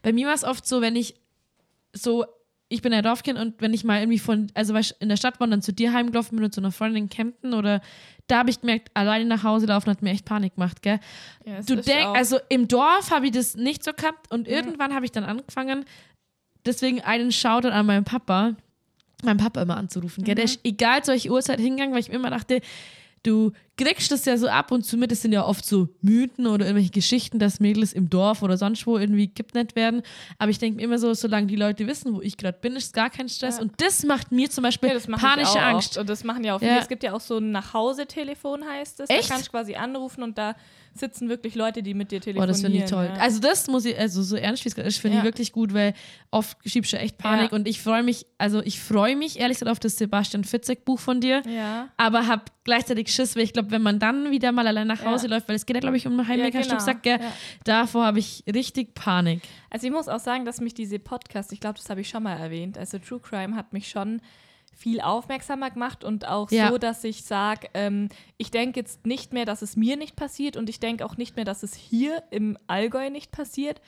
Bei 0.04 0.14
mir 0.14 0.28
war 0.28 0.36
es 0.36 0.44
oft 0.44 0.68
so, 0.68 0.82
wenn 0.82 0.96
ich 0.96 1.16
so, 1.94 2.26
ich 2.70 2.82
bin 2.82 2.94
ein 2.94 3.04
Dorfkind 3.04 3.40
und 3.40 3.62
wenn 3.62 3.74
ich 3.74 3.84
mal 3.84 4.00
irgendwie 4.00 4.20
von, 4.20 4.48
also 4.54 4.74
weißt, 4.74 4.98
in 5.00 5.10
der 5.10 5.18
Stadt 5.18 5.40
war 5.40 5.46
und 5.46 5.52
dann 5.52 5.62
zu 5.62 5.74
dir 5.74 5.92
heimgelaufen 5.92 6.38
bin 6.38 6.46
und 6.46 6.54
zu 6.54 6.62
einer 6.62 6.72
Freundin 6.72 7.04
in 7.04 7.10
Kempten 7.10 7.54
oder 7.54 7.82
da 8.28 8.38
habe 8.40 8.50
ich 8.50 8.62
gemerkt, 8.62 8.92
alleine 8.94 9.26
nach 9.26 9.44
Hause 9.44 9.66
laufen 9.66 9.90
hat 9.90 10.02
mir 10.02 10.12
echt 10.12 10.26
Panik 10.26 10.56
gemacht, 10.56 10.82
gell? 10.82 11.00
Ja, 11.46 11.62
Du 11.62 11.76
denkst, 11.76 12.06
also 12.14 12.38
im 12.48 12.68
Dorf 12.68 13.12
habe 13.12 13.26
ich 13.26 13.32
das 13.32 13.56
nicht 13.56 13.84
so 13.84 13.92
gehabt 13.92 14.32
und 14.32 14.48
irgendwann 14.48 14.94
habe 14.94 15.04
ich 15.04 15.12
dann 15.12 15.26
angefangen, 15.26 15.84
deswegen 16.66 17.02
einen 17.02 17.32
Shoutout 17.32 17.70
an 17.70 17.86
meinen 17.86 18.06
Papa, 18.06 18.56
meinen 19.26 19.38
Papa 19.38 19.62
immer 19.62 19.78
anzurufen. 19.78 20.24
Gell? 20.24 20.36
Der 20.36 20.46
ist 20.46 20.60
egal 20.64 21.04
zu 21.04 21.12
welcher 21.12 21.32
Uhrzeit 21.32 21.60
hingegangen, 21.60 21.94
weil 21.94 22.02
ich 22.02 22.10
mir 22.10 22.16
immer 22.16 22.30
dachte, 22.30 22.62
du 23.24 23.52
kriegst 23.78 24.12
das 24.12 24.26
ja 24.26 24.38
so 24.38 24.48
ab 24.48 24.72
und 24.72 24.84
zu 24.84 24.98
mit, 24.98 25.12
das 25.12 25.22
sind 25.22 25.32
ja 25.32 25.46
oft 25.46 25.66
so 25.66 25.90
Mythen 26.02 26.48
oder 26.48 26.66
irgendwelche 26.66 26.92
Geschichten, 26.92 27.40
dass 27.40 27.60
Mädels 27.60 27.94
im 27.94 28.10
Dorf 28.10 28.42
oder 28.42 28.58
sonst 28.58 28.86
wo 28.86 28.98
irgendwie 28.98 29.28
kidnappt 29.28 29.76
werden. 29.76 30.02
Aber 30.38 30.52
ich 30.52 30.60
denke 30.60 30.78
mir 30.78 30.84
immer 30.84 30.98
so, 30.98 31.14
solange 31.14 31.48
die 31.48 31.56
Leute 31.56 31.88
wissen, 31.88 32.14
wo 32.14 32.22
ich 32.22 32.38
gerade 32.38 32.58
bin, 32.60 32.76
ist 32.76 32.94
gar 32.94 33.10
kein 33.10 33.30
Stress. 33.30 33.60
Und 33.60 33.74
das 33.82 34.04
macht 34.04 34.32
mir 34.32 34.50
zum 34.50 34.64
Beispiel 34.64 34.90
ja, 34.90 35.18
panische 35.18 35.60
Angst. 35.60 35.92
Oft. 35.92 35.98
Und 36.00 36.10
das 36.10 36.24
machen 36.24 36.44
ja 36.44 36.56
auch 36.56 36.60
viele. 36.60 36.72
Ja. 36.72 36.80
Es 36.80 36.88
gibt 36.88 37.04
ja 37.04 37.14
auch 37.14 37.22
so 37.22 37.38
ein 37.38 37.52
Nachhause-Telefon, 37.52 38.64
heißt 38.66 39.00
es. 39.02 39.10
Echt? 39.10 39.30
Da 39.30 39.34
kannst 39.34 39.48
du 39.48 39.52
quasi 39.52 39.76
anrufen 39.76 40.24
und 40.24 40.38
da 40.38 40.56
sitzen 40.94 41.30
wirklich 41.30 41.56
Leute, 41.56 41.82
die 41.84 41.94
mit 41.94 42.12
dir 42.12 42.18
Oh, 42.18 42.20
telefonieren. 42.20 42.48
das 42.50 42.62
finde 42.62 42.78
ich 42.80 42.86
toll. 42.90 43.06
Ja. 43.06 43.22
Also 43.22 43.40
das 43.40 43.68
muss 43.68 43.86
ich, 43.86 43.98
also 43.98 44.22
so 44.24 44.36
ernst 44.36 44.66
wie 44.66 44.70
es 44.70 44.78
ist, 44.78 44.98
finde 44.98 45.18
Ja. 45.18 45.22
ich 45.24 45.26
wirklich 45.26 45.52
gut, 45.52 45.74
weil 45.74 45.94
oft 46.32 46.58
schiebst 46.68 46.94
du 46.94 46.98
echt 47.00 47.18
Panik 47.18 47.52
Ja. 47.52 47.56
und 47.58 47.68
ich 47.68 47.82
freue 47.82 48.04
mich, 48.04 48.26
also 48.38 48.62
ich 48.62 48.80
freue 48.80 49.16
mich 49.16 49.40
ehrlich 49.40 49.56
gesagt 49.60 49.72
auf 49.72 49.80
das 49.80 49.98
Sebastian 49.98 50.44
Fitzek 50.44 50.84
Buch 50.86 51.00
von 51.00 51.22
dir, 51.22 51.42
ja. 51.48 51.88
aber 51.98 52.28
habe 52.28 52.44
gleichzeitig 52.64 53.08
Schiss, 53.14 53.36
weil 53.36 53.44
ich 53.44 53.54
glaube, 53.54 53.72
wenn 53.72 53.82
man 53.82 54.00
dann 54.00 54.32
wieder 54.32 54.52
mal 54.52 54.68
allein 54.68 54.88
nach. 54.88 55.04
Hause 55.06 55.28
läuft, 55.28 55.48
weil 55.50 55.56
es 55.56 55.66
geht 55.66 55.76
ja 55.76 55.80
glaube 55.80 55.98
ich 55.98 56.06
um 56.06 56.14
einen 56.20 56.28
Heimweg, 56.28 56.54
hast 56.56 56.66
du 56.66 56.70
genau. 56.76 56.78
gesagt, 56.80 57.04
gell? 57.04 57.20
Davor 57.64 58.06
habe 58.06 58.20
ich 58.20 58.44
richtig 58.54 58.94
Panik. 58.94 59.42
Also 59.70 59.88
ich 59.88 59.94
muss 59.94 60.08
auch 60.08 60.20
sagen, 60.20 60.46
dass 60.46 60.62
mich 60.62 60.74
diese 60.74 61.00
Podcasts, 61.00 61.52
ich 61.52 61.60
glaube, 61.60 61.78
das 61.80 61.90
habe 61.90 62.02
ich 62.02 62.10
schon 62.10 62.24
mal 62.24 62.36
erwähnt, 62.38 62.78
also 62.78 63.00
True 63.00 63.20
Crime 63.20 63.56
hat 63.56 63.74
mich 63.74 63.88
schon 63.90 64.22
viel 64.82 65.00
aufmerksamer 65.02 65.70
gemacht 65.72 66.04
und 66.04 66.28
auch 66.28 66.52
Ja. 66.52 66.70
so, 66.70 66.78
dass 66.78 67.04
ich 67.04 67.24
sage, 67.24 67.68
ähm, 67.74 68.10
ich 68.38 68.52
denke 68.52 68.80
jetzt 68.80 69.06
nicht 69.06 69.32
mehr, 69.34 69.46
dass 69.46 69.62
es 69.62 69.76
mir 69.78 69.96
nicht 69.96 70.16
passiert 70.16 70.58
und 70.58 70.70
ich 70.70 70.80
denke 70.80 71.06
auch 71.06 71.18
nicht 71.18 71.36
mehr, 71.36 71.46
dass 71.46 71.64
es 71.64 71.74
hier 71.76 72.24
im 72.32 72.58
Allgäu 72.68 73.10
nicht 73.10 73.32
passiert 73.32 73.80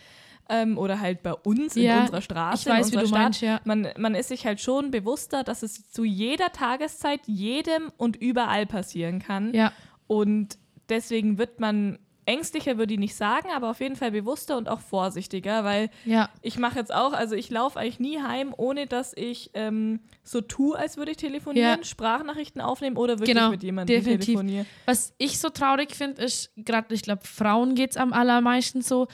ähm, 0.50 0.78
oder 0.78 1.00
halt 1.00 1.24
bei 1.24 1.34
uns 1.34 1.76
in 1.76 1.84
Ja, 1.84 2.02
unserer 2.02 2.22
Straße, 2.22 2.70
ich 2.70 2.76
weiß, 2.76 2.88
in 2.88 2.94
wie 2.94 2.98
unserer 2.98 3.02
du 3.02 3.08
Stadt. 3.08 3.20
meinst, 3.24 3.42
ja. 3.42 3.60
man, 3.66 3.88
man 3.98 4.14
ist 4.16 4.28
sich 4.30 4.46
halt 4.46 4.62
schon 4.62 4.92
bewusster, 4.92 5.44
dass 5.44 5.64
es 5.64 5.90
zu 5.90 6.04
jeder 6.04 6.52
Tageszeit 6.52 7.22
jedem 7.28 7.92
und 7.98 8.16
überall 8.18 8.66
passieren 8.66 9.20
kann. 9.20 9.54
Ja. 9.54 9.72
Und 10.08 10.58
deswegen 10.90 11.38
wird 11.38 11.60
man 11.60 11.98
ängstlicher, 12.26 12.78
würde 12.78 12.94
ich 12.94 13.00
nicht 13.00 13.16
sagen, 13.16 13.50
aber 13.56 13.70
auf 13.70 13.80
jeden 13.80 13.96
Fall 13.96 14.12
bewusster 14.12 14.58
und 14.58 14.70
auch 14.70 14.80
vorsichtiger, 14.80 15.64
weil 15.64 15.90
Ja. 16.06 16.30
ich 16.42 16.58
mache 16.58 16.80
jetzt 16.80 16.94
auch, 16.94 17.14
also 17.14 17.36
ich 17.36 17.50
laufe 17.50 17.80
eigentlich 17.80 18.00
nie 18.00 18.20
heim, 18.22 18.54
ohne 18.56 18.88
dass 18.88 19.14
ich 19.16 19.52
ähm, 19.54 20.00
so 20.24 20.42
tue, 20.42 20.78
als 20.78 20.98
würde 20.98 21.12
ich 21.12 21.18
telefonieren, 21.18 21.80
Ja. 21.80 21.84
Sprachnachrichten 21.84 22.62
aufnehmen 22.62 22.98
oder 22.98 23.20
wirklich 23.20 23.36
Genau, 23.36 23.50
mit 23.50 23.64
jemandem 23.64 23.96
definitiv. 23.98 24.26
telefoniere. 24.26 24.66
Was 24.86 25.14
ich 25.18 25.40
so 25.40 25.50
traurig 25.50 25.96
finde, 25.96 26.22
ist, 26.24 26.52
gerade, 26.56 26.94
ich 26.94 27.02
glaube, 27.02 27.22
Frauen 27.26 27.76
geht 27.76 27.92
es 27.92 27.98
am 27.98 28.14
allermeisten 28.14 28.82
so. 28.82 29.08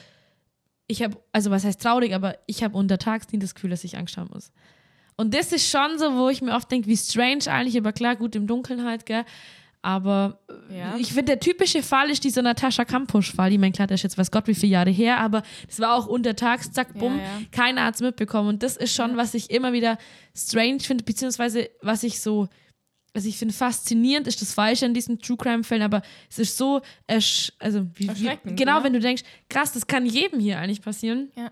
Ich 0.88 1.04
habe, 1.04 1.18
also 1.32 1.52
was 1.52 1.64
heißt 1.66 1.82
traurig, 1.82 2.16
aber 2.16 2.38
ich 2.48 2.64
habe 2.64 2.76
untertags 2.78 3.32
nie 3.32 3.40
das 3.40 3.54
Gefühl, 3.54 3.70
dass 3.70 3.84
ich 3.84 3.98
Angst 3.98 4.18
haben 4.18 4.30
muss. 4.34 4.52
Und 5.18 5.34
das 5.34 5.52
ist 5.52 5.70
schon 5.70 6.00
so, 6.00 6.16
wo 6.16 6.30
ich 6.30 6.42
mir 6.42 6.56
oft 6.56 6.72
denke, 6.72 6.88
wie 6.88 6.96
strange 6.98 7.44
eigentlich, 7.48 7.78
aber 7.78 7.92
klar, 7.92 8.16
gut 8.16 8.36
im 8.36 8.48
Dunkeln 8.48 8.86
halt, 8.86 9.06
gell. 9.06 9.26
Aber 9.82 10.40
Ja. 10.70 10.96
ich 10.98 11.08
finde, 11.10 11.26
der 11.36 11.40
typische 11.40 11.82
Fall 11.82 12.10
ist 12.10 12.24
dieser 12.24 12.42
Natascha 12.42 12.84
Kampusch-Fall. 12.86 13.54
Ich 13.54 13.60
meine, 13.60 13.72
klar, 13.72 13.88
das 13.88 14.00
ist 14.00 14.04
jetzt 14.04 14.18
weiß 14.18 14.30
Gott 14.32 14.48
wie 14.48 14.56
viele 14.56 14.74
Jahre 14.74 14.90
her, 14.90 15.20
aber 15.20 15.42
das 15.68 15.80
war 15.80 15.96
auch 15.96 16.06
untertags, 16.08 16.72
zack, 16.72 16.94
bumm, 17.00 17.18
Ja, 17.18 17.24
ja. 17.24 17.42
keiner 17.52 17.86
hat 17.86 17.96
es 17.96 18.02
mitbekommen. 18.02 18.50
Und 18.50 18.64
das 18.64 18.76
ist 18.78 18.94
schon, 18.94 19.16
was 19.16 19.34
ich 19.34 19.50
immer 19.52 19.72
wieder 19.72 19.98
strange 20.36 20.80
finde, 20.82 21.04
beziehungsweise 21.06 21.70
was 21.82 22.04
ich 22.04 22.20
so, 22.20 22.50
also 23.14 23.28
ich 23.28 23.38
finde 23.38 23.54
faszinierend 23.54 24.28
ist 24.28 24.42
das 24.42 24.54
Falsche 24.54 24.86
an 24.86 24.94
diesen 24.94 25.20
True 25.20 25.38
Crime-Fällen, 25.38 25.82
aber 25.84 26.02
es 26.30 26.40
ist 26.40 26.58
so, 26.58 26.82
ersch 27.08 27.52
also 27.60 27.88
wie, 27.96 28.10
wie, 28.20 28.38
genau, 28.56 28.84
wenn 28.84 28.94
du 28.94 29.00
denkst, 29.00 29.24
krass, 29.50 29.72
das 29.72 29.88
kann 29.88 30.06
jedem 30.06 30.40
hier 30.40 30.60
eigentlich 30.60 30.82
passieren. 30.82 31.32
Ja. 31.38 31.52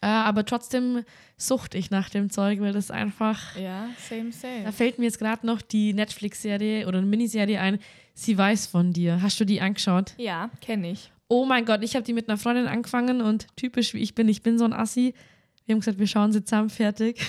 Äh, 0.00 0.06
aber 0.06 0.44
trotzdem 0.44 1.04
sucht 1.36 1.74
ich 1.74 1.90
nach 1.90 2.08
dem 2.10 2.30
Zeug, 2.30 2.60
weil 2.60 2.72
das 2.72 2.90
einfach. 2.90 3.56
Ja, 3.56 3.88
same, 4.08 4.30
Da 4.30 4.36
same. 4.36 4.72
fällt 4.72 4.98
mir 4.98 5.06
jetzt 5.06 5.18
gerade 5.18 5.44
noch 5.46 5.60
die 5.60 5.92
Netflix-Serie 5.92 6.86
oder 6.86 6.98
eine 6.98 7.06
Miniserie 7.06 7.60
ein. 7.60 7.78
Sie 8.14 8.36
weiß 8.38 8.66
von 8.66 8.92
dir. 8.92 9.22
Hast 9.22 9.38
du 9.40 9.44
die 9.44 9.60
angeschaut? 9.60 10.12
Ja, 10.16 10.50
kenne 10.60 10.92
ich. 10.92 11.10
Oh 11.28 11.44
mein 11.44 11.64
Gott, 11.64 11.82
ich 11.82 11.94
habe 11.94 12.04
die 12.04 12.12
mit 12.12 12.28
einer 12.28 12.38
Freundin 12.38 12.66
angefangen 12.68 13.20
und 13.20 13.46
typisch 13.56 13.92
wie 13.92 13.98
ich 13.98 14.14
bin, 14.14 14.28
ich 14.28 14.42
bin 14.42 14.58
so 14.58 14.64
ein 14.64 14.72
Assi. 14.72 15.14
Wir 15.66 15.74
haben 15.74 15.80
gesagt, 15.80 15.98
wir 15.98 16.06
schauen 16.06 16.32
sie 16.32 16.42
zusammen 16.44 16.70
fertig. 16.70 17.20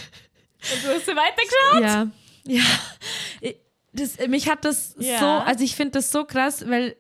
Und 0.62 0.84
du 0.84 0.88
hast 0.96 1.06
sie 1.06 1.12
weitergeschaut? 1.16 1.82
Ja, 1.82 2.12
ja. 2.46 3.52
Das, 3.92 4.18
mich 4.28 4.48
hat 4.50 4.64
das 4.66 4.96
Ja. 5.00 5.20
so, 5.20 5.26
also 5.26 5.64
ich 5.64 5.76
finde 5.76 5.92
das 5.94 6.12
so 6.12 6.24
krass, 6.24 6.68
weil 6.70 6.96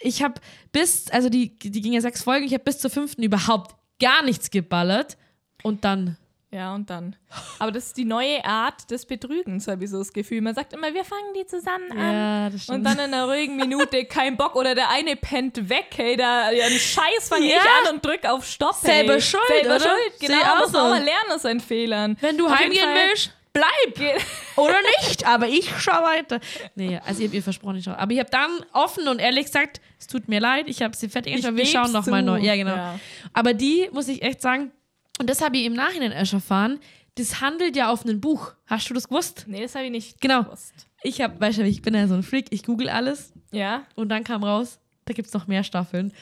ich 0.00 0.22
habe 0.22 0.40
bis, 0.70 1.10
also 1.10 1.28
die, 1.28 1.58
die 1.58 1.80
ging 1.80 1.92
ja 1.92 2.00
sechs 2.00 2.22
Folgen, 2.22 2.46
ich 2.46 2.54
habe 2.54 2.62
bis 2.64 2.78
zur 2.78 2.90
fünften 2.90 3.22
überhaupt 3.22 3.74
gar 4.00 4.22
nichts 4.22 4.50
geballert 4.50 5.16
und 5.62 5.84
dann 5.84 6.16
Ja, 6.50 6.74
und 6.74 6.88
dann. 6.88 7.14
Aber 7.58 7.72
das 7.72 7.88
ist 7.88 7.96
die 7.98 8.06
neue 8.06 8.42
Art 8.42 8.90
des 8.90 9.04
Betrügens, 9.04 9.68
habe 9.68 9.84
ich 9.84 9.90
so 9.90 9.98
das 9.98 10.12
Gefühl. 10.14 10.40
Man 10.40 10.54
sagt 10.54 10.72
immer, 10.72 10.94
wir 10.94 11.04
fangen 11.04 11.34
die 11.36 11.44
zusammen 11.44 11.92
an. 11.92 11.98
Ja, 12.12 12.48
das 12.50 12.62
stimmt. 12.62 12.78
Und 12.78 12.84
dann 12.84 12.94
in 12.94 13.12
einer 13.12 13.26
ruhigen 13.28 13.56
Minute 13.56 14.06
kein 14.06 14.36
Bock 14.38 14.56
oder 14.56 14.74
der 14.74 14.88
eine 14.88 15.14
pennt 15.16 15.68
weg, 15.68 15.88
hey, 15.96 16.16
da 16.16 16.50
ja, 16.50 16.64
einen 16.64 16.78
Scheiß 16.78 17.28
fange 17.28 17.46
Ja. 17.50 17.56
ich 17.58 17.88
an 17.88 17.94
und 17.96 18.04
drück 18.06 18.24
auf 18.24 18.46
Stopp. 18.46 18.76
Selber 18.76 19.12
hey. 19.14 19.20
schuld, 19.20 19.42
Selber 19.48 19.76
oder? 19.76 19.80
schuld, 19.80 20.20
genau. 20.20 20.36
Muss 20.60 20.72
man 20.72 20.84
so. 20.84 20.88
mal 20.88 21.02
lernen 21.04 21.32
aus 21.34 21.42
seinen 21.42 21.60
Fehlern. 21.60 22.16
Wenn 22.22 22.38
du 22.38 22.46
Auf 22.46 22.58
heimgehen 22.58 22.82
willst, 23.10 23.30
bleib! 23.52 24.22
Oder 24.56 24.76
nicht, 25.00 25.26
aber 25.26 25.48
ich 25.48 25.68
schau 25.78 26.02
weiter. 26.02 26.40
Nee, 26.74 26.98
also 27.04 27.20
ich 27.20 27.26
habe 27.28 27.36
ihr 27.36 27.42
versprochen, 27.42 27.76
ich 27.76 27.84
schau. 27.84 27.92
Aber 27.92 28.12
ich 28.12 28.18
habe 28.18 28.30
dann 28.30 28.50
offen 28.72 29.08
und 29.08 29.18
ehrlich 29.20 29.46
gesagt, 29.46 29.80
es 29.98 30.06
tut 30.06 30.28
mir 30.28 30.40
leid, 30.40 30.68
ich 30.68 30.82
habe 30.82 30.96
sie 30.96 31.08
fertig 31.08 31.34
Ich 31.34 31.46
angeschaut, 31.46 31.56
wir 31.56 31.66
schauen 31.80 31.92
noch 31.92 32.06
mal 32.06 32.20
zu. 32.20 32.26
neu. 32.26 32.38
Ja, 32.40 32.54
genau. 32.56 32.74
Ja. 32.76 33.00
Aber 33.32 33.54
die, 33.54 33.88
muss 33.92 34.08
ich 34.08 34.22
echt 34.22 34.40
sagen, 34.42 34.72
und 35.20 35.28
das 35.28 35.40
habe 35.42 35.56
ich 35.56 35.64
im 35.64 35.72
Nachhinein 35.74 36.12
erst 36.12 36.32
erfahren, 36.32 36.78
das 37.16 37.40
handelt 37.40 37.74
ja 37.76 37.90
auf 37.90 38.04
einem 38.04 38.20
Buch. 38.20 38.52
Hast 38.66 38.88
du 38.90 38.94
das 38.94 39.08
gewusst? 39.08 39.44
Nee, 39.48 39.62
das 39.62 39.74
habe 39.74 39.86
ich 39.86 39.90
nicht 39.90 40.20
Genau. 40.20 40.44
gewusst. 40.44 40.72
Ich 41.02 41.20
habe, 41.20 41.40
weißt 41.40 41.58
du, 41.58 41.62
ich 41.62 41.82
bin 41.82 41.94
ja 41.94 42.06
so 42.06 42.14
ein 42.14 42.22
Freak, 42.22 42.46
ich 42.50 42.62
google 42.64 42.88
alles 42.88 43.32
Ja, 43.52 43.84
und 43.96 44.08
dann 44.08 44.22
kam 44.24 44.44
raus, 44.44 44.78
da 45.04 45.14
gibt 45.14 45.28
es 45.28 45.34
noch 45.34 45.46
mehr 45.46 45.64
Staffeln. 45.64 46.12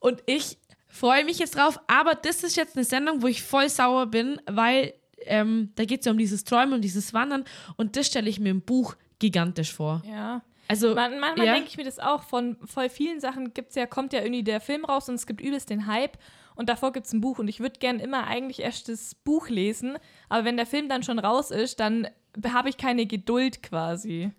Und 0.00 0.22
ich 0.26 0.58
freue 0.88 1.24
mich 1.24 1.38
jetzt 1.38 1.56
drauf, 1.56 1.80
aber 1.88 2.14
das 2.14 2.44
ist 2.44 2.56
jetzt 2.56 2.76
eine 2.76 2.84
Sendung, 2.84 3.22
wo 3.22 3.26
ich 3.26 3.42
voll 3.42 3.68
sauer 3.68 4.06
bin, 4.06 4.40
weil 4.46 4.94
ähm, 5.24 5.70
da 5.74 5.84
geht 5.84 6.00
es 6.00 6.06
ja 6.06 6.12
um 6.12 6.18
dieses 6.18 6.44
Träumen 6.44 6.74
und 6.74 6.82
dieses 6.82 7.14
Wandern 7.14 7.44
und 7.76 7.96
das 7.96 8.06
stelle 8.06 8.28
ich 8.28 8.40
mir 8.40 8.50
im 8.50 8.62
Buch 8.62 8.96
gigantisch 9.18 9.72
vor. 9.72 10.02
ja. 10.06 10.42
Also, 10.70 10.94
Man, 10.94 11.18
manchmal 11.18 11.46
ja. 11.46 11.54
denke 11.54 11.70
ich 11.70 11.78
mir 11.78 11.84
das 11.84 11.98
auch, 11.98 12.24
von 12.24 12.58
voll 12.66 12.90
vielen 12.90 13.20
Sachen 13.20 13.54
gibt's 13.54 13.74
ja, 13.74 13.86
kommt 13.86 14.12
ja 14.12 14.20
irgendwie 14.20 14.42
der 14.44 14.60
Film 14.60 14.84
raus 14.84 15.08
und 15.08 15.14
es 15.14 15.26
gibt 15.26 15.40
übelst 15.40 15.70
den 15.70 15.86
Hype 15.86 16.18
und 16.56 16.68
davor 16.68 16.92
gibt 16.92 17.06
es 17.06 17.14
ein 17.14 17.22
Buch 17.22 17.38
und 17.38 17.48
ich 17.48 17.60
würde 17.60 17.78
gern 17.78 18.00
immer 18.00 18.26
eigentlich 18.26 18.60
erst 18.60 18.90
das 18.90 19.14
Buch 19.14 19.48
lesen, 19.48 19.96
aber 20.28 20.44
wenn 20.44 20.58
der 20.58 20.66
Film 20.66 20.90
dann 20.90 21.02
schon 21.02 21.18
raus 21.18 21.50
ist, 21.50 21.80
dann 21.80 22.06
habe 22.46 22.68
ich 22.68 22.76
keine 22.76 23.06
Geduld 23.06 23.62
quasi. 23.62 24.30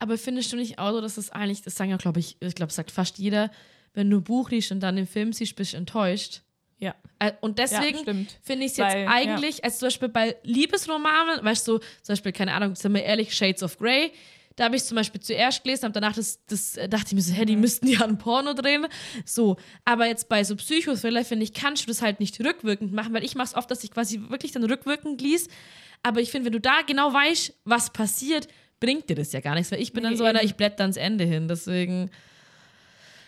aber 0.00 0.18
findest 0.18 0.52
du 0.52 0.56
nicht 0.56 0.80
auch 0.80 0.90
so, 0.90 1.00
dass 1.00 1.14
das 1.14 1.30
eigentlich, 1.30 1.62
das 1.62 1.76
sagen 1.76 1.90
ja, 1.90 1.98
glaube 1.98 2.18
ich, 2.18 2.36
ich 2.40 2.54
glaube, 2.56 2.72
sagt 2.72 2.90
fast 2.90 3.18
jeder, 3.18 3.50
wenn 3.94 4.10
du 4.10 4.18
ein 4.18 4.24
Buch 4.24 4.50
liest 4.50 4.72
und 4.72 4.80
dann 4.80 4.96
den 4.96 5.06
Film 5.06 5.32
siehst, 5.32 5.56
bist 5.56 5.72
du 5.72 5.78
enttäuscht. 5.78 6.42
Ja. 6.78 6.94
Äh, 7.18 7.32
Und 7.40 7.58
deswegen 7.58 7.98
stimmt. 8.00 8.38
finde 8.42 8.66
ich 8.66 8.72
es 8.72 8.76
jetzt 8.78 8.92
Weil, 8.94 9.04
ja. 9.04 9.10
eigentlich, 9.10 9.64
als 9.64 9.78
zum 9.78 9.86
Beispiel 9.86 10.08
bei 10.08 10.36
Liebesromanen, 10.42 11.44
weißt 11.44 11.66
du, 11.68 11.78
zum 11.78 12.12
Beispiel, 12.12 12.32
keine 12.32 12.52
Ahnung, 12.52 12.74
sind 12.74 12.92
wir 12.94 13.02
ehrlich, 13.02 13.34
Shades 13.34 13.62
of 13.62 13.78
Grey, 13.78 14.12
da 14.56 14.64
habe 14.64 14.76
ich 14.76 14.84
zum 14.84 14.94
Beispiel 14.96 15.20
zuerst 15.20 15.62
gelesen, 15.64 15.84
aber 15.86 15.92
danach 15.94 16.14
das, 16.14 16.44
das 16.46 16.76
äh, 16.78 16.88
dachte 16.88 17.06
ich 17.08 17.12
mir 17.14 17.20
so, 17.22 17.32
hä, 17.34 17.42
Mhm. 17.42 17.46
die 17.46 17.56
müssten 17.56 17.88
ja 17.88 18.00
ein 18.02 18.16
Porno 18.18 18.54
drehen. 18.54 18.86
So, 19.24 19.56
aber 19.84 20.06
jetzt 20.06 20.28
bei 20.28 20.44
so 20.44 20.56
Psychothriller, 20.56 21.24
finde 21.24 21.44
ich, 21.44 21.52
kannst 21.52 21.82
du 21.84 21.86
das 21.88 22.00
halt 22.02 22.20
nicht 22.20 22.38
rückwirkend 22.40 22.92
machen, 22.92 23.12
weil 23.14 23.24
ich 23.24 23.34
mache 23.34 23.48
es 23.48 23.54
oft, 23.54 23.70
dass 23.70 23.84
ich 23.84 23.90
quasi 23.90 24.20
wirklich 24.28 24.52
dann 24.52 24.64
rückwirkend 24.64 25.20
lies. 25.20 25.48
Aber 26.02 26.20
ich 26.20 26.30
finde, 26.30 26.46
wenn 26.46 26.52
du 26.52 26.60
da 26.60 26.82
genau 26.86 27.12
weißt, 27.12 27.54
was 27.64 27.90
passiert, 27.90 28.48
bringt 28.80 29.08
dir 29.10 29.16
das 29.16 29.32
ja 29.32 29.40
gar 29.40 29.54
nichts, 29.54 29.72
weil 29.72 29.80
ich 29.80 29.92
bin 29.92 30.04
dann 30.04 30.12
Nee, 30.12 30.18
so 30.18 30.24
einer, 30.24 30.42
ich 30.42 30.54
blätter 30.56 30.82
ans 30.82 30.96
Ende 30.98 31.24
hin, 31.24 31.48
deswegen. 31.48 32.10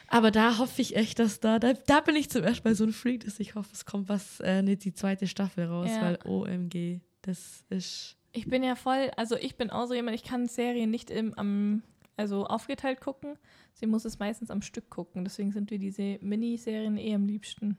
Aber 0.09 0.31
da 0.31 0.59
hoffe 0.59 0.81
ich 0.83 0.97
echt, 0.97 1.19
dass 1.19 1.39
da, 1.41 1.59
da, 1.59 1.75
da 1.75 2.01
bin 2.01 2.17
ich 2.17 2.31
zum 2.31 2.43
ersten 2.43 2.67
Mal 2.67 2.75
so 2.75 2.85
ein 2.85 2.93
Freak, 2.93 3.25
dass 3.25 3.39
ich 3.41 3.55
hoffe, 3.55 3.69
es 3.73 3.85
kommt 3.85 4.09
was, 4.09 4.41
äh, 4.41 4.63
nicht 4.63 4.85
die 4.85 4.95
zweite 4.95 5.27
Staffel 5.27 5.67
raus, 5.67 5.91
Ja. 5.91 6.01
weil 6.03 6.19
OMG, 6.25 7.01
das 7.23 7.65
ist. 7.69 8.17
Ich 8.33 8.47
bin 8.47 8.63
ja 8.63 8.75
voll, 8.75 9.11
also 9.17 9.37
ich 9.37 9.57
bin 9.57 9.71
auch 9.71 9.87
so 9.87 9.95
jemand, 9.95 10.15
ich 10.17 10.23
kann 10.25 10.47
Serien 10.49 10.91
nicht 10.91 11.11
im, 11.11 11.35
am, 11.35 11.83
also 12.17 12.47
aufgeteilt 12.47 13.01
gucken. 13.01 13.37
Sie 13.75 13.87
muss 13.87 14.05
es 14.05 14.19
meistens 14.19 14.51
am 14.51 14.63
Stück 14.63 14.89
gucken. 14.91 15.25
Deswegen 15.25 15.53
sind 15.53 15.71
wir 15.71 15.79
diese 15.79 16.19
Miniserien 16.21 16.97
eh 16.97 17.15
am 17.15 17.27
liebsten. 17.27 17.77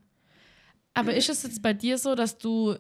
Aber 0.94 1.14
ist 1.14 1.30
es 1.30 1.44
jetzt 1.44 1.62
bei 1.62 1.74
dir 1.74 1.98
so, 1.98 2.14
dass 2.16 2.38
du 2.38 2.76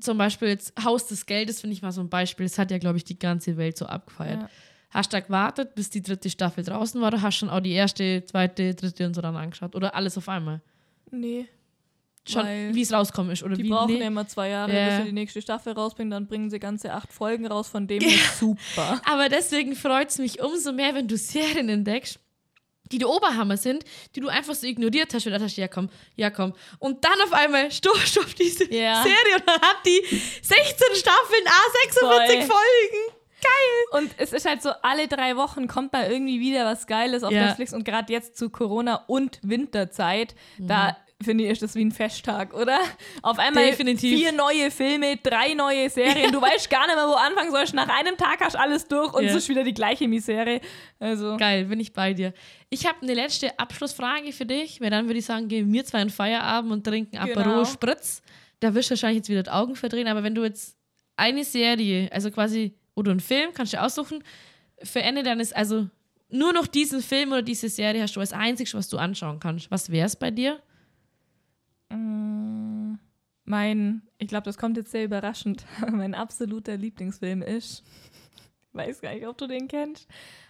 zum 0.00 0.18
Beispiel 0.18 0.48
jetzt 0.48 0.72
Haus 0.84 1.06
des 1.06 1.26
Geldes, 1.26 1.60
finde 1.60 1.74
ich 1.74 1.82
mal 1.82 1.92
so 1.92 2.00
ein 2.00 2.10
Beispiel, 2.10 2.46
das 2.46 2.58
hat 2.58 2.70
ja, 2.70 2.78
glaube 2.78 2.98
ich, 2.98 3.04
die 3.04 3.18
ganze 3.18 3.56
Welt 3.56 3.76
so 3.78 3.86
abgefeiert. 3.86 4.42
Ja. 4.42 4.50
Hast 4.90 5.12
du 5.12 5.16
da 5.16 5.20
gewartet, 5.20 5.74
bis 5.74 5.90
die 5.90 6.00
dritte 6.02 6.30
Staffel 6.30 6.64
draußen 6.64 7.00
war, 7.00 7.08
oder 7.08 7.20
hast 7.22 7.36
du 7.36 7.46
schon 7.46 7.50
auch 7.50 7.60
die 7.60 7.72
erste, 7.72 8.24
zweite, 8.24 8.74
dritte 8.74 9.06
und 9.06 9.14
so 9.14 9.20
dann 9.20 9.36
angeschaut? 9.36 9.74
Oder 9.74 9.94
alles 9.94 10.16
auf 10.16 10.28
einmal? 10.28 10.60
Nee. 11.10 11.46
Schon, 12.28 12.44
wie 12.74 12.82
es 12.82 12.92
rauskommen 12.92 13.30
ist, 13.32 13.44
oder 13.44 13.54
Die 13.54 13.62
wie? 13.64 13.68
brauchen 13.70 13.92
nee? 13.94 14.00
ja 14.00 14.06
immer 14.08 14.26
zwei 14.26 14.48
Jahre, 14.48 14.74
Ja. 14.76 14.86
bis 14.88 14.96
sie 14.98 15.04
die 15.04 15.12
nächste 15.12 15.40
Staffel 15.42 15.74
rausbringen. 15.74 16.10
Dann 16.10 16.26
bringen 16.26 16.50
sie 16.50 16.58
ganze 16.58 16.92
acht 16.92 17.12
Folgen 17.12 17.46
raus, 17.46 17.68
von 17.68 17.86
dem 17.86 18.00
her 18.02 18.18
super. 18.38 19.00
Aber 19.08 19.28
deswegen 19.28 19.76
freut 19.76 20.08
es 20.10 20.18
mich 20.18 20.40
umso 20.40 20.72
mehr, 20.72 20.94
wenn 20.96 21.06
du 21.06 21.16
Serien 21.16 21.68
entdeckst, 21.68 22.18
die 22.90 22.98
der 22.98 23.08
Oberhammer 23.08 23.56
sind, 23.56 23.84
die 24.16 24.20
du 24.20 24.28
einfach 24.28 24.54
so 24.54 24.66
ignoriert 24.66 25.14
hast, 25.14 25.26
und 25.26 25.32
gedacht 25.32 25.44
hast, 25.44 25.56
ja 25.56 25.68
komm, 25.68 25.88
ja 26.16 26.30
komm. 26.30 26.52
Und 26.80 27.04
dann 27.04 27.20
auf 27.24 27.32
einmal 27.32 27.70
stoßt 27.70 28.16
du 28.16 28.20
auf 28.20 28.34
diese 28.34 28.72
Ja. 28.74 29.02
Serie 29.04 29.36
und 29.36 29.42
dann 29.48 29.60
hat 29.60 29.76
die 29.86 30.02
16 30.42 30.94
Staffeln, 30.94 31.44
A46 31.44 32.00
Voll. 32.00 32.42
Folgen. 32.42 33.15
Geil. 33.46 34.02
Und 34.02 34.10
es 34.18 34.32
ist 34.32 34.46
halt 34.48 34.62
so, 34.62 34.70
alle 34.82 35.08
drei 35.08 35.36
Wochen 35.36 35.66
kommt 35.68 35.92
mal 35.92 36.10
irgendwie 36.10 36.40
wieder 36.40 36.64
was 36.64 36.86
Geiles 36.86 37.22
auf 37.22 37.32
Ja. 37.32 37.46
Netflix. 37.46 37.72
Und 37.72 37.84
gerade 37.84 38.12
jetzt 38.12 38.36
zu 38.36 38.50
Corona 38.50 39.04
und 39.06 39.38
Winterzeit, 39.42 40.34
Mhm. 40.58 40.68
da 40.68 40.96
finde 41.22 41.44
ich, 41.44 41.50
ist 41.50 41.62
das 41.62 41.74
wie 41.74 41.82
ein 41.84 41.92
Festtag, 41.92 42.52
oder? 42.52 42.78
Auf 43.22 43.38
einmal 43.38 43.64
Definitiv. 43.64 44.18
vier 44.18 44.32
neue 44.32 44.70
Filme, 44.70 45.16
drei 45.16 45.54
neue 45.54 45.88
Serien. 45.88 46.30
Du 46.30 46.42
weißt 46.42 46.68
gar 46.68 46.86
nicht 46.86 46.94
mehr, 46.96 47.06
wo 47.06 47.12
du 47.12 47.16
anfangen 47.18 47.50
sollst. 47.52 47.72
Nach 47.72 47.88
einem 47.88 48.18
Tag 48.18 48.40
hast 48.40 48.54
du 48.54 48.60
alles 48.60 48.86
durch 48.86 49.14
und 49.14 49.24
Ja. 49.24 49.30
es 49.30 49.36
ist 49.36 49.48
wieder 49.48 49.64
die 49.64 49.72
gleiche 49.72 50.06
Misere. 50.08 50.60
Also, 50.98 51.36
Geil, 51.38 51.64
bin 51.66 51.80
ich 51.80 51.94
bei 51.94 52.12
dir. 52.12 52.34
Ich 52.68 52.84
habe 52.86 52.98
eine 53.00 53.14
letzte 53.14 53.58
Abschlussfrage 53.58 54.30
für 54.32 54.44
dich, 54.44 54.80
weil 54.82 54.90
dann 54.90 55.06
würde 55.06 55.18
ich 55.18 55.24
sagen, 55.24 55.48
gehen 55.48 55.72
wir 55.72 55.84
zwei 55.86 56.02
in 56.02 56.10
Feierabend 56.10 56.70
und 56.72 56.84
trinken 56.84 57.16
Aperol 57.16 57.44
Genau. 57.44 57.64
Spritz. 57.64 58.20
Da 58.60 58.74
wirst 58.74 58.90
du 58.90 58.92
wahrscheinlich 58.92 59.18
jetzt 59.18 59.28
wieder 59.30 59.42
die 59.44 59.50
Augen 59.50 59.74
verdrehen, 59.74 60.08
aber 60.08 60.22
wenn 60.22 60.34
du 60.34 60.42
jetzt 60.44 60.76
eine 61.16 61.44
Serie, 61.44 62.10
also 62.12 62.30
quasi, 62.30 62.74
oder 62.96 63.12
einen 63.12 63.20
Film, 63.20 63.50
kannst 63.54 63.72
du 63.72 63.80
aussuchen, 63.80 64.24
für 64.82 65.00
Ende 65.02 65.22
deines, 65.22 65.52
also 65.52 65.88
nur 66.28 66.52
noch 66.52 66.66
diesen 66.66 67.00
Film 67.02 67.30
oder 67.30 67.42
diese 67.42 67.68
Serie 67.68 68.02
hast 68.02 68.16
du 68.16 68.20
als 68.20 68.32
einziges, 68.32 68.74
was 68.74 68.88
du 68.88 68.98
anschauen 68.98 69.38
kannst. 69.38 69.70
Was 69.70 69.90
wäre 69.90 70.06
es 70.06 70.16
bei 70.16 70.32
dir? 70.32 70.60
mein, 73.48 74.02
ich 74.18 74.28
glaube, 74.28 74.44
das 74.44 74.58
kommt 74.58 74.76
jetzt 74.76 74.90
sehr 74.90 75.04
überraschend. 75.04 75.64
mein 75.92 76.14
absoluter 76.14 76.76
Lieblingsfilm 76.76 77.42
ist, 77.42 77.84
weiß 78.72 79.00
gar 79.00 79.14
nicht, 79.14 79.26
ob 79.26 79.38
du 79.38 79.46
den 79.46 79.68
kennst, 79.68 80.08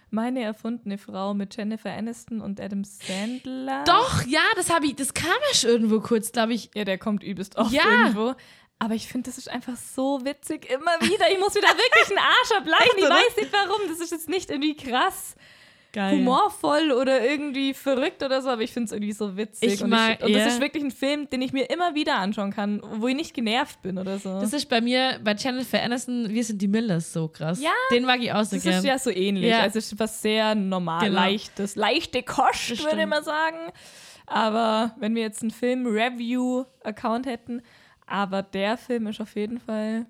Meine 0.09 0.41
erfundene 0.41 0.97
Frau 0.97 1.33
mit 1.33 1.55
Jennifer 1.55 1.91
Aniston 1.91 2.41
und 2.41 2.59
Adam 2.59 2.83
Sandler. 2.83 3.83
Doch, 3.85 4.25
ja, 4.25 4.41
das 4.55 4.73
habe 4.73 4.87
ich, 4.87 4.95
das 4.95 5.13
kam 5.13 5.29
ja 5.49 5.55
schon 5.55 5.69
irgendwo 5.69 5.99
kurz, 5.99 6.31
glaube 6.31 6.53
ich. 6.53 6.71
Ja, 6.73 6.85
der 6.85 6.97
kommt 6.97 7.23
übelst 7.23 7.55
oft 7.57 7.71
Ja. 7.71 7.83
irgendwo. 7.85 8.33
Aber 8.79 8.93
ich 8.93 9.07
finde, 9.07 9.29
das 9.29 9.37
ist 9.39 9.49
einfach 9.49 9.75
so 9.75 10.23
witzig 10.23 10.69
immer 10.71 10.91
wieder. 11.01 11.31
Ich 11.31 11.39
muss 11.39 11.55
wieder 11.55 11.67
wirklich 11.69 12.09
einen 12.09 12.19
Arsch 12.19 12.51
ablachen. 12.57 12.85
Echt, 12.95 12.97
ich 12.97 13.09
weiß 13.09 13.35
nicht 13.37 13.51
warum. 13.53 13.81
Das 13.89 13.99
ist 13.99 14.11
jetzt 14.11 14.29
nicht 14.29 14.51
irgendwie 14.51 14.75
krass 14.75 15.35
Geil. 15.93 16.11
humorvoll 16.17 16.91
oder 16.91 17.25
irgendwie 17.27 17.73
verrückt 17.73 18.21
oder 18.21 18.39
so, 18.43 18.49
aber 18.49 18.61
ich 18.61 18.71
finde 18.71 18.85
es 18.85 18.91
irgendwie 18.91 19.13
so 19.13 19.35
witzig. 19.35 19.73
Ich 19.73 19.81
und, 19.81 19.89
mag- 19.89 20.19
ich, 20.19 20.25
und 20.27 20.33
das 20.33 20.41
ja. 20.43 20.47
ist 20.49 20.61
wirklich 20.61 20.83
ein 20.83 20.91
Film, 20.91 21.27
den 21.27 21.41
ich 21.41 21.53
mir 21.53 21.71
immer 21.71 21.95
wieder 21.95 22.17
anschauen 22.17 22.51
kann, 22.53 22.81
wo 22.97 23.07
ich 23.07 23.15
nicht 23.15 23.33
genervt 23.33 23.81
bin 23.81 23.97
oder 23.97 24.19
so. 24.19 24.39
Das 24.39 24.53
ist 24.53 24.69
bei 24.69 24.79
mir, 24.79 25.19
bei 25.23 25.33
Jennifer 25.33 25.81
Aniston, 25.81 26.29
wir 26.29 26.43
sind 26.43 26.61
die 26.61 26.67
Millers 26.67 27.11
so 27.11 27.29
krass. 27.29 27.59
Ja, 27.59 27.71
Den 27.91 28.05
mag 28.05 28.19
ich 28.21 28.31
auch 28.31 28.43
so 28.43 28.57
Das 28.57 28.63
gern. 28.63 28.75
ist 28.77 28.85
ja 28.85 28.99
so 28.99 29.09
ähnlich. 29.09 29.49
Ja. 29.49 29.61
Also 29.61 29.79
es 29.79 29.91
ist 29.91 29.99
was 29.99 30.21
sehr 30.21 30.53
normal, 30.53 31.05
Genau. 31.07 31.19
leichtes, 31.19 31.75
leichte 31.75 32.21
Kost, 32.21 32.69
Das 32.69 32.83
würde 32.83 33.01
ich 33.01 33.07
mal 33.07 33.23
sagen. 33.23 33.57
Aber 34.27 34.93
wenn 34.99 35.15
wir 35.15 35.23
jetzt 35.23 35.41
einen 35.41 35.51
Film-Review-Account 35.51 37.25
hätten, 37.25 37.61
aber 38.07 38.41
der 38.41 38.77
Film 38.77 39.07
ist 39.07 39.21
auf 39.21 39.35
jeden 39.35 39.59
Fall, 39.59 40.05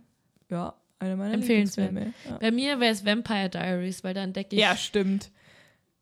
ja, 0.50 0.74
Einer 1.00 1.16
meiner 1.18 1.34
Empfehlenswert. 1.34 1.92
Lieblingsfilme. 1.92 2.32
Ja. 2.34 2.38
Bei 2.40 2.52
mir 2.52 2.80
wäre 2.80 2.94
es 2.94 3.06
Vampire 3.06 3.50
Diaries, 3.50 4.04
weil 4.04 4.14
da 4.14 4.24
entdecke 4.24 4.56
ich. 4.56 4.62
ja, 4.62 4.76
stimmt. 4.78 5.30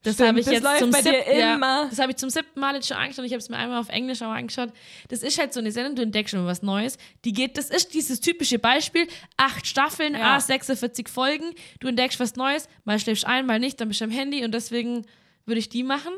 das 0.04 0.20
habe 0.20 0.40
ich 0.40 0.46
das 0.46 0.54
jetzt 0.54 0.64
läuft 0.64 0.80
zum 0.80 0.92
bei 0.92 1.02
dir 1.02 1.12
siebten, 1.14 1.40
ja, 1.40 1.56
immer. 1.56 1.88
das 1.90 1.98
habe 2.00 2.12
ich 2.12 2.18
zum 2.18 2.30
siebten 2.30 2.60
Mal 2.60 2.76
jetzt 2.76 2.88
schon 2.88 2.98
angeschaut. 2.98 3.26
Ich 3.26 3.32
habe 3.32 3.40
es 3.40 3.50
mir 3.50 3.58
einmal 3.58 3.80
auf 3.80 3.90
Englisch 3.90 4.22
auch 4.22 4.30
angeschaut. 4.32 4.72
Das 5.10 5.24
ist 5.24 5.40
halt 5.40 5.52
so 5.54 5.60
eine 5.60 5.72
Sendung, 5.72 5.96
du 5.96 6.04
entdeckst 6.04 6.32
schon 6.32 6.46
was 6.46 6.62
Neues. 6.62 6.98
Die 7.26 7.34
geht, 7.34 7.58
das 7.58 7.72
ist 7.72 7.94
dieses 7.96 8.20
typische 8.20 8.60
Beispiel: 8.60 9.08
acht 9.38 9.66
Staffeln, 9.66 10.14
Ja. 10.14 10.36
a 10.36 10.40
46 10.40 11.10
Folgen. 11.10 11.46
Du 11.80 11.88
entdeckst 11.88 12.20
was 12.20 12.36
Neues, 12.36 12.70
mal 12.84 13.00
schläfst 13.00 13.26
ein, 13.26 13.46
mal 13.48 13.60
nicht, 13.60 13.82
dann 13.82 13.88
bist 13.88 14.00
du 14.02 14.06
am 14.06 14.12
Handy 14.12 14.46
und 14.46 14.54
deswegen 14.54 15.06
würde 15.46 15.60
ich 15.60 15.70
die 15.70 15.84
machen. 15.84 16.14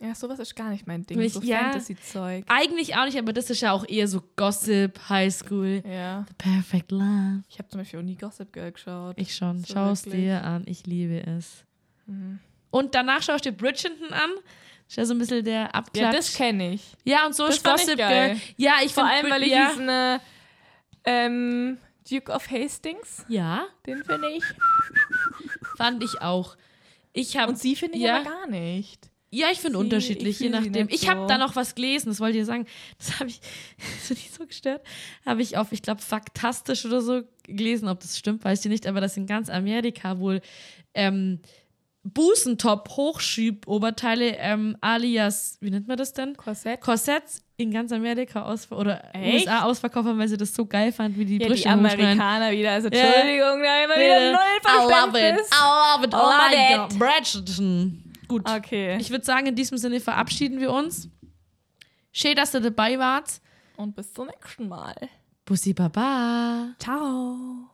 Ja, 0.00 0.14
sowas 0.14 0.38
ist 0.38 0.54
gar 0.54 0.70
nicht 0.70 0.86
mein 0.86 1.04
Ding. 1.06 1.18
Ich- 1.20 1.32
so 1.32 1.40
ja. 1.40 1.58
Fantasy-Zeug. 1.60 2.44
Eigentlich 2.48 2.96
auch 2.96 3.04
nicht, 3.06 3.18
aber 3.18 3.32
das 3.32 3.48
ist 3.48 3.60
ja 3.62 3.72
auch 3.72 3.88
eher 3.88 4.06
so 4.08 4.22
Gossip, 4.36 4.98
Highschool. 5.08 5.82
Ja. 5.88 6.26
Perfect 6.36 6.90
Love. 6.92 7.42
Ich 7.48 7.58
habe 7.58 7.68
zum 7.68 7.80
Beispiel 7.80 8.00
auch 8.00 8.04
nie 8.04 8.16
Gossip 8.16 8.52
Girl 8.52 8.72
geschaut. 8.72 9.14
Ich 9.18 9.34
schon. 9.34 9.64
So 9.64 9.72
Schau 9.74 9.90
es. 9.92 10.04
Mhm. 10.04 10.10
dir 10.10 10.44
an. 10.44 10.62
Ich 10.66 10.86
liebe 10.86 11.24
es. 11.26 11.64
Und 12.70 12.94
danach 12.94 13.22
schaust 13.22 13.46
du 13.46 13.50
dir 13.52 13.56
Bridgerton 13.56 14.12
an. 14.12 14.30
Ist 14.86 14.96
ja 14.98 15.06
so 15.06 15.14
ein 15.14 15.18
bisschen 15.18 15.42
der 15.44 15.54
ja, 15.54 15.66
Abklatsch. 15.68 16.14
das 16.14 16.34
kenne 16.34 16.74
ich. 16.74 16.82
Ja, 17.04 17.24
und 17.24 17.34
so 17.34 17.46
Das 17.46 17.56
ist 17.56 17.64
Gossip. 17.64 17.96
Girl. 17.96 18.36
Ja, 18.58 18.74
ich 18.84 18.92
Vor 18.92 19.06
allem, 19.06 19.30
weil 19.30 19.42
ich 19.44 19.52
ja. 19.52 19.68
diesen 19.70 19.88
äh, 19.88 20.18
ähm, 21.06 21.78
Duke 22.10 22.30
of 22.30 22.50
Hastings, 22.50 23.24
Ja, 23.28 23.64
den 23.86 24.04
finde 24.04 24.28
ich. 24.36 24.44
fand 25.78 26.02
ich 26.04 26.20
auch. 26.20 26.56
Ich 27.14 27.36
habe 27.38 27.52
Und 27.52 27.58
sie 27.58 27.74
finde 27.76 27.96
ich 27.96 28.04
ja. 28.04 28.16
aber 28.16 28.24
gar 28.30 28.46
nicht. 28.48 29.08
Ja, 29.34 29.48
ich 29.50 29.58
finde 29.58 29.78
unterschiedlich, 29.78 30.36
ich 30.36 30.40
je 30.40 30.48
nachdem. 30.48 30.88
Ich 30.90 31.08
habe 31.08 31.22
so. 31.22 31.26
da 31.26 31.38
noch 31.38 31.56
was 31.56 31.74
gelesen, 31.74 32.08
das 32.08 32.20
wollte 32.20 32.38
ich 32.38 32.46
sagen. 32.46 32.66
Das 32.98 33.18
habe 33.18 33.28
ich, 33.28 33.40
das 34.00 34.10
hat 34.10 34.16
mich 34.16 34.30
so 34.30 34.46
gestört. 34.46 34.82
Habe 35.26 35.42
ich 35.42 35.56
auf, 35.56 35.72
ich 35.72 35.82
glaube, 35.82 36.00
Faktastisch 36.00 36.84
oder 36.84 37.00
so 37.00 37.22
gelesen, 37.42 37.88
ob 37.88 38.00
das 38.00 38.16
stimmt, 38.16 38.44
weiß 38.44 38.64
ich 38.64 38.70
nicht, 38.70 38.86
aber 38.86 39.00
dass 39.00 39.16
in 39.16 39.26
ganz 39.26 39.50
Amerika 39.50 40.18
wohl 40.18 40.40
ähm, 40.94 41.40
Busentop, 42.04 42.90
Hochschub-Oberteile, 42.90 44.36
ähm, 44.36 44.76
alias, 44.82 45.56
wie 45.60 45.70
nennt 45.70 45.88
man 45.88 45.96
das 45.96 46.12
denn? 46.12 46.36
Korsett. 46.36 46.80
Korsetts 46.82 47.42
in 47.56 47.70
ganz 47.70 47.92
Amerika 47.92 48.42
ausver 48.42 48.78
oder 48.78 49.02
Echt? 49.14 49.46
USA 49.46 49.62
ausverkauft 49.64 50.08
haben, 50.08 50.18
weil 50.18 50.28
sie 50.28 50.36
das 50.36 50.54
so 50.54 50.66
geil 50.66 50.92
fanden, 50.92 51.18
wie 51.18 51.24
die 51.24 51.34
Ja, 51.34 51.38
die 51.40 51.46
Brüste 51.46 51.70
hochschneiden. 51.70 52.00
Amerikaner 52.00 52.50
wieder. 52.52 52.72
Also. 52.72 52.88
Entschuldigung, 52.88 53.62
da 53.62 53.84
immer 53.84 53.94
wieder 53.94 54.32
null 54.32 54.40
I 54.40 54.82
love 54.82 55.08
it. 55.08 55.12
Verständnis. 55.12 55.48
I 55.50 55.94
love 55.94 56.04
it. 56.06 56.14
Oh 56.14 56.16
Love 56.18 56.50
my 56.50 56.54
it. 56.54 56.90
God. 56.90 56.98
Bridgerton. 56.98 58.03
Gut. 58.28 58.48
Okay. 58.48 58.96
Ich 59.00 59.10
würde 59.10 59.24
sagen, 59.24 59.46
in 59.46 59.54
diesem 59.54 59.78
Sinne 59.78 60.00
verabschieden 60.00 60.60
wir 60.60 60.72
uns. 60.72 61.08
Schön, 62.12 62.36
dass 62.36 62.54
ihr 62.54 62.60
dabei 62.60 62.98
wart. 62.98 63.40
Und 63.76 63.96
bis 63.96 64.12
zum 64.12 64.26
nächsten 64.26 64.68
Mal. 64.68 64.94
Bussi 65.44 65.74
Baba. 65.74 66.74
Ciao. 66.78 67.70